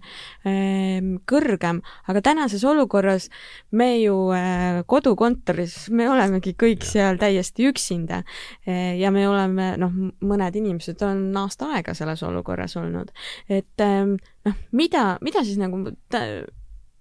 kõrgem, 1.29 1.81
aga 2.11 2.23
tänases 2.25 2.65
olukorras 2.67 3.29
me 3.71 3.91
ju 4.01 4.17
äh, 4.35 4.81
kodukontoris, 4.89 5.87
me 5.95 6.09
olemegi 6.11 6.55
kõik 6.59 6.83
seal 6.87 7.19
täiesti 7.21 7.69
üksinda. 7.69 8.23
Äh, 8.67 8.97
ja 8.99 9.13
me 9.15 9.25
oleme 9.29 9.71
noh, 9.79 9.95
mõned 10.19 10.59
inimesed 10.59 11.01
on 11.07 11.29
aasta 11.39 11.71
aega 11.77 11.95
selles 11.97 12.23
olukorras 12.27 12.75
olnud, 12.79 13.13
et 13.47 13.85
noh, 13.85 14.63
mida, 14.75 15.11
mida 15.23 15.43
siis 15.47 15.59
nagu 15.61 15.79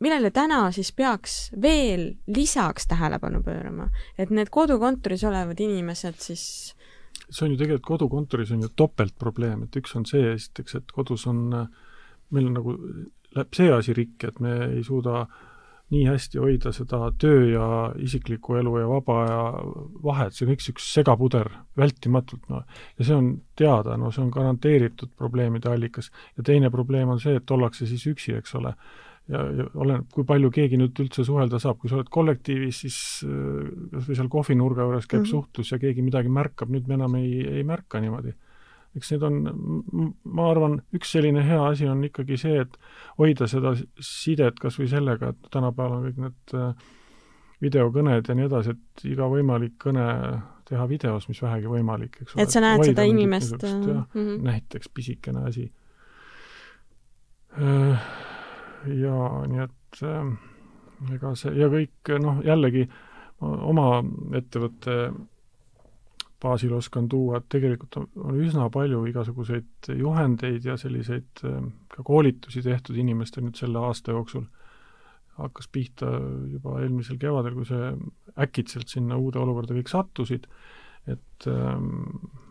millele 0.00 0.30
täna 0.30 0.68
siis 0.74 0.92
peaks 0.92 1.36
veel 1.62 2.10
lisaks 2.26 2.86
tähelepanu 2.86 3.42
pöörama, 3.42 3.90
et 4.18 4.30
need 4.30 4.50
kodukontoris 4.54 5.24
olevad 5.24 5.60
inimesed 5.60 6.20
siis 6.22 6.44
see 7.28 7.44
on 7.44 7.52
ju 7.52 7.60
tegelikult 7.60 7.86
kodukontoris 7.86 8.52
on 8.54 8.62
ju 8.64 8.72
topeltprobleem, 8.76 9.66
et 9.66 9.76
üks 9.76 9.94
on 9.98 10.06
see 10.08 10.32
esiteks, 10.32 10.78
et 10.78 10.92
kodus 10.94 11.26
on 11.28 11.50
meil 12.34 12.48
on 12.48 12.56
nagu, 12.56 12.74
läheb 13.36 13.54
see 13.56 13.70
asi 13.72 13.94
rikki, 13.96 14.30
et 14.30 14.40
me 14.44 14.54
ei 14.68 14.82
suuda 14.86 15.26
nii 15.88 16.02
hästi 16.04 16.40
hoida 16.42 16.70
seda 16.76 16.98
töö 17.20 17.46
ja 17.48 17.66
isikliku 18.04 18.58
elu 18.60 18.74
ja 18.82 18.88
vaba 18.90 19.14
aja 19.22 19.42
vahet, 20.04 20.36
see 20.36 20.44
on 20.44 20.52
kõik 20.52 20.66
üks 20.74 20.88
segapuder 20.92 21.48
vältimatult, 21.80 22.44
noh. 22.52 22.66
ja 22.98 23.06
see 23.08 23.16
on 23.16 23.30
teada, 23.56 23.96
no 23.96 24.12
see 24.12 24.26
on 24.26 24.32
garanteeritud 24.34 25.14
probleemide 25.16 25.70
allikas. 25.72 26.10
ja 26.36 26.44
teine 26.44 26.70
probleem 26.70 27.08
on 27.14 27.20
see, 27.22 27.38
et 27.40 27.56
ollakse 27.56 27.88
siis 27.88 28.04
üksi, 28.10 28.36
eks 28.36 28.54
ole 28.60 28.74
ja, 29.32 29.44
ja 29.60 29.68
oleneb, 29.76 30.08
kui 30.14 30.26
palju 30.28 30.50
keegi 30.54 30.80
nüüd 30.80 30.98
üldse 31.04 31.24
suhelda 31.26 31.60
saab, 31.62 31.78
kui 31.80 31.90
sa 31.90 31.98
oled 31.98 32.10
kollektiivis, 32.12 32.82
siis 32.84 32.98
äh, 33.26 33.70
kas 33.94 34.08
või 34.08 34.18
seal 34.18 34.30
kohvinurga 34.32 34.86
juures 34.86 35.08
käib 35.08 35.22
mm 35.22 35.24
-hmm. 35.24 35.30
suhtlus 35.30 35.72
ja 35.72 35.80
keegi 35.82 36.04
midagi 36.04 36.32
märkab, 36.32 36.70
nüüd 36.72 36.88
me 36.88 36.98
enam 36.98 37.16
ei, 37.20 37.32
ei 37.60 37.64
märka 37.64 38.00
niimoodi. 38.00 38.34
eks 38.96 39.10
need 39.12 39.22
on, 39.22 39.34
ma 40.24 40.46
arvan, 40.50 40.78
üks 40.96 41.10
selline 41.12 41.42
hea 41.44 41.58
asi 41.66 41.86
on 41.86 42.00
ikkagi 42.04 42.38
see, 42.40 42.60
et 42.60 42.78
hoida 43.18 43.46
seda 43.46 43.74
sidet 44.00 44.58
kas 44.58 44.78
või 44.80 44.88
sellega, 44.88 45.28
et 45.28 45.50
tänapäeval 45.52 45.98
on 45.98 46.06
kõik 46.08 46.22
need 46.24 46.54
äh, 46.54 46.86
videokõned 47.62 48.28
ja 48.28 48.34
nii 48.34 48.46
edasi, 48.46 48.70
et 48.70 49.04
iga 49.04 49.28
võimalik 49.28 49.76
kõne 49.84 50.06
teha 50.68 50.86
videos, 50.88 51.28
mis 51.28 51.42
vähegi 51.42 51.68
võimalik, 51.68 52.16
eks 52.22 52.34
ole. 52.34 52.42
et 52.42 52.50
sa 52.50 52.60
näed 52.64 52.84
seda 52.84 53.02
inimest. 53.02 53.62
Mm 53.62 54.02
-hmm. 54.14 54.42
näiteks 54.42 54.88
pisikene 54.88 55.44
asi 55.48 55.70
ja 58.86 59.16
nii 59.48 59.64
et 59.64 60.02
äh, 60.06 60.30
ega 61.14 61.34
see 61.38 61.54
ja 61.58 61.68
kõik 61.72 62.14
noh, 62.22 62.40
jällegi 62.46 62.88
oma 63.40 64.02
ettevõtte 64.34 64.94
baasil 66.42 66.72
oskan 66.76 67.08
tuua, 67.10 67.38
et 67.38 67.48
tegelikult 67.50 67.98
on, 67.98 68.06
on 68.30 68.38
üsna 68.38 68.68
palju 68.70 69.02
igasuguseid 69.10 69.90
juhendeid 69.98 70.66
ja 70.66 70.76
selliseid 70.78 71.42
äh, 71.46 71.60
ka 71.94 72.04
koolitusi 72.06 72.62
tehtud 72.62 72.98
inimestel 72.98 73.46
nüüd 73.46 73.58
selle 73.58 73.82
aasta 73.82 74.14
jooksul. 74.14 74.46
hakkas 75.38 75.68
pihta 75.70 76.06
juba 76.50 76.80
eelmisel 76.82 77.18
kevadel, 77.22 77.54
kui 77.54 77.66
see 77.66 77.92
äkitselt 78.42 78.90
sinna 78.90 79.14
uude 79.22 79.38
olukorda 79.38 79.76
kõik 79.76 79.90
sattusid, 79.92 80.48
et 81.06 81.46
ähm, 81.46 82.08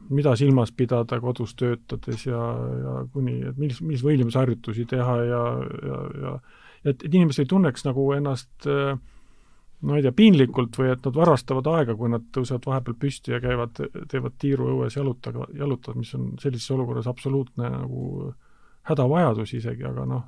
mida 0.09 0.35
silmas 0.39 0.71
pidada 0.71 1.19
kodus 1.23 1.55
töötades 1.59 2.25
ja, 2.25 2.39
ja 2.83 2.95
kuni, 3.13 3.41
et 3.49 3.57
millis, 3.59 3.81
milliseid 3.81 4.07
võimlemisharjutusi 4.07 4.87
teha 4.89 5.17
ja, 5.27 5.43
ja, 5.89 5.99
ja 6.23 6.33
et, 6.83 7.03
et 7.03 7.13
inimesed 7.13 7.43
ei 7.43 7.51
tunneks 7.51 7.85
nagu 7.87 8.07
ennast 8.15 8.67
no 8.67 9.97
ei 9.97 10.05
tea, 10.05 10.13
piinlikult 10.15 10.77
või 10.79 10.89
et 10.93 11.05
nad 11.05 11.19
varastavad 11.19 11.67
aega, 11.73 11.95
kui 11.97 12.09
nad 12.09 12.25
tõusevad 12.33 12.65
vahepeal 12.65 12.97
püsti 13.01 13.35
ja 13.35 13.41
käivad, 13.43 13.77
teevad 14.09 14.37
tiiru 14.41 14.71
õues 14.73 14.97
jalutaga, 14.97 15.45
jalutavad, 15.57 15.99
mis 16.01 16.13
on 16.17 16.31
sellises 16.41 16.71
olukorras 16.73 17.09
absoluutne 17.09 17.69
nagu 17.75 18.31
hädavajadus 18.89 19.53
isegi, 19.59 19.85
aga 19.85 20.07
noh, 20.09 20.25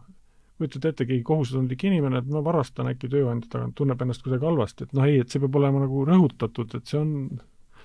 kujutate 0.60 0.92
ette, 0.92 1.08
keegi 1.08 1.24
kohusetundlik 1.26 1.84
inimene, 1.88 2.20
et 2.20 2.30
ma 2.30 2.44
varastan 2.46 2.92
äkki 2.92 3.10
tööandja 3.10 3.50
tagant, 3.56 3.78
tunneb 3.80 4.02
ennast 4.04 4.26
kuidagi 4.26 4.46
halvasti, 4.46 4.86
et 4.86 4.98
noh 4.98 5.08
ei, 5.08 5.22
et 5.24 5.32
see 5.32 5.42
peab 5.42 5.56
olema 5.56 5.86
nagu 5.86 6.04
rõhutatud, 6.06 6.76
et 6.76 6.92
see 6.92 7.00
on, 7.00 7.14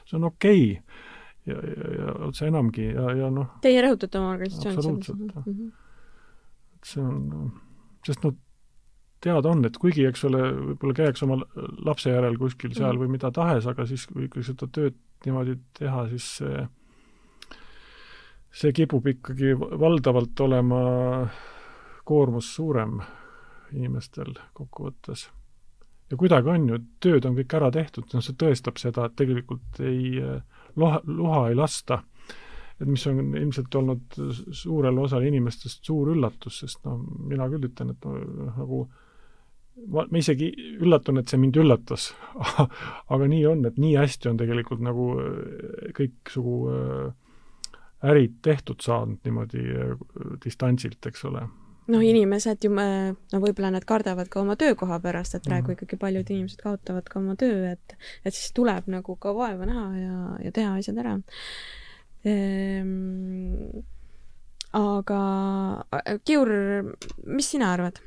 see 0.04 0.18
on 0.18 0.32
okei. 0.32 0.70
okay 0.74 1.12
ja, 1.46 1.58
ja, 1.58 1.90
ja 1.98 2.14
otse 2.28 2.48
enamgi 2.50 2.86
ja, 2.90 3.10
ja 3.18 3.30
noh 3.30 3.58
Teie 3.64 3.82
rõhutate 3.84 4.20
oma 4.20 4.34
organisatsioonis 4.36 4.78
absoluutselt, 4.78 5.20
jah 5.34 5.46
mm 5.46 5.58
-hmm.. 5.58 5.72
et 6.76 6.92
see 6.92 7.04
on, 7.04 7.52
sest 8.06 8.24
noh, 8.24 8.36
teada 9.24 9.50
on, 9.50 9.64
et 9.64 9.76
kuigi, 9.80 10.04
eks 10.06 10.24
ole, 10.28 10.40
võib-olla 10.70 11.00
käiakse 11.00 11.24
oma 11.24 11.40
lapse 11.86 12.10
järel 12.10 12.38
kuskil 12.38 12.74
seal 12.74 12.92
mm 12.92 12.96
-hmm. 12.96 13.04
või 13.04 13.16
mida 13.18 13.30
tahes, 13.30 13.66
aga 13.66 13.86
siis, 13.86 14.06
kui, 14.06 14.28
kui 14.28 14.44
seda 14.44 14.68
tööd 14.68 14.96
niimoodi 15.24 15.58
teha, 15.78 16.08
siis 16.08 16.36
see 16.38 16.66
see 18.54 18.72
kipub 18.72 19.06
ikkagi 19.10 19.54
valdavalt 19.58 20.40
olema 20.40 20.80
koormus 22.06 22.52
suurem 22.54 23.00
inimestel 23.74 24.34
kokkuvõttes. 24.54 25.28
ja 26.10 26.16
kuidagi 26.16 26.48
on 26.52 26.68
ju, 26.68 26.78
tööd 27.00 27.24
on 27.26 27.34
kõik 27.38 27.56
ära 27.58 27.70
tehtud, 27.74 28.06
noh, 28.12 28.22
see 28.22 28.36
tõestab 28.38 28.78
seda, 28.78 29.08
et 29.08 29.16
tegelikult 29.18 29.80
ei 29.82 30.20
äh, 30.22 30.53
loha, 30.80 31.00
luha 31.06 31.46
ei 31.50 31.56
lasta. 31.58 32.02
et 32.80 32.88
mis 32.90 33.06
on 33.06 33.20
ilmselt 33.38 33.74
olnud 33.78 34.16
suurele 34.50 35.00
osale 35.00 35.28
inimestest 35.30 35.86
suur 35.86 36.10
üllatus, 36.10 36.58
sest 36.64 36.80
noh, 36.84 36.98
mina 37.30 37.46
küll 37.52 37.68
ütlen, 37.68 37.92
et 37.94 38.06
noh, 38.08 38.54
nagu 38.56 38.80
ma, 39.94 40.02
ma 40.02 40.18
isegi 40.18 40.50
üllatun, 40.82 41.20
et 41.20 41.30
see 41.30 41.38
mind 41.38 41.60
üllatas 41.62 42.08
aga 43.14 43.28
nii 43.30 43.44
on, 43.50 43.64
et 43.70 43.78
nii 43.78 43.94
hästi 43.98 44.32
on 44.32 44.40
tegelikult 44.42 44.82
nagu 44.82 45.10
kõiksugu 45.94 46.56
äh, 46.74 47.12
ärid 48.10 48.40
tehtud 48.42 48.82
saanud 48.84 49.22
niimoodi 49.24 49.62
äh, 49.70 49.94
distantsilt, 50.44 50.98
eks 51.06 51.24
ole 51.30 51.46
noh, 51.92 52.04
inimesed 52.04 52.64
ju, 52.64 52.70
no 52.72 53.40
võib-olla 53.42 53.72
nad 53.74 53.84
kardavad 53.88 54.30
ka 54.32 54.40
oma 54.42 54.56
töökoha 54.60 54.98
pärast, 55.04 55.36
et 55.36 55.46
praegu 55.46 55.70
mm. 55.70 55.76
ikkagi 55.78 55.98
paljud 56.00 56.32
inimesed 56.32 56.62
kaotavad 56.64 57.08
ka 57.10 57.20
oma 57.20 57.36
töö, 57.40 57.74
et, 57.74 57.96
et 58.24 58.36
siis 58.36 58.54
tuleb 58.56 58.88
nagu 58.92 59.16
ka 59.20 59.34
vaeva 59.36 59.68
näha 59.68 59.86
ja, 59.98 60.16
ja 60.46 60.54
teha 60.54 60.78
asjad 60.78 61.00
ära 61.04 61.18
ehm,. 62.24 63.84
aga 64.74 65.20
Kiur, 66.26 66.50
mis 67.30 67.52
sina 67.54 67.72
arvad, 67.76 68.00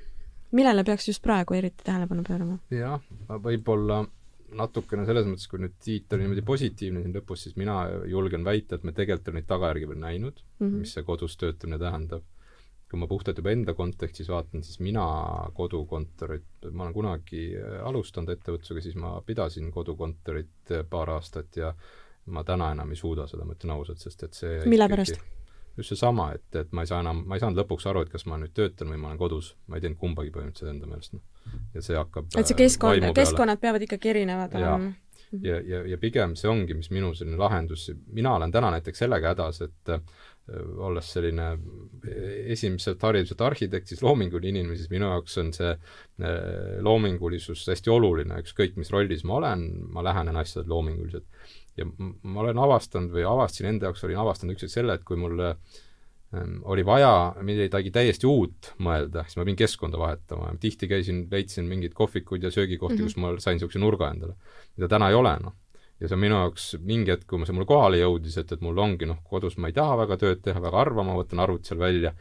millele 0.58 0.86
peaks 0.88 1.10
just 1.12 1.24
praegu 1.24 1.58
eriti 1.58 1.86
tähelepanu 1.86 2.26
pöörama? 2.28 2.62
jah, 2.74 3.02
võib-olla 3.30 4.06
natukene 4.58 5.04
selles 5.04 5.26
mõttes, 5.28 5.50
kui 5.52 5.60
nüüd 5.60 5.74
Tiit 5.84 6.14
oli 6.16 6.24
niimoodi 6.24 6.44
positiivne 6.48 7.02
siin 7.04 7.14
lõpus, 7.14 7.42
siis 7.44 7.58
mina 7.60 7.82
julgen 8.08 8.46
väita, 8.48 8.78
et 8.78 8.86
me 8.88 8.94
tegelikult 8.96 9.28
oleme 9.28 9.42
neid 9.42 9.50
tagajärgi 9.50 9.90
veel 9.90 10.00
näinud 10.00 10.40
mm, 10.40 10.66
-hmm. 10.66 10.84
mis 10.84 10.94
see 10.96 11.04
kodus 11.04 11.36
töötamine 11.38 11.80
tähendab 11.82 12.24
kui 12.90 13.00
ma 13.00 13.08
puhtalt 13.08 13.40
juba 13.42 13.52
enda 13.52 13.74
kontekstis 13.76 14.30
vaatan, 14.32 14.64
siis 14.64 14.80
mina 14.80 15.06
kodukontorit, 15.56 16.70
ma 16.72 16.86
olen 16.86 16.96
kunagi 16.96 17.48
äh, 17.60 17.80
alustanud 17.88 18.32
ettevõtlusega, 18.32 18.84
siis 18.84 18.96
ma 19.00 19.18
pidasin 19.28 19.72
kodukontorit 19.76 20.72
äh, 20.72 20.86
paar 20.90 21.12
aastat 21.18 21.60
ja 21.60 21.74
ma 22.32 22.44
täna 22.48 22.72
enam 22.76 22.92
ei 22.92 23.00
suuda 23.00 23.28
seda, 23.28 23.48
ma 23.48 23.56
ütlen 23.58 23.76
ausalt, 23.76 24.04
sest 24.04 24.24
et 24.24 24.38
see 24.40 24.62
mille 24.68 24.88
pärast? 24.92 25.20
just 25.78 25.94
seesama, 25.94 26.32
et, 26.34 26.48
et 26.58 26.72
ma 26.74 26.84
ei 26.84 26.90
saa 26.90 27.02
enam, 27.04 27.22
ma 27.30 27.38
ei 27.38 27.44
saanud 27.44 27.60
lõpuks 27.62 27.86
aru, 27.92 28.02
et 28.06 28.14
kas 28.14 28.26
ma 28.26 28.40
nüüd 28.42 28.54
töötan 28.58 28.90
või 28.90 29.02
ma 29.02 29.12
olen 29.12 29.20
kodus, 29.20 29.52
ma 29.68 29.78
ei 29.78 29.84
teinud 29.84 30.00
kumbagi 30.02 30.32
põhimõtteliselt 30.34 30.74
enda 30.74 30.90
meelest, 30.90 31.14
noh. 31.14 31.52
ja 31.76 31.84
see 31.86 32.00
hakkab 32.00 32.32
et 32.32 32.50
see 32.50 32.56
äh, 32.56 32.62
keskkond, 32.64 33.12
keskkonnad 33.18 33.62
peavad 33.62 33.86
ikkagi 33.86 34.16
erinevad 34.16 34.56
olema? 34.58 34.96
ja, 35.44 35.60
ja, 35.60 35.84
ja 35.92 36.00
pigem 36.02 36.34
see 36.40 36.50
ongi, 36.50 36.74
mis 36.78 36.90
minu 36.94 37.12
selline 37.18 37.38
lahendus, 37.40 37.90
mina 38.16 38.34
olen 38.40 38.56
täna 38.56 38.72
näiteks 38.74 39.06
sellega 39.06 39.36
hädas, 39.36 39.62
et 39.68 39.94
olles 40.48 41.10
selline 41.12 41.48
esimeselt 42.54 43.02
hariduselt 43.04 43.42
arhitekt, 43.44 43.90
siis 43.92 44.04
loominguline 44.04 44.54
inimene, 44.54 44.78
siis 44.80 44.92
minu 44.92 45.10
jaoks 45.10 45.36
on 45.42 45.52
see 45.56 45.74
äh, 45.74 46.78
loomingulisus 46.86 47.66
hästi 47.68 47.92
oluline, 47.92 48.40
ükskõik 48.44 48.78
mis 48.80 48.92
rollis 48.94 49.26
ma 49.28 49.42
olen, 49.42 49.66
ma 49.92 50.06
lähenen 50.08 50.40
asjadele 50.40 50.72
loominguliselt. 50.72 51.28
ja 51.78 51.86
ma 51.88 52.46
olen 52.46 52.64
avastanud 52.64 53.12
või 53.14 53.28
avastasin 53.28 53.74
enda 53.74 53.90
jaoks, 53.90 54.06
olin 54.08 54.24
avastanud 54.24 54.56
ükskord 54.56 54.74
selle, 54.74 54.96
et 54.98 55.04
kui 55.06 55.20
mul 55.20 55.44
ähm, 55.44 56.56
oli 56.64 56.86
vaja 56.88 57.12
midagi 57.44 57.92
täiesti 57.92 58.30
uut 58.30 58.72
mõelda, 58.80 59.28
siis 59.28 59.38
ma 59.38 59.46
pidin 59.46 59.60
keskkonda 59.60 60.00
vahetama, 60.00 60.56
tihti 60.64 60.88
käisin, 60.88 61.26
leidsin 61.32 61.68
mingeid 61.68 61.94
kohvikuid 61.98 62.48
ja 62.48 62.56
söögikohti 62.56 63.02
mm, 63.02 63.04
-hmm. 63.04 63.20
kus 63.20 63.20
ma 63.20 63.36
sain 63.44 63.60
niisuguse 63.60 63.84
nurga 63.84 64.14
endale, 64.16 64.40
mida 64.78 64.88
täna 64.96 65.12
ei 65.12 65.20
ole, 65.20 65.38
noh 65.44 65.60
ja 66.00 66.08
see 66.08 66.16
on 66.18 66.22
minu 66.22 66.40
jaoks 66.42 66.66
mingi 66.86 67.14
hetk, 67.14 67.26
kui 67.30 67.46
see 67.46 67.56
mulle 67.58 67.70
kohale 67.70 68.02
jõudis, 68.02 68.38
et, 68.42 68.52
et 68.54 68.66
mul 68.66 68.78
ongi 68.84 69.10
noh, 69.10 69.22
kodus 69.26 69.58
ma 69.58 69.72
ei 69.72 69.78
taha 69.78 69.96
väga 70.04 70.20
tööd 70.22 70.44
teha, 70.46 70.62
väga 70.64 70.84
harva 70.84 71.06
ma 71.08 71.16
võtan 71.18 71.42
arvuti 71.44 71.72
seal 71.72 71.82
välja, 71.82 72.14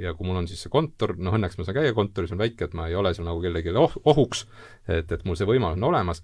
ja 0.00 0.14
kui 0.14 0.26
mul 0.26 0.40
on 0.40 0.48
siis 0.50 0.62
see 0.64 0.72
kontor, 0.72 1.16
noh 1.18 1.34
õnneks 1.36 1.58
ma 1.58 1.66
saan 1.66 1.78
käia 1.80 1.94
kontoris, 1.94 2.32
on 2.34 2.40
väike, 2.40 2.68
et 2.68 2.74
ma 2.78 2.88
ei 2.90 2.96
ole 2.98 3.12
seal 3.14 3.26
nagu 3.28 3.42
kellelegi 3.42 3.74
oh, 3.78 3.94
ohuks, 4.10 4.44
et, 4.88 5.10
et 5.10 5.24
mul 5.26 5.38
see 5.38 5.48
võimalus 5.48 5.78
on 5.78 5.88
olemas, 5.90 6.22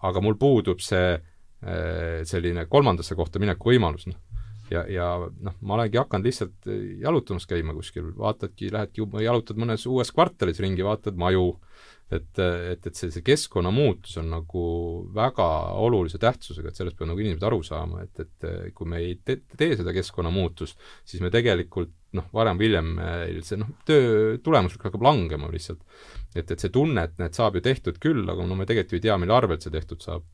aga 0.00 0.22
mul 0.24 0.38
puudub 0.40 0.82
see 0.84 1.18
selline 1.60 2.64
kolmandasse 2.72 3.14
kohta 3.18 3.40
mineku 3.42 3.68
võimalus, 3.68 4.06
noh. 4.08 4.44
ja, 4.72 4.84
ja 4.88 5.08
noh, 5.28 5.56
ma 5.60 5.76
olengi 5.76 6.00
hakanud 6.00 6.24
lihtsalt 6.24 6.70
jalutamas 7.02 7.44
käima 7.50 7.74
kuskil, 7.76 8.14
vaatadki, 8.16 8.70
lähedki, 8.72 9.04
jalutad 9.26 9.60
mõnes 9.60 9.84
uues 9.90 10.12
kvartalis 10.14 10.62
ringi, 10.64 10.86
vaatad 10.86 11.20
maju, 11.20 11.58
et, 12.10 12.38
et, 12.38 12.86
et 12.86 12.96
see, 12.96 13.10
see 13.14 13.22
keskkonnamuutus 13.26 14.16
on 14.20 14.32
nagu 14.34 14.64
väga 15.14 15.46
olulise 15.78 16.18
tähtsusega, 16.22 16.70
et 16.70 16.78
sellest 16.78 16.98
peavad 16.98 17.12
nagu 17.12 17.22
inimesed 17.22 17.46
aru 17.46 17.60
saama, 17.66 18.02
et, 18.02 18.24
et 18.24 18.74
kui 18.74 18.90
me 18.90 18.98
ei 19.04 19.14
te, 19.24 19.38
tee 19.56 19.76
seda 19.78 19.94
keskkonnamuutust, 19.94 20.80
siis 21.06 21.22
me 21.22 21.30
tegelikult 21.32 21.94
noh, 22.18 22.26
varem-hiljem 22.34 22.90
see 23.46 23.60
noh, 23.60 23.70
töö 23.86 24.34
tulemuslik 24.42 24.88
hakkab 24.88 25.06
langema 25.06 25.50
lihtsalt. 25.52 25.84
et, 26.34 26.50
et 26.50 26.58
see 26.58 26.72
tunne, 26.74 27.06
et 27.06 27.16
need 27.22 27.38
saab 27.38 27.58
ju 27.58 27.64
tehtud 27.64 28.02
küll, 28.02 28.26
aga 28.26 28.46
no 28.46 28.58
me 28.58 28.66
tegelikult 28.66 28.96
ju 28.96 29.00
ei 29.00 29.06
tea, 29.06 29.18
mille 29.22 29.36
arvelt 29.36 29.62
see 29.62 29.74
tehtud 29.74 30.02
saab. 30.02 30.26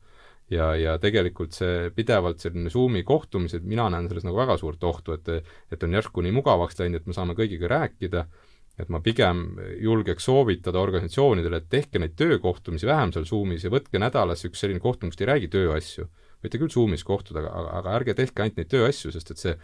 ja, 0.49 0.71
ja 0.79 0.97
tegelikult 1.03 1.53
see 1.53 1.91
pidevalt 1.93 2.41
selline 2.41 2.71
Zoomi 2.73 3.03
kohtumised, 3.05 3.65
mina 3.67 3.89
näen 3.93 4.09
selles 4.09 4.25
nagu 4.25 4.39
väga 4.39 4.57
suurt 4.57 4.83
ohtu, 4.83 5.13
et 5.13 5.29
et 5.71 5.83
on 5.83 5.93
järsku 5.93 6.25
nii 6.25 6.33
mugavaks 6.39 6.79
läinud, 6.79 7.03
et 7.03 7.09
me 7.09 7.13
saame 7.13 7.37
kõigiga 7.37 7.69
rääkida 7.69 8.25
et 8.77 8.89
ma 8.93 9.01
pigem 9.01 9.43
julgeks 9.81 10.27
soovitada 10.29 10.79
organisatsioonidele, 10.79 11.61
et 11.61 11.69
tehke 11.69 12.01
neid 12.01 12.13
töökohtumisi 12.19 12.87
vähem 12.87 13.13
seal 13.13 13.25
Zoomis 13.25 13.65
ja 13.65 13.71
võtke 13.73 14.01
nädalas 14.01 14.45
üks 14.45 14.61
selline 14.61 14.81
kohtumine, 14.83 15.13
kus 15.13 15.19
te 15.19 15.25
ei 15.25 15.31
räägi 15.31 15.51
tööasju, 15.53 16.07
võite 16.45 16.61
küll 16.61 16.73
Zoomis 16.73 17.05
kohtuda, 17.07 17.41
aga, 17.41 17.71
aga 17.81 17.95
ärge 17.97 18.17
tehke 18.17 18.43
ainult 18.43 18.59
neid 18.61 18.69
tööasju, 18.73 19.13
sest 19.15 19.33
et 19.33 19.41
see 19.41 19.55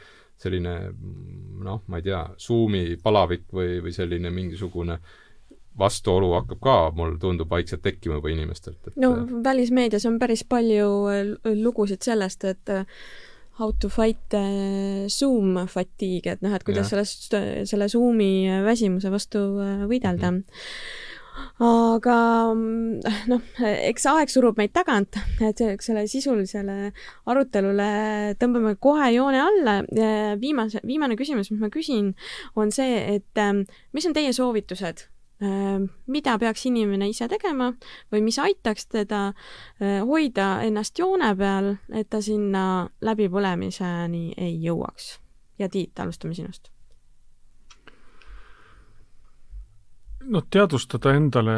selline 0.42 0.78
noh, 1.64 1.84
ma 1.88 2.00
ei 2.02 2.08
tea, 2.08 2.24
Zoomi 2.42 2.98
palavik 3.04 3.46
või, 3.54 3.78
või 3.86 3.94
selline 3.94 4.34
mingisugune 4.34 4.98
vastuolu 5.78 6.34
hakkab 6.36 6.60
ka, 6.62 6.78
mulle 6.98 7.18
tundub, 7.22 7.50
vaikselt 7.50 7.82
tekkima 7.86 8.20
juba 8.20 8.34
inimestelt, 8.34 8.90
et 8.90 8.98
no 9.02 9.14
välismeedias 9.46 10.06
on 10.10 10.20
päris 10.22 10.44
palju 10.46 10.90
lugusid 11.62 12.06
sellest, 12.06 12.46
et 12.50 12.74
how 13.60 13.72
to 13.80 13.90
fight 13.90 14.34
uh, 14.38 15.08
Zoom 15.08 15.60
fatigue, 15.70 16.36
et 16.36 16.42
noh, 16.46 16.54
et 16.56 16.66
kuidas 16.66 16.90
ja. 16.90 16.98
sellest, 16.98 17.34
selle 17.70 17.90
Zoomi 17.92 18.50
väsimuse 18.66 19.12
vastu 19.14 19.44
uh, 19.58 19.84
võidelda 19.90 20.32
mm. 20.32 20.44
-hmm 20.44 21.12
aga 21.64 22.18
noh, 22.54 23.46
eks 23.62 24.06
aeg 24.12 24.32
surub 24.32 24.60
meid 24.60 24.74
tagant, 24.76 25.18
et 25.42 25.62
selle 25.82 26.06
sisulisele 26.10 26.92
arutelule 27.30 28.36
tõmbame 28.42 28.76
kohe 28.82 29.10
joone 29.16 29.40
alla. 29.42 29.80
viimase, 30.40 30.82
viimane 30.86 31.18
küsimus, 31.20 31.52
mis 31.52 31.62
ma 31.62 31.72
küsin, 31.74 32.14
on 32.56 32.72
see, 32.72 33.18
et 33.18 33.44
mis 33.94 34.06
on 34.10 34.14
teie 34.14 34.34
soovitused 34.34 35.08
mida 35.44 36.38
peaks 36.40 36.66
inimene 36.70 37.10
ise 37.10 37.28
tegema 37.28 37.72
või 38.14 38.22
mis 38.24 38.38
aitaks 38.40 38.88
teda 38.88 39.24
uh, 39.34 40.04
hoida 40.08 40.62
ennast 40.64 41.00
joone 41.00 41.34
peal, 41.36 41.74
et 41.92 42.10
ta 42.10 42.22
sinna 42.22 42.90
läbipõlemiseni 43.02 44.34
ei 44.38 44.56
jõuaks? 44.64 45.18
ja 45.60 45.70
Tiit, 45.70 46.00
alustame 46.00 46.34
sinust 46.34 46.74
noh, 50.32 50.46
teadvustada 50.50 51.14
endale, 51.18 51.58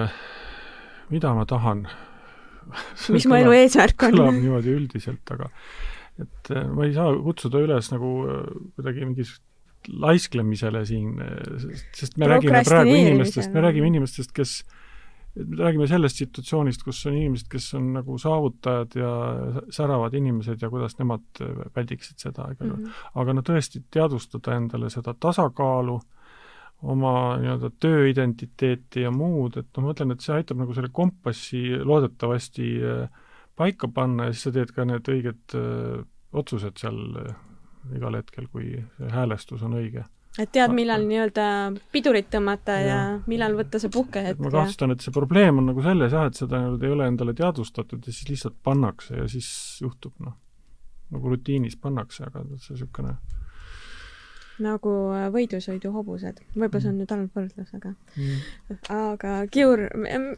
mida 1.14 1.34
ma 1.38 1.46
tahan. 1.50 1.86
mis 3.14 3.28
mu 3.30 3.38
elu 3.38 3.54
eesmärk 3.60 4.08
on? 4.08 4.16
kõlab 4.16 4.40
niimoodi 4.40 4.74
üldiselt, 4.74 5.36
aga 5.36 5.52
et 6.22 6.50
äh, 6.56 6.66
ma 6.72 6.88
ei 6.88 6.96
saa 6.96 7.12
kutsuda 7.22 7.62
üles 7.62 7.92
nagu 7.92 8.12
äh, 8.26 8.48
kuidagi 8.78 9.06
mingisugust 9.06 9.44
laisklemisele 9.90 10.86
siin, 10.86 11.20
sest 11.94 12.18
me 12.18 12.30
räägime 12.32 12.64
praegu 12.66 12.96
inimestest, 12.96 13.54
me 13.54 13.62
räägime 13.66 13.92
inimestest, 13.92 14.34
kes 14.36 14.58
me 15.36 15.60
räägime 15.60 15.88
sellest 15.88 16.22
situatsioonist, 16.22 16.84
kus 16.84 17.02
on 17.10 17.18
inimesed, 17.20 17.48
kes 17.52 17.68
on 17.76 17.92
nagu 17.98 18.18
saavutajad 18.22 18.96
ja 18.96 19.12
säravad 19.76 20.14
inimesed 20.16 20.62
ja 20.64 20.70
kuidas 20.72 20.96
nemad 21.00 21.44
väldiksid 21.76 22.24
seda, 22.24 22.48
ega 22.52 22.66
mm 22.66 22.72
-hmm. 22.72 23.00
aga 23.22 23.34
no 23.34 23.42
tõesti 23.42 23.84
teadvustada 23.92 24.56
endale 24.56 24.90
seda 24.90 25.14
tasakaalu 25.20 26.00
oma 26.84 27.38
nii-öelda 27.42 27.70
tööidentiteeti 27.80 29.06
ja 29.06 29.12
muud, 29.12 29.58
et 29.58 29.68
noh, 29.78 29.84
ma 29.84 29.92
mõtlen, 29.92 30.12
et 30.12 30.22
see 30.22 30.36
aitab 30.36 30.60
nagu 30.62 30.74
selle 30.74 30.92
kompassi 30.94 31.64
loodetavasti 31.84 32.68
äh, 32.84 33.24
paika 33.56 33.88
panna 33.88 34.30
ja 34.30 34.36
siis 34.36 34.48
sa 34.50 34.52
teed 34.52 34.74
ka 34.76 34.86
need 34.86 35.08
õiged 35.10 35.56
öö, 35.56 36.00
äh, 36.00 36.06
otsused 36.36 36.78
seal 36.82 37.00
äh, 37.22 37.36
igal 37.96 38.20
hetkel, 38.20 38.50
kui 38.52 38.72
see 38.98 39.12
häälestus 39.14 39.64
on 39.66 39.78
õige. 39.80 40.06
et 40.40 40.52
tead, 40.52 40.74
millal 40.76 41.06
nii-öelda 41.08 41.46
pidurit 41.94 42.28
tõmmata 42.34 42.80
ja, 42.82 42.88
ja 42.88 42.98
millal 43.32 43.56
võtta 43.60 43.80
see 43.82 43.94
puhkehetk. 43.94 44.42
ma 44.44 44.52
kahtlustan, 44.54 44.96
et 44.96 45.06
see 45.06 45.16
probleem 45.16 45.62
on 45.62 45.72
nagu 45.72 45.86
selles 45.86 46.16
jah, 46.16 46.28
et 46.30 46.42
seda 46.42 46.64
nii-öelda 46.64 46.90
ei 46.90 46.98
ole 46.98 47.08
endale 47.12 47.38
teadvustatud 47.38 48.04
ja 48.04 48.12
siis 48.16 48.30
lihtsalt 48.34 48.60
pannakse 48.64 49.22
ja 49.22 49.30
siis 49.32 49.48
juhtub 49.82 50.18
noh, 50.26 50.36
nagu 51.16 51.34
rutiinis 51.36 51.78
pannakse, 51.80 52.28
aga 52.28 52.44
see 52.58 52.76
niisugune 52.76 53.16
nagu 54.64 54.92
äh, 55.12 55.26
võidusõiduhobused. 55.34 56.44
võib-olla 56.56 56.84
see 56.84 56.92
on 56.92 57.00
nüüd 57.02 57.12
halb 57.12 57.40
võrdlus, 57.40 57.72
aga 57.76 57.92
mm. 58.16 58.78
aga 58.96 59.40
Kiur, 59.52 59.88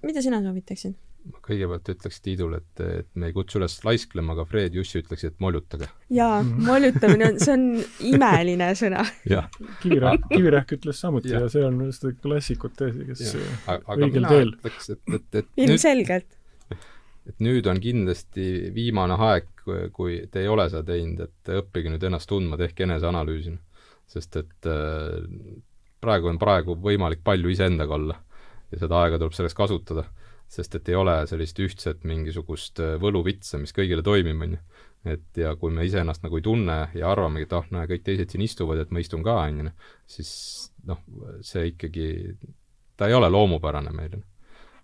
mida 0.04 0.24
sina 0.26 0.42
soovitaksid? 0.46 0.98
Ma 1.32 1.42
kõigepealt 1.46 1.92
ütleks 1.94 2.22
Tiidule, 2.24 2.62
et, 2.62 2.84
et 3.02 3.10
me 3.20 3.30
ei 3.30 3.36
kutsu 3.36 3.60
üles 3.60 3.76
laisklema, 3.86 4.36
aga 4.36 4.46
Fred 4.50 4.78
Jussi 4.78 5.02
ütleks, 5.02 5.26
et 5.28 5.38
moljutage. 5.44 5.90
jaa, 6.14 6.40
mm. 6.44 6.64
moljutamine 6.68 7.30
on, 7.32 7.42
see 7.44 7.54
on 7.54 7.68
imeline 8.14 8.72
sõna. 8.80 9.04
Kivirähk, 9.84 10.26
Kivirähk 10.32 10.74
ütles 10.80 11.04
samuti 11.04 11.34
ja. 11.34 11.44
ja 11.46 11.52
see 11.54 11.66
on 11.68 11.84
just 11.88 12.08
klassikute, 12.24 12.92
kes 13.12 13.28
ja. 13.36 13.78
õigel 13.98 14.28
teel. 14.28 14.56
ütleks, 14.58 14.92
et, 14.96 15.04
et, 15.20 15.40
et 15.44 15.64
ilmselgelt 15.68 16.34
et 17.28 17.42
nüüd 17.44 17.66
on 17.68 17.80
kindlasti 17.84 18.70
viimane 18.72 19.18
aeg, 19.20 19.50
kui 19.92 20.22
te 20.32 20.46
ei 20.46 20.48
ole 20.48 20.70
seda 20.72 20.94
teinud, 20.94 21.26
et 21.26 21.58
õppige 21.60 21.92
nüüd 21.92 22.06
ennast 22.08 22.30
tundma, 22.32 22.56
tehke 22.56 22.86
eneseanalüüsi 22.86 23.58
sest 24.12 24.40
et 24.40 24.70
äh, 24.72 25.18
praegu 26.04 26.32
on 26.32 26.40
praegu 26.42 26.78
võimalik 26.80 27.24
palju 27.26 27.52
iseendaga 27.52 27.98
olla 27.98 28.16
ja 28.72 28.82
seda 28.82 29.02
aega 29.04 29.20
tuleb 29.20 29.36
selleks 29.36 29.56
kasutada, 29.58 30.06
sest 30.48 30.76
et 30.78 30.90
ei 30.90 30.96
ole 30.96 31.16
sellist 31.28 31.60
ühtset 31.60 32.06
mingisugust 32.08 32.80
äh, 32.84 32.96
võluvitsa, 33.02 33.60
mis 33.62 33.76
kõigile 33.76 34.04
toimib, 34.06 34.44
on 34.46 34.56
ju. 34.56 34.62
et 35.08 35.40
ja 35.40 35.54
kui 35.60 35.72
me 35.72 35.86
iseennast 35.88 36.24
nagu 36.24 36.40
ei 36.40 36.46
tunne 36.46 36.78
ja 36.96 37.12
arvamegi, 37.12 37.48
et 37.48 37.56
ah, 37.58 37.68
näe, 37.76 37.88
kõik 37.92 38.06
teised 38.08 38.34
siin 38.34 38.46
istuvad, 38.46 38.82
et 38.82 38.92
ma 38.92 39.04
istun 39.04 39.26
ka, 39.26 39.36
on 39.48 39.66
ju, 39.66 39.74
siis 40.18 40.32
noh, 40.88 41.04
see 41.46 41.72
ikkagi, 41.74 42.08
ta 42.98 43.10
ei 43.10 43.18
ole 43.18 43.30
loomupärane 43.32 43.92
meil. 43.96 44.18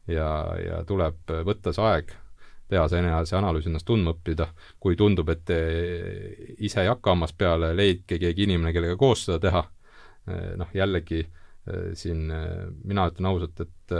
ja, 0.07 0.27
ja 0.59 0.83
tuleb 0.87 1.31
võtta 1.47 1.73
see 1.73 1.87
aeg 1.87 2.11
teha 2.73 2.87
see 2.89 2.99
eneseanalüüs, 3.03 3.67
ennast 3.69 3.85
tundma 3.85 4.15
õppida, 4.15 4.47
kui 4.81 4.97
tundub, 4.97 5.29
et 5.29 5.43
te 5.45 5.59
ise 6.57 6.81
ei 6.81 6.89
hakka 6.89 7.13
hammas 7.13 7.33
peale, 7.37 7.73
leidke 7.75 8.17
keegi 8.19 8.47
inimene, 8.47 8.71
kellega 8.73 8.97
koos 8.97 9.27
seda 9.27 9.39
teha, 9.43 9.61
noh 10.57 10.71
jällegi 10.73 11.21
siin 11.99 12.31
mina 12.31 13.05
ütlen 13.11 13.29
ausalt, 13.29 13.61
et 13.61 13.95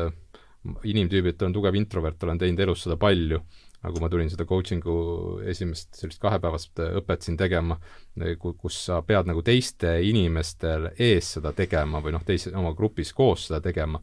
inimtüübilt 0.88 1.42
olen 1.42 1.54
tugev 1.56 1.76
introvert, 1.76 2.24
olen 2.24 2.40
teinud 2.40 2.60
elus 2.64 2.86
seda 2.86 2.98
palju, 3.00 3.40
aga 3.84 3.92
kui 3.92 4.04
ma 4.04 4.10
tulin 4.12 4.30
seda 4.32 4.46
coaching'u 4.48 4.98
esimest 5.52 5.98
sellist 6.00 6.22
kahepäevast 6.24 6.80
õpet 7.02 7.26
siin 7.26 7.40
tegema, 7.40 7.78
kus 8.40 8.78
sa 8.88 9.02
pead 9.04 9.28
nagu 9.28 9.44
teiste 9.44 9.98
inimeste 10.08 10.76
ees 10.96 11.34
seda 11.38 11.52
tegema 11.58 12.00
või 12.04 12.16
noh, 12.16 12.24
teise, 12.24 12.54
oma 12.56 12.72
grupis 12.78 13.12
koos 13.16 13.50
seda 13.50 13.60
tegema, 13.64 14.00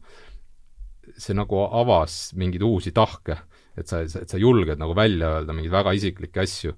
see 1.17 1.33
nagu 1.33 1.65
avas 1.65 2.27
mingeid 2.37 2.61
uusi 2.65 2.93
tahke 2.93 3.39
et 3.77 3.87
sa, 3.87 4.01
et 4.03 4.29
sa 4.29 4.39
julged 4.39 4.79
nagu 4.79 4.95
välja 4.97 5.37
öelda 5.37 5.55
mingeid 5.55 5.73
väga 5.73 5.93
isiklikke 5.97 6.43
asju 6.43 6.73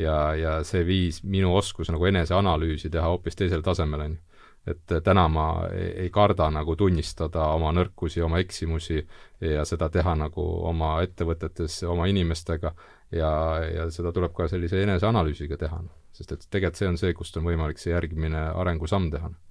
ja, 0.00 0.16
ja 0.36 0.54
see 0.66 0.84
viis 0.86 1.22
minu 1.24 1.54
oskus 1.56 1.90
nagu 1.92 2.06
eneseanalüüsi 2.10 2.90
teha 2.92 3.08
hoopis 3.12 3.38
teisele 3.38 3.64
tasemele, 3.64 4.10
on 4.10 4.16
ju. 4.16 4.33
Et 4.66 4.94
täna 5.04 5.26
ma 5.28 5.46
ei, 5.72 6.08
karda 6.10 6.48
nagu 6.50 6.76
tunnistada 6.76 7.50
oma 7.52 7.72
nõrkusi, 7.76 8.22
oma 8.24 8.40
eksimusi 8.40 9.02
ja 9.44 9.64
seda 9.68 9.90
teha 9.92 10.14
nagu 10.16 10.44
oma 10.70 10.96
ettevõtetes, 11.04 11.82
oma 11.90 12.08
inimestega 12.08 12.74
ja, 13.12 13.32
ja 13.68 13.88
seda 13.92 14.12
tuleb 14.12 14.32
ka 14.36 14.48
sellise 14.48 14.82
eneseanalüüsiga 14.82 15.60
teha, 15.60 15.82
noh. 15.84 15.92
sest 16.12 16.32
et 16.32 16.46
tegelikult 16.48 16.80
see 16.80 16.92
on 16.92 17.00
see, 17.00 17.16
kust 17.16 17.36
on 17.36 17.44
võimalik 17.48 17.82
see 17.82 17.92
järgmine 17.92 18.48
arengusamm 18.54 19.10
teha 19.12 19.32
noh 19.32 19.42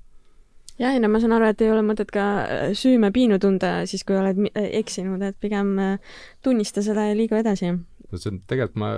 jah, 0.80 0.94
ei 0.94 1.02
no 1.02 1.10
ma 1.12 1.22
saan 1.22 1.36
aru, 1.36 1.50
et 1.52 1.62
ei 1.62 1.72
ole 1.72 1.84
mõtet 1.86 2.12
ka 2.14 2.26
äh, 2.44 2.64
süümepiinu 2.78 3.40
tunda 3.42 3.84
siis, 3.90 4.04
kui 4.08 4.18
oled 4.18 4.40
äh, 4.50 4.70
eksinud, 4.82 5.22
et 5.26 5.38
pigem 5.42 5.74
äh, 5.82 6.16
tunnista 6.46 6.84
seda 6.86 7.08
ja 7.10 7.18
liigu 7.18 7.38
edasi. 7.40 7.74
No 8.14 8.20
see 8.22 8.30
on, 8.32 8.40
tegelikult 8.50 8.80
ma 8.82 8.90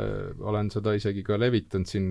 olen 0.52 0.70
seda 0.74 0.94
isegi 0.98 1.24
ka 1.26 1.38
levitanud 1.40 1.90
siin 1.90 2.08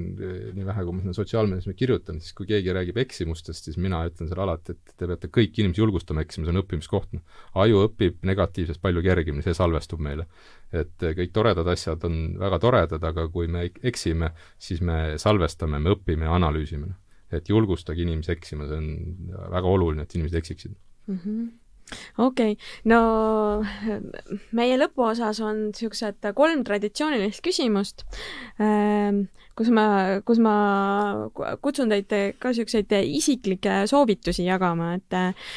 nii 0.56 0.66
vähe, 0.66 0.84
kui 0.86 0.96
ma 0.96 1.04
sinna 1.04 1.16
sotsiaalmeedias 1.16 1.78
kirjutan, 1.78 2.20
siis 2.24 2.36
kui 2.36 2.48
keegi 2.48 2.74
räägib 2.74 2.98
eksimustest, 3.04 3.68
siis 3.68 3.78
mina 3.80 4.00
ütlen 4.08 4.30
seal 4.30 4.42
alati, 4.46 4.74
et 4.74 4.94
te 4.96 5.08
peate 5.10 5.30
kõiki 5.34 5.62
inimesi 5.62 5.82
julgustama 5.82 6.24
eksima, 6.24 6.48
see 6.48 6.54
on 6.54 6.62
õppimiskoht. 6.62 7.14
Noh. 7.14 7.40
aju 7.62 7.84
õpib 7.88 8.24
negatiivsest 8.26 8.82
palju 8.82 9.04
kergemini, 9.04 9.44
see 9.44 9.56
salvestub 9.56 10.02
meile. 10.04 10.26
et 10.74 10.98
kõik 10.98 11.30
toredad 11.30 11.68
asjad 11.70 12.02
on 12.08 12.14
väga 12.40 12.58
toredad, 12.58 13.04
aga 13.06 13.28
kui 13.30 13.46
me 13.46 13.68
eksime, 13.86 14.32
siis 14.58 14.80
me 14.82 15.18
salvestame, 15.22 15.78
me 15.78 15.94
õpime 15.94 16.26
ja 16.26 16.34
analüüsime 16.34 16.88
noh 16.88 17.00
et 17.34 17.48
julgustage 17.50 18.04
inimesi 18.04 18.30
eksima, 18.30 18.66
see 18.70 18.78
on 18.78 19.30
väga 19.50 19.70
oluline, 19.70 20.04
et 20.04 20.12
inimesed 20.14 20.38
eksiksid 20.38 20.74
mm. 20.74 21.18
-hmm 21.18 21.52
okei 22.18 22.54
okay., 22.54 22.56
no 22.90 23.00
meie 24.58 24.78
lõpuosas 24.80 25.40
on 25.44 25.68
niisugused 25.68 26.24
kolm 26.36 26.64
traditsioonilist 26.66 27.42
küsimust, 27.44 28.04
ähm, 28.62 29.26
kus 29.58 29.70
ma, 29.74 29.86
kus 30.26 30.40
ma 30.42 30.54
kutsun 31.64 31.92
teid 31.92 32.10
ka 32.40 32.52
niisuguseid 32.52 32.94
isiklikke 33.04 33.82
soovitusi 33.90 34.46
jagama, 34.48 34.94
et 34.98 35.18
äh, 35.18 35.48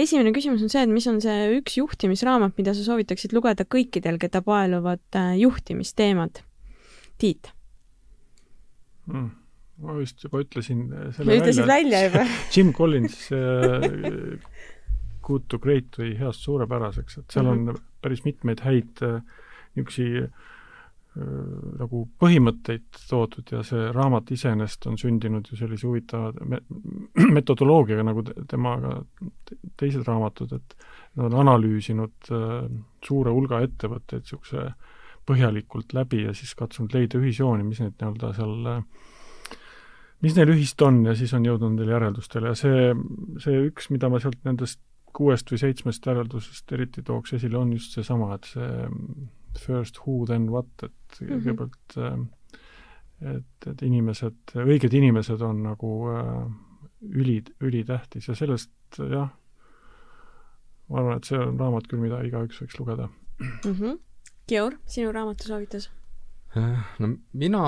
esimene 0.00 0.34
küsimus 0.36 0.64
on 0.66 0.72
see, 0.72 0.84
et 0.86 0.92
mis 0.92 1.06
on 1.10 1.20
see 1.24 1.56
üks 1.60 1.78
juhtimisraamat, 1.80 2.56
mida 2.58 2.74
sa 2.76 2.86
soovitaksid 2.86 3.36
lugeda 3.36 3.68
kõikidel, 3.68 4.20
keda 4.22 4.42
paeluvad 4.46 5.04
äh, 5.18 5.34
juhtimisteemad? 5.44 6.42
Tiit 7.16 7.52
mm 9.06 9.46
ma 9.82 9.96
vist 9.98 10.22
juba 10.24 10.40
ütlesin 10.40 10.86
äh, 10.88 11.10
selle 11.16 11.36
ütlesid 11.36 11.68
välja 11.68 12.06
juba 12.06 12.22
Jim 12.54 12.72
Collins 12.76 13.26
Good 15.26 15.48
to 15.50 15.58
Great 15.62 15.98
või 15.98 16.12
Heast 16.18 16.44
suurepäraseks, 16.46 17.18
et 17.18 17.34
seal 17.34 17.48
on 17.50 17.62
mm 17.62 17.68
-hmm. 17.70 17.88
päris 18.02 18.24
mitmeid 18.24 18.62
häid 18.62 19.02
äh, 19.02 19.22
niisugusi 19.74 20.22
äh, 20.22 20.30
nagu 21.80 22.02
põhimõtteid 22.22 23.00
toodud 23.08 23.52
ja 23.52 23.62
see 23.66 23.90
raamat 23.92 24.30
iseenesest 24.30 24.86
on 24.86 24.98
sündinud 24.98 25.48
ju 25.50 25.56
sellise 25.56 25.86
huvitava 25.86 26.32
me 26.44 26.60
metodoloogiaga, 27.38 28.04
nagu 28.06 28.22
temaga 28.48 29.00
teised 29.76 30.06
raamatud, 30.06 30.52
et 30.52 30.76
nad 31.16 31.32
on 31.32 31.40
analüüsinud 31.48 32.30
äh, 32.30 32.70
suure 33.04 33.32
hulga 33.32 33.60
ettevõtteid 33.66 34.22
niisuguse 34.22 34.70
põhjalikult 35.26 35.92
läbi 35.92 36.22
ja 36.22 36.34
siis 36.34 36.54
katsunud 36.54 36.94
leida 36.94 37.18
ühisjooni, 37.18 37.64
mis 37.66 37.80
need 37.80 37.96
nii-öelda 37.98 38.32
seal 38.36 38.82
mis 40.22 40.36
neil 40.36 40.52
ühist 40.54 40.82
on 40.82 41.02
ja 41.04 41.14
siis 41.18 41.32
on 41.36 41.44
jõudnud 41.44 41.74
nendele 41.74 41.96
järeldustele 41.96 42.52
ja 42.52 42.58
see, 42.58 42.92
see 43.42 43.64
üks, 43.68 43.90
mida 43.92 44.08
ma 44.12 44.20
sealt 44.22 44.38
nendest 44.46 44.80
kuuest 45.16 45.50
või 45.50 45.60
seitsmest 45.62 46.06
järeldusest 46.06 46.72
eriti 46.76 47.02
tooks 47.06 47.32
esile, 47.38 47.58
on 47.58 47.72
just 47.72 47.96
seesama, 47.96 48.34
et 48.36 48.48
see 48.50 48.70
first 49.56 50.02
who, 50.04 50.24
then 50.28 50.50
what, 50.52 50.68
et 50.82 51.20
mm 51.20 51.26
-hmm. 51.26 51.40
kõigepealt 51.40 51.96
et, 53.24 53.68
et 53.70 53.82
inimesed, 53.82 54.54
õiged 54.60 54.94
inimesed 54.96 55.42
on 55.44 55.62
nagu 55.64 55.92
äh, 56.12 56.40
üli, 57.16 57.38
ülitähtis 57.64 58.28
ja 58.28 58.36
sellest 58.36 59.00
jah, 59.00 59.30
ma 60.88 61.00
arvan, 61.00 61.20
et 61.20 61.28
see 61.28 61.38
on 61.40 61.58
raamat 61.60 61.88
küll, 61.90 62.02
mida 62.04 62.20
igaüks 62.26 62.60
võiks 62.62 62.78
lugeda 62.80 63.08
mm. 63.08 63.72
-hmm. 63.72 63.98
Georg, 64.48 64.78
sinu 64.86 65.12
raamatusoovitus? 65.12 65.90
no 66.98 67.08
mina 67.32 67.62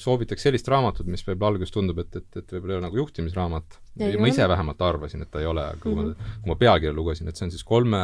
soovitaks 0.00 0.42
sellist 0.46 0.68
raamatut, 0.70 1.08
mis 1.10 1.22
võib-olla 1.26 1.54
alguses 1.54 1.74
tundub, 1.74 1.98
et, 2.02 2.16
et, 2.16 2.40
et 2.40 2.52
võib-olla 2.54 2.74
ei 2.74 2.78
ole 2.78 2.86
nagu 2.86 3.00
juhtimisraamat. 3.00 3.78
ma 4.00 4.30
ise 4.30 4.48
vähemalt 4.48 4.82
arvasin, 4.82 5.22
et 5.22 5.30
ta 5.30 5.40
ei 5.42 5.48
ole, 5.50 5.64
aga 5.72 5.80
kui 5.82 5.94
mm 5.94 6.02
-hmm. 6.02 6.18
ma, 6.18 6.40
kui 6.42 6.52
ma 6.52 6.56
pealkirja 6.56 6.96
lugesin, 6.96 7.28
et 7.28 7.36
see 7.36 7.46
on 7.46 7.50
siis 7.50 7.64
kolme 7.64 8.00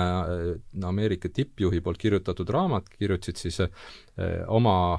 no, 0.73 0.89
Ameerika 0.89 1.29
tippjuhi 1.29 1.81
poolt 1.81 1.99
kirjutatud 1.99 2.49
raamat, 2.49 2.89
kirjutasid 2.89 3.37
siis 3.37 3.61
eh, 3.61 3.71
oma 4.47 4.99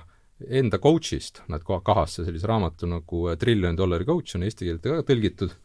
enda 0.49 0.77
coach'ist, 0.77 1.41
nad 1.49 1.63
kahasse 1.65 2.25
sellise 2.25 2.47
raamatu 2.47 2.87
nagu 2.87 3.23
Trillion 3.39 3.77
Dollari 3.77 4.05
Coach 4.05 4.35
on 4.35 4.43
eesti 4.43 4.65
keelde 4.69 4.89
ka 4.89 5.05
tõlgitud, 5.07 5.55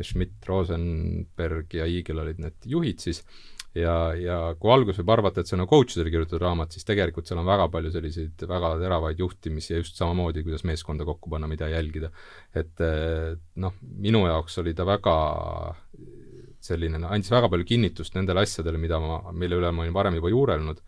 Schmidt, 0.00 0.38
Rosenberg 0.46 1.74
ja 1.74 1.84
Iigel 1.84 2.22
olid 2.22 2.38
need 2.40 2.54
juhid 2.64 3.02
siis, 3.02 3.24
ja, 3.78 3.94
ja 4.18 4.36
kui 4.58 4.72
alguses 4.74 5.00
võib 5.00 5.12
arvata, 5.14 5.42
et 5.42 5.50
see 5.50 5.56
on 5.56 5.62
nagu 5.64 5.70
coach 5.70 5.94
idele 5.94 6.12
kirjutatud 6.12 6.42
raamat, 6.42 6.74
siis 6.74 6.86
tegelikult 6.88 7.28
seal 7.28 7.40
on 7.42 7.48
väga 7.48 7.68
palju 7.72 7.92
selliseid 7.94 8.44
väga 8.50 8.72
teravaid 8.82 9.22
juhtimisi 9.22 9.74
ja 9.74 9.80
just 9.80 10.00
samamoodi, 10.00 10.44
kuidas 10.46 10.64
meeskonda 10.66 11.06
kokku 11.08 11.30
panna, 11.30 11.50
mida 11.50 11.68
jälgida. 11.70 12.10
et 12.54 12.82
eh, 12.86 13.36
noh, 13.62 13.76
minu 13.80 14.24
jaoks 14.26 14.58
oli 14.62 14.74
ta 14.74 14.86
väga 14.88 15.16
selline, 16.60 17.00
andis 17.08 17.30
väga 17.32 17.48
palju 17.48 17.68
kinnitust 17.68 18.16
nendele 18.18 18.44
asjadele, 18.44 18.78
mida 18.78 18.98
ma, 19.00 19.20
mille 19.32 19.60
üle 19.60 19.70
ma 19.72 19.86
olin 19.86 19.94
varem 19.96 20.18
juba 20.18 20.32
juurelnud 20.32 20.82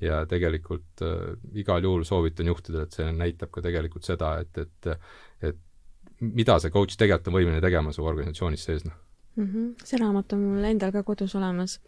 ja 0.00 0.20
tegelikult 0.28 1.02
äh, 1.02 1.38
igal 1.56 1.82
juhul 1.82 2.04
soovitan 2.04 2.52
juhtidele, 2.52 2.84
et 2.84 2.98
see 2.98 3.08
näitab 3.16 3.50
ka 3.54 3.64
tegelikult 3.64 4.04
seda, 4.04 4.36
et, 4.44 4.60
et 4.60 4.92
et 5.46 5.64
mida 6.20 6.60
see 6.60 6.72
coach 6.72 6.96
tegelikult 7.00 7.32
on 7.32 7.40
võimeline 7.40 7.64
tegema 7.64 7.92
su 7.92 8.04
organisatsioonis 8.04 8.68
sees, 8.68 8.84
noh 8.84 9.05
mm. 9.36 9.46
-hmm. 9.46 9.70
see 9.84 10.00
raamat 10.00 10.32
on 10.32 10.44
mul 10.48 10.64
endal 10.64 10.92
ka 10.92 11.02
kodus 11.02 11.34
olemas. 11.34 11.78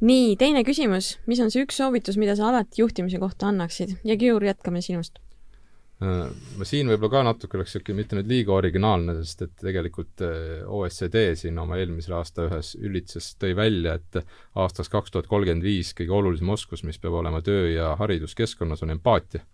nii, 0.00 0.36
teine 0.36 0.64
küsimus, 0.64 1.18
mis 1.26 1.40
on 1.40 1.50
see 1.50 1.64
üks 1.64 1.80
soovitus, 1.80 2.16
mida 2.16 2.36
sa 2.36 2.48
alati 2.50 2.82
juhtimise 2.82 3.18
kohta 3.18 3.48
annaksid 3.48 3.98
ja 4.04 4.16
Kiur, 4.16 4.44
jätkame 4.44 4.82
sinust 4.82 5.18
Äh, 6.00 6.30
ma 6.56 6.64
siin 6.64 6.88
võib-olla 6.88 7.12
ka 7.12 7.20
natuke 7.26 7.58
oleks 7.58 7.74
niisugune 7.74 7.98
mitte 7.98 8.16
nüüd 8.16 8.30
liiga 8.30 8.54
originaalne, 8.56 9.18
sest 9.18 9.42
et 9.44 9.50
tegelikult 9.60 10.22
äh, 10.24 10.62
OSCD 10.64 11.34
siin 11.36 11.58
oma 11.60 11.76
eelmisel 11.76 12.14
aasta 12.16 12.46
ühes 12.46 12.72
üllituses 12.80 13.34
tõi 13.40 13.52
välja, 13.58 13.98
et 14.00 14.22
aastaks 14.56 14.88
kaks 14.88 15.12
tuhat 15.12 15.28
kolmkümmend 15.28 15.66
viis 15.66 15.92
kõige 15.98 16.16
olulisem 16.16 16.48
oskus, 16.56 16.86
mis 16.88 16.96
peab 17.02 17.18
olema 17.20 17.42
töö- 17.44 17.74
ja 17.74 17.92
hariduskeskkonnas, 18.00 18.80
on 18.86 18.96
empaatia. 18.96 19.44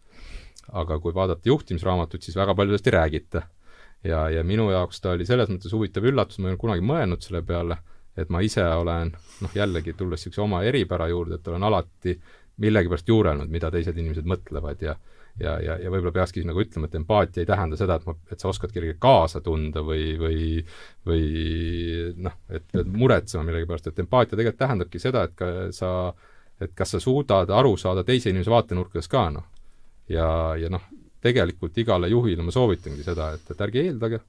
aga 0.66 0.98
kui 0.98 1.14
vaadata 1.14 1.46
juhtimisraamatut, 1.46 2.22
siis 2.22 2.38
väga 2.38 2.54
palju 2.54 2.72
sellest 2.72 2.88
ei 2.88 2.94
räägita. 2.94 3.42
Ja, 4.06 4.26
ja 4.30 4.44
minu 4.44 4.70
jaoks 4.70 5.02
ta 5.02 5.14
oli 5.16 5.26
selles 5.28 5.50
mõttes 5.52 5.74
huvitav 5.74 6.06
üllatus, 6.06 6.38
ma 6.38 6.48
ei 6.48 6.54
olnud 6.54 6.62
kunagi 6.62 6.86
mõelnud 6.86 7.26
selle 7.26 7.42
peale, 7.46 7.78
et 8.16 8.30
ma 8.32 8.40
ise 8.44 8.64
olen 8.64 9.12
noh, 9.42 9.54
jällegi 9.54 9.96
tulles 9.98 10.22
niisuguse 10.22 10.44
oma 10.44 10.62
eripära 10.64 11.08
juurde, 11.12 11.40
et 11.40 11.48
olen 11.52 11.66
alati 11.68 12.16
millegipärast 12.62 13.08
juurelnud, 13.08 13.52
mida 13.52 13.70
teised 13.70 13.98
inimesed 13.98 14.28
mõtlevad 14.28 14.82
ja 14.86 14.96
ja, 15.40 15.56
ja, 15.60 15.76
ja 15.80 15.90
võib-olla 15.92 16.14
peakski 16.16 16.44
nagu 16.48 16.60
ütlema, 16.62 16.88
et 16.88 16.94
empaatia 16.96 17.42
ei 17.42 17.48
tähenda 17.48 17.76
seda, 17.76 17.98
et 17.98 18.06
ma, 18.08 18.14
et 18.32 18.40
sa 18.40 18.48
oskad 18.48 18.72
kellelegi 18.72 18.98
kaasa 19.02 19.42
tunda 19.44 19.82
või, 19.84 20.14
või 20.20 20.38
või 21.06 21.26
noh, 22.24 22.38
et 22.48 22.64
pead 22.72 22.88
muretsema 22.92 23.44
millegi 23.44 23.68
pärast, 23.68 23.90
et 23.90 24.00
empaatia 24.04 24.36
tegelikult 24.36 24.62
tähendabki 24.62 25.02
seda, 25.02 25.26
et 25.28 25.36
ka 25.36 25.50
sa, 25.76 25.90
et 26.60 26.72
kas 26.76 26.96
sa 26.96 27.02
suudad 27.02 27.52
aru 27.52 27.76
saada 27.80 28.04
teise 28.06 28.32
inimese 28.32 28.52
vaatenurkadest 28.52 29.12
ka, 29.12 29.26
noh. 29.36 29.44
ja, 30.08 30.28
ja 30.60 30.72
noh, 30.72 30.88
tegelikult 31.26 31.76
igale 31.82 32.08
juhile 32.12 32.46
ma 32.46 32.54
soovitangi 32.54 33.04
seda, 33.04 33.32
et, 33.36 33.50
et 33.52 33.66
ärge 33.66 33.82
eeldage, 33.82 34.22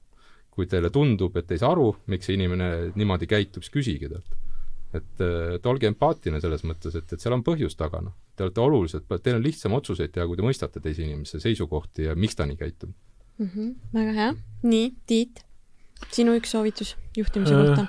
kui 0.50 0.66
teile 0.66 0.90
tundub, 0.90 1.36
et 1.38 1.54
ei 1.54 1.62
saa 1.62 1.72
aru, 1.76 1.92
miks 2.10 2.26
see 2.26 2.36
inimene 2.38 2.92
niimoodi 2.98 3.30
käitub, 3.30 3.62
siis 3.62 3.74
küsige 3.78 4.10
talt 4.10 4.36
et, 4.94 5.24
et 5.56 5.66
olge 5.68 5.88
empaatiline 5.88 6.40
selles 6.42 6.64
mõttes, 6.66 6.96
et, 6.98 7.12
et 7.12 7.22
seal 7.22 7.36
on 7.36 7.44
põhjus 7.46 7.76
taga, 7.78 8.00
noh. 8.04 8.14
Te 8.36 8.46
olete 8.46 8.62
olulised, 8.62 9.08
teil 9.24 9.38
on 9.38 9.44
lihtsam 9.44 9.74
otsuseid 9.76 10.12
teha, 10.14 10.26
kui 10.28 10.38
te 10.38 10.46
mõistate 10.46 10.82
teise 10.82 11.04
inimese 11.04 11.40
seisukohti 11.42 12.06
ja 12.06 12.14
miks 12.18 12.38
ta 12.38 12.46
nii 12.48 12.58
käitub 12.58 12.92
mm. 12.92 13.48
-hmm, 13.48 13.72
väga 13.96 14.14
hea. 14.18 14.34
nii, 14.62 14.92
Tiit, 15.10 15.42
sinu 16.14 16.36
üks 16.38 16.54
soovitus 16.54 16.94
juhtimise 17.16 17.54
äh, 17.54 17.66
kohta? 17.66 17.86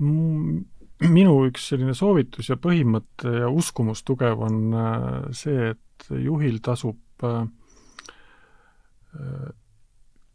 minu 0.00 1.34
üks 1.46 1.68
selline 1.70 1.94
soovitus 1.94 2.48
ja 2.48 2.56
põhimõte 2.56 3.32
ja 3.42 3.48
uskumus 3.48 4.02
tugev 4.02 4.42
on 4.48 4.74
äh, 4.74 5.30
see, 5.36 5.70
et 5.74 5.80
juhil 6.10 6.58
tasub 6.64 7.24
äh, 7.24 7.46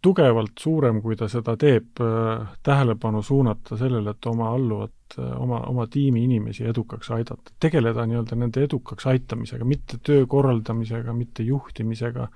tugevalt 0.05 0.59
suurem, 0.61 0.99
kui 1.01 1.15
ta 1.17 1.27
seda 1.31 1.55
teeb, 1.57 1.97
äh, 2.03 2.51
tähelepanu 2.63 3.23
suunata 3.25 3.77
sellele, 3.79 4.13
et 4.13 4.27
oma 4.29 4.51
alluvat, 4.53 5.17
äh, 5.17 5.31
oma, 5.41 5.63
oma 5.71 5.87
tiimi 5.91 6.23
inimesi 6.27 6.67
edukaks 6.69 7.09
aidata. 7.15 7.55
tegeleda 7.59 8.05
nii-öelda 8.05 8.37
nende 8.37 8.63
edukaks 8.67 9.07
aitamisega, 9.09 9.65
mitte 9.65 9.97
töö 10.03 10.27
korraldamisega, 10.29 11.13
mitte 11.13 11.43
juhtimisega, 11.43 12.29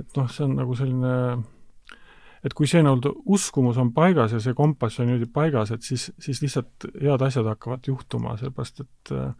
et 0.00 0.16
noh, 0.16 0.30
see 0.32 0.46
on 0.46 0.56
nagu 0.62 0.76
selline 0.78 1.14
et 2.46 2.54
kui 2.54 2.68
see 2.70 2.80
nii-öelda 2.84 3.12
uskumus 3.36 3.78
on 3.82 3.92
paigas 3.92 4.32
ja 4.32 4.40
see 4.40 4.56
kompass 4.56 5.00
on 5.02 5.10
niimoodi 5.10 5.28
paigas, 5.34 5.74
et 5.74 5.84
siis, 5.84 6.08
siis 6.22 6.40
lihtsalt 6.44 6.88
head 7.02 7.24
asjad 7.26 7.48
hakkavad 7.50 7.88
juhtuma, 7.90 8.36
sellepärast 8.40 8.84
et 8.86 9.12
äh, 9.16 9.32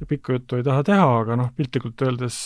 ja 0.00 0.06
pikka 0.06 0.36
juttu 0.36 0.56
ei 0.56 0.66
taha 0.66 0.84
teha, 0.86 1.06
aga 1.20 1.36
noh, 1.36 1.48
piltlikult 1.56 2.02
öeldes, 2.06 2.36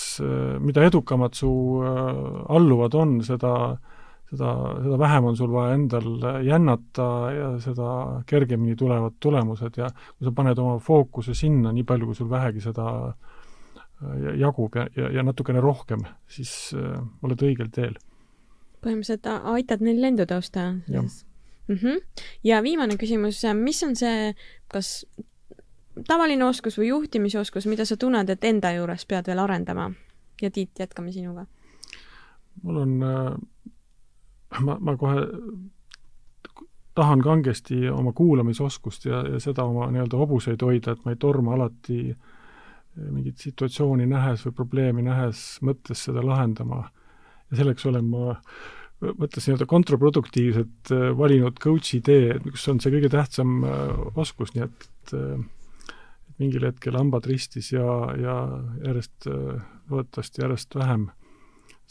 mida 0.61 0.85
edukamad 0.89 1.35
su 1.37 1.51
alluvad 1.83 2.95
on, 2.97 3.19
seda 3.27 3.55
äh, 3.73 3.93
seda, 4.33 4.53
seda 4.83 4.99
vähem 5.01 5.29
on 5.31 5.37
sul 5.37 5.53
vaja 5.53 5.77
endal 5.77 6.09
jännata 6.47 7.09
ja 7.37 7.49
seda 7.63 7.89
kergemini 8.29 8.77
tulevad 8.79 9.19
tulemused 9.21 9.79
ja 9.79 9.91
kui 9.93 10.29
sa 10.29 10.35
paned 10.37 10.61
oma 10.63 10.79
fookuse 10.83 11.35
sinna, 11.37 11.73
nii 11.73 11.85
palju, 11.89 12.09
kui 12.11 12.19
sul 12.19 12.31
vähegi 12.31 12.63
seda 12.65 12.87
äh, 13.09 14.31
jagub 14.41 14.79
ja, 14.79 14.87
ja, 14.97 15.11
ja 15.19 15.27
natukene 15.27 15.63
rohkem, 15.65 16.07
siis 16.29 16.55
äh, 16.77 17.03
oled 17.23 17.45
õigel 17.49 17.73
teel. 17.75 17.99
põhimõtteliselt 18.83 19.29
aitad 19.29 19.85
neil 19.85 20.01
lendu 20.03 20.27
tõusta. 20.27 20.73
Mm 20.89 21.77
-hmm. 21.77 22.01
ja 22.45 22.63
viimane 22.63 22.97
küsimus, 22.99 23.45
mis 23.55 23.83
on 23.83 23.95
see, 23.97 24.35
kas 24.69 25.05
tavaline 26.09 26.45
oskus 26.45 26.79
või 26.79 26.89
juhtimisoskus, 26.89 27.67
mida 27.67 27.85
sa 27.89 27.97
tunned, 27.97 28.31
et 28.31 28.45
enda 28.45 28.73
juures 28.77 29.07
pead 29.07 29.27
veel 29.27 29.43
arendama? 29.43 29.91
ja 30.43 30.51
Tiit, 30.51 30.79
jätkame 30.79 31.13
sinuga. 31.13 31.47
mul 32.63 32.77
on 32.77 33.03
äh, 33.03 33.35
ma, 34.61 34.77
ma 34.81 34.97
kohe 34.97 35.23
tahan 36.95 37.23
kangesti 37.23 37.89
oma 37.89 38.13
kuulamisoskust 38.13 39.05
ja, 39.05 39.23
ja 39.29 39.41
seda 39.41 39.65
oma 39.65 39.89
nii-öelda 39.93 40.19
hobuseid 40.19 40.63
hoida, 40.63 40.93
et 40.93 41.05
ma 41.05 41.15
ei 41.15 41.21
torma 41.21 41.55
alati 41.55 42.17
mingit 42.93 43.41
situatsiooni 43.41 44.07
nähes 44.07 44.45
või 44.47 44.57
probleemi 44.57 45.05
nähes 45.07 45.61
mõttes 45.65 46.05
seda 46.09 46.25
lahendama. 46.27 46.85
ja 47.51 47.57
selleks 47.63 47.87
olen 47.87 48.11
ma 48.13 48.37
mõttes 49.03 49.47
nii-öelda 49.47 49.67
kontraproduktiivselt 49.67 50.93
äh, 50.93 51.09
valinud 51.19 51.59
coach'i 51.63 52.03
tee, 52.05 52.37
kus 52.51 52.69
on 52.69 52.81
see 52.81 52.93
kõige 52.95 53.11
tähtsam 53.13 53.63
äh, 53.65 53.97
oskus, 54.15 54.55
nii 54.55 54.69
et 54.69 55.13
mingil 56.43 56.67
hetkel 56.67 56.99
hambad 56.99 57.27
ristis 57.31 57.73
ja, 57.73 57.87
ja 58.19 58.37
järjest, 58.85 59.31
äh, 59.31 59.65
loodetavasti 59.91 60.43
järjest 60.43 60.75
vähem 60.79 61.09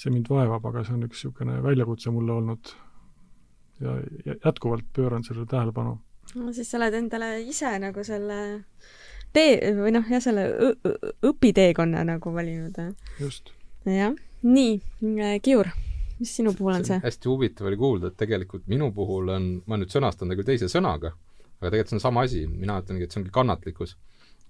see 0.02 0.14
mind 0.14 0.30
vaevab, 0.32 0.66
aga 0.72 0.84
see 0.86 0.96
on 0.96 1.06
üks 1.06 1.20
niisugune 1.22 1.60
väljakutse 1.64 2.14
mulle 2.14 2.34
olnud 2.34 2.74
ja 3.82 3.96
jätkuvalt 4.46 4.88
pööran 4.94 5.24
sellele 5.24 5.48
tähelepanu. 5.50 5.98
no 6.36 6.54
siis 6.54 6.72
sa 6.72 6.80
oled 6.80 6.98
endale 6.98 7.32
ise 7.42 7.72
nagu 7.82 8.04
selle 8.06 8.40
tee 9.34 9.72
või 9.78 9.94
noh, 9.96 10.08
jah, 10.10 10.22
selle 10.24 10.48
õpiteekonna 11.32 12.04
nagu 12.08 12.34
valinud. 12.36 12.78
just. 13.20 13.54
jah, 13.86 14.14
nii, 14.44 14.78
Kiur, 15.46 15.72
mis 16.20 16.36
sinu 16.38 16.54
puhul 16.58 16.80
on 16.80 16.88
see? 16.88 17.02
hästi 17.04 17.32
huvitav 17.32 17.72
oli 17.72 17.80
kuulda, 17.80 18.12
et 18.12 18.20
tegelikult 18.22 18.68
minu 18.72 18.92
puhul 18.96 19.34
on, 19.36 19.52
ma 19.66 19.80
nüüd 19.82 19.94
sõnastan 19.94 20.32
ta 20.32 20.38
küll 20.38 20.50
teise 20.54 20.70
sõnaga, 20.72 21.14
aga 21.60 21.70
tegelikult 21.70 21.94
see 21.94 22.02
on 22.02 22.08
sama 22.08 22.26
asi, 22.28 22.46
mina 22.48 22.80
ütlengi, 22.82 23.08
et 23.08 23.14
see 23.14 23.22
ongi 23.24 23.34
kannatlikkus 23.34 23.98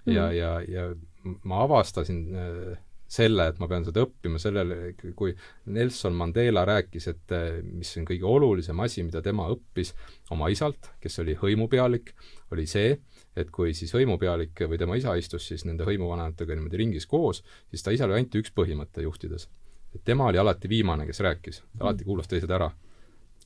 mm. 0.06 0.12
-hmm. 0.12 0.16
ja, 0.16 0.32
ja, 0.32 0.62
ja 0.68 0.96
ma 1.44 1.64
avastasin 1.64 2.24
äh, 2.36 2.78
selle, 3.12 3.48
et 3.52 3.60
ma 3.60 3.68
pean 3.68 3.84
seda 3.84 4.06
õppima, 4.06 4.40
sellele, 4.40 4.94
kui 5.20 5.34
Nelson 5.76 6.16
Mandela 6.16 6.64
rääkis, 6.68 7.10
et 7.12 7.34
mis 7.68 7.92
on 8.00 8.06
kõige 8.08 8.28
olulisem 8.28 8.80
asi, 8.86 9.04
mida 9.04 9.22
tema 9.26 9.50
õppis 9.52 9.92
oma 10.32 10.48
isalt, 10.54 10.94
kes 11.04 11.20
oli 11.24 11.36
hõimupealik, 11.42 12.14
oli 12.56 12.66
see, 12.72 12.94
et 13.36 13.52
kui 13.52 13.76
siis 13.76 13.92
hõimupealik 13.96 14.64
või 14.64 14.80
tema 14.80 14.96
isa 15.00 15.18
istus 15.20 15.50
siis 15.52 15.66
nende 15.68 15.88
hõimuvanematega 15.88 16.56
niimoodi 16.56 16.80
ringis 16.80 17.08
koos, 17.08 17.44
siis 17.72 17.84
ta 17.84 17.92
isal 17.96 18.12
oli 18.12 18.22
ainult 18.22 18.40
üks 18.40 18.56
põhimõte 18.56 19.04
juhtides. 19.04 19.50
et 19.96 20.04
tema 20.08 20.30
oli 20.32 20.40
alati 20.40 20.70
viimane, 20.72 21.04
kes 21.06 21.20
rääkis, 21.20 21.64
ta 21.78 21.90
alati 21.90 22.08
kuulas 22.08 22.32
teised 22.32 22.52
ära 22.52 22.72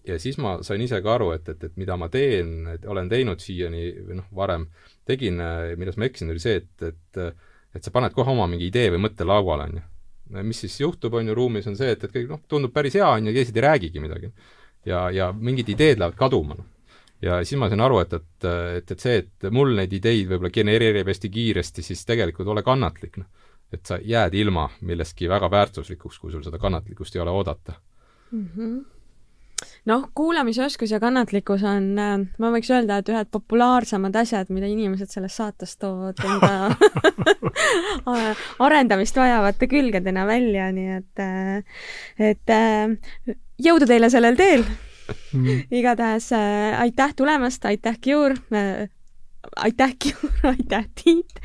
ja 0.07 0.19
siis 0.19 0.37
ma 0.37 0.59
sain 0.61 0.81
ise 0.81 1.01
ka 1.01 1.15
aru, 1.17 1.31
et, 1.33 1.49
et, 1.49 1.63
et 1.63 1.77
mida 1.77 1.97
ma 1.97 2.09
teen, 2.13 2.67
olen 2.85 3.09
teinud 3.09 3.41
siiani 3.41 3.87
või 4.05 4.19
noh, 4.19 4.27
varem 4.35 4.67
tegin, 5.05 5.41
milles 5.77 5.97
ma 5.97 6.07
eksisin, 6.07 6.31
oli 6.33 6.41
see, 6.41 6.61
et, 6.61 6.89
et 6.89 7.25
et 7.75 7.83
sa 7.83 7.91
paned 7.91 8.15
kohe 8.15 8.31
oma 8.31 8.47
mingi 8.49 8.69
idee 8.69 8.91
või 8.93 9.03
mõtte 9.05 9.27
lauale, 9.27 9.67
on 9.67 9.79
ju. 9.79 10.43
mis 10.47 10.61
siis 10.63 10.77
juhtub, 10.79 11.17
on 11.19 11.27
ju, 11.27 11.35
ruumis 11.37 11.67
on 11.69 11.75
see, 11.77 11.91
et, 11.95 12.05
et 12.07 12.13
kõik 12.13 12.29
noh, 12.31 12.41
tundub 12.49 12.73
päris 12.73 12.95
hea, 12.97 13.07
on 13.07 13.27
ju, 13.27 13.35
teised 13.35 13.57
ei 13.57 13.65
räägigi 13.67 14.03
midagi. 14.03 14.31
ja, 14.85 15.09
ja 15.11 15.31
mingid 15.33 15.69
ideed 15.73 15.99
lähevad 15.99 16.17
kaduma, 16.19 16.55
noh. 16.55 16.65
ja 17.21 17.41
siis 17.43 17.59
ma 17.59 17.69
sain 17.69 17.83
aru, 17.83 17.99
et, 18.05 18.13
et, 18.13 18.47
et, 18.79 18.95
et 18.95 19.07
see, 19.07 19.17
et 19.23 19.49
mul 19.51 19.75
neid 19.75 19.93
ideid 19.93 20.29
võib-olla 20.31 20.53
genereerib 20.55 21.11
hästi 21.11 21.31
kiiresti, 21.35 21.83
siis 21.83 22.05
tegelikult 22.07 22.53
ole 22.53 22.63
kannatlik, 22.63 23.19
noh. 23.21 23.51
et 23.73 23.83
sa 23.85 23.99
jääd 23.99 24.37
ilma 24.39 24.69
millestki 24.81 25.29
väga 25.29 25.51
väärtuslikuks, 25.51 26.19
kui 26.21 26.31
sul 26.31 26.45
seda 26.47 26.61
kannatlikkust 26.61 27.15
ei 27.17 27.25
ole 27.25 27.35
oodata 27.35 27.79
mm. 28.31 28.49
-hmm 28.55 28.83
noh, 29.85 30.09
kuulamisoskus 30.15 30.91
ja 30.91 30.99
kannatlikkus 30.99 31.63
on, 31.67 31.87
äh, 31.99 32.15
ma 32.41 32.51
võiks 32.53 32.71
öelda, 32.73 32.99
et 32.99 33.11
ühed 33.11 33.29
populaarsemad 33.31 34.15
asjad, 34.19 34.49
mida 34.53 34.69
inimesed 34.69 35.11
selles 35.11 35.37
saates 35.37 35.77
toovad 35.81 36.19
enda 36.25 36.75
arendamist 38.65 39.17
vajavate 39.19 39.69
külgedena 39.71 40.25
välja, 40.27 40.71
nii 40.75 40.97
et, 40.99 41.23
äh, 41.23 41.85
et 42.31 42.55
äh, 42.55 43.37
jõudu 43.61 43.87
teile 43.89 44.11
sellel 44.13 44.37
teel 44.39 44.65
mm.. 44.65 45.65
igatahes 45.71 46.31
aitäh 46.35 47.15
tulemast, 47.15 47.65
aitäh, 47.65 47.97
Kiur 48.01 48.35
aitäh, 49.61 49.91
Kiur, 50.01 50.31
aitäh, 50.55 50.87
Tiit. 50.97 51.37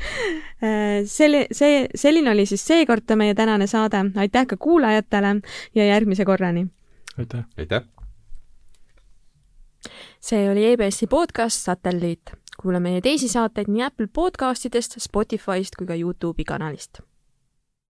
Selli-, 1.05 1.45
see, 1.53 1.85
selline 1.95 2.33
oli 2.33 2.47
siis 2.49 2.65
seekord 2.65 3.13
meie 3.15 3.37
tänane 3.37 3.69
saade, 3.69 4.01
aitäh 4.17 4.49
ka 4.49 4.57
kuulajatele 4.57 5.35
ja 5.77 5.85
järgmise 5.93 6.25
korrani! 6.25 6.65
aitäh! 7.17 7.45
aitäh! 7.57 7.90
See 10.21 10.49
oli 10.49 10.65
EBS-i 10.71 11.07
podcast 11.07 11.65
Satelliit. 11.65 12.31
kuula 12.61 12.79
meie 12.79 13.01
teisi 13.01 13.27
saateid 13.27 13.71
nii 13.73 13.83
Apple 13.83 14.07
podcastidest, 14.13 14.99
Spotify'st 15.01 15.79
kui 15.79 15.87
ka 15.87 15.97
Youtube'i 15.97 16.45
kanalist 16.45 17.01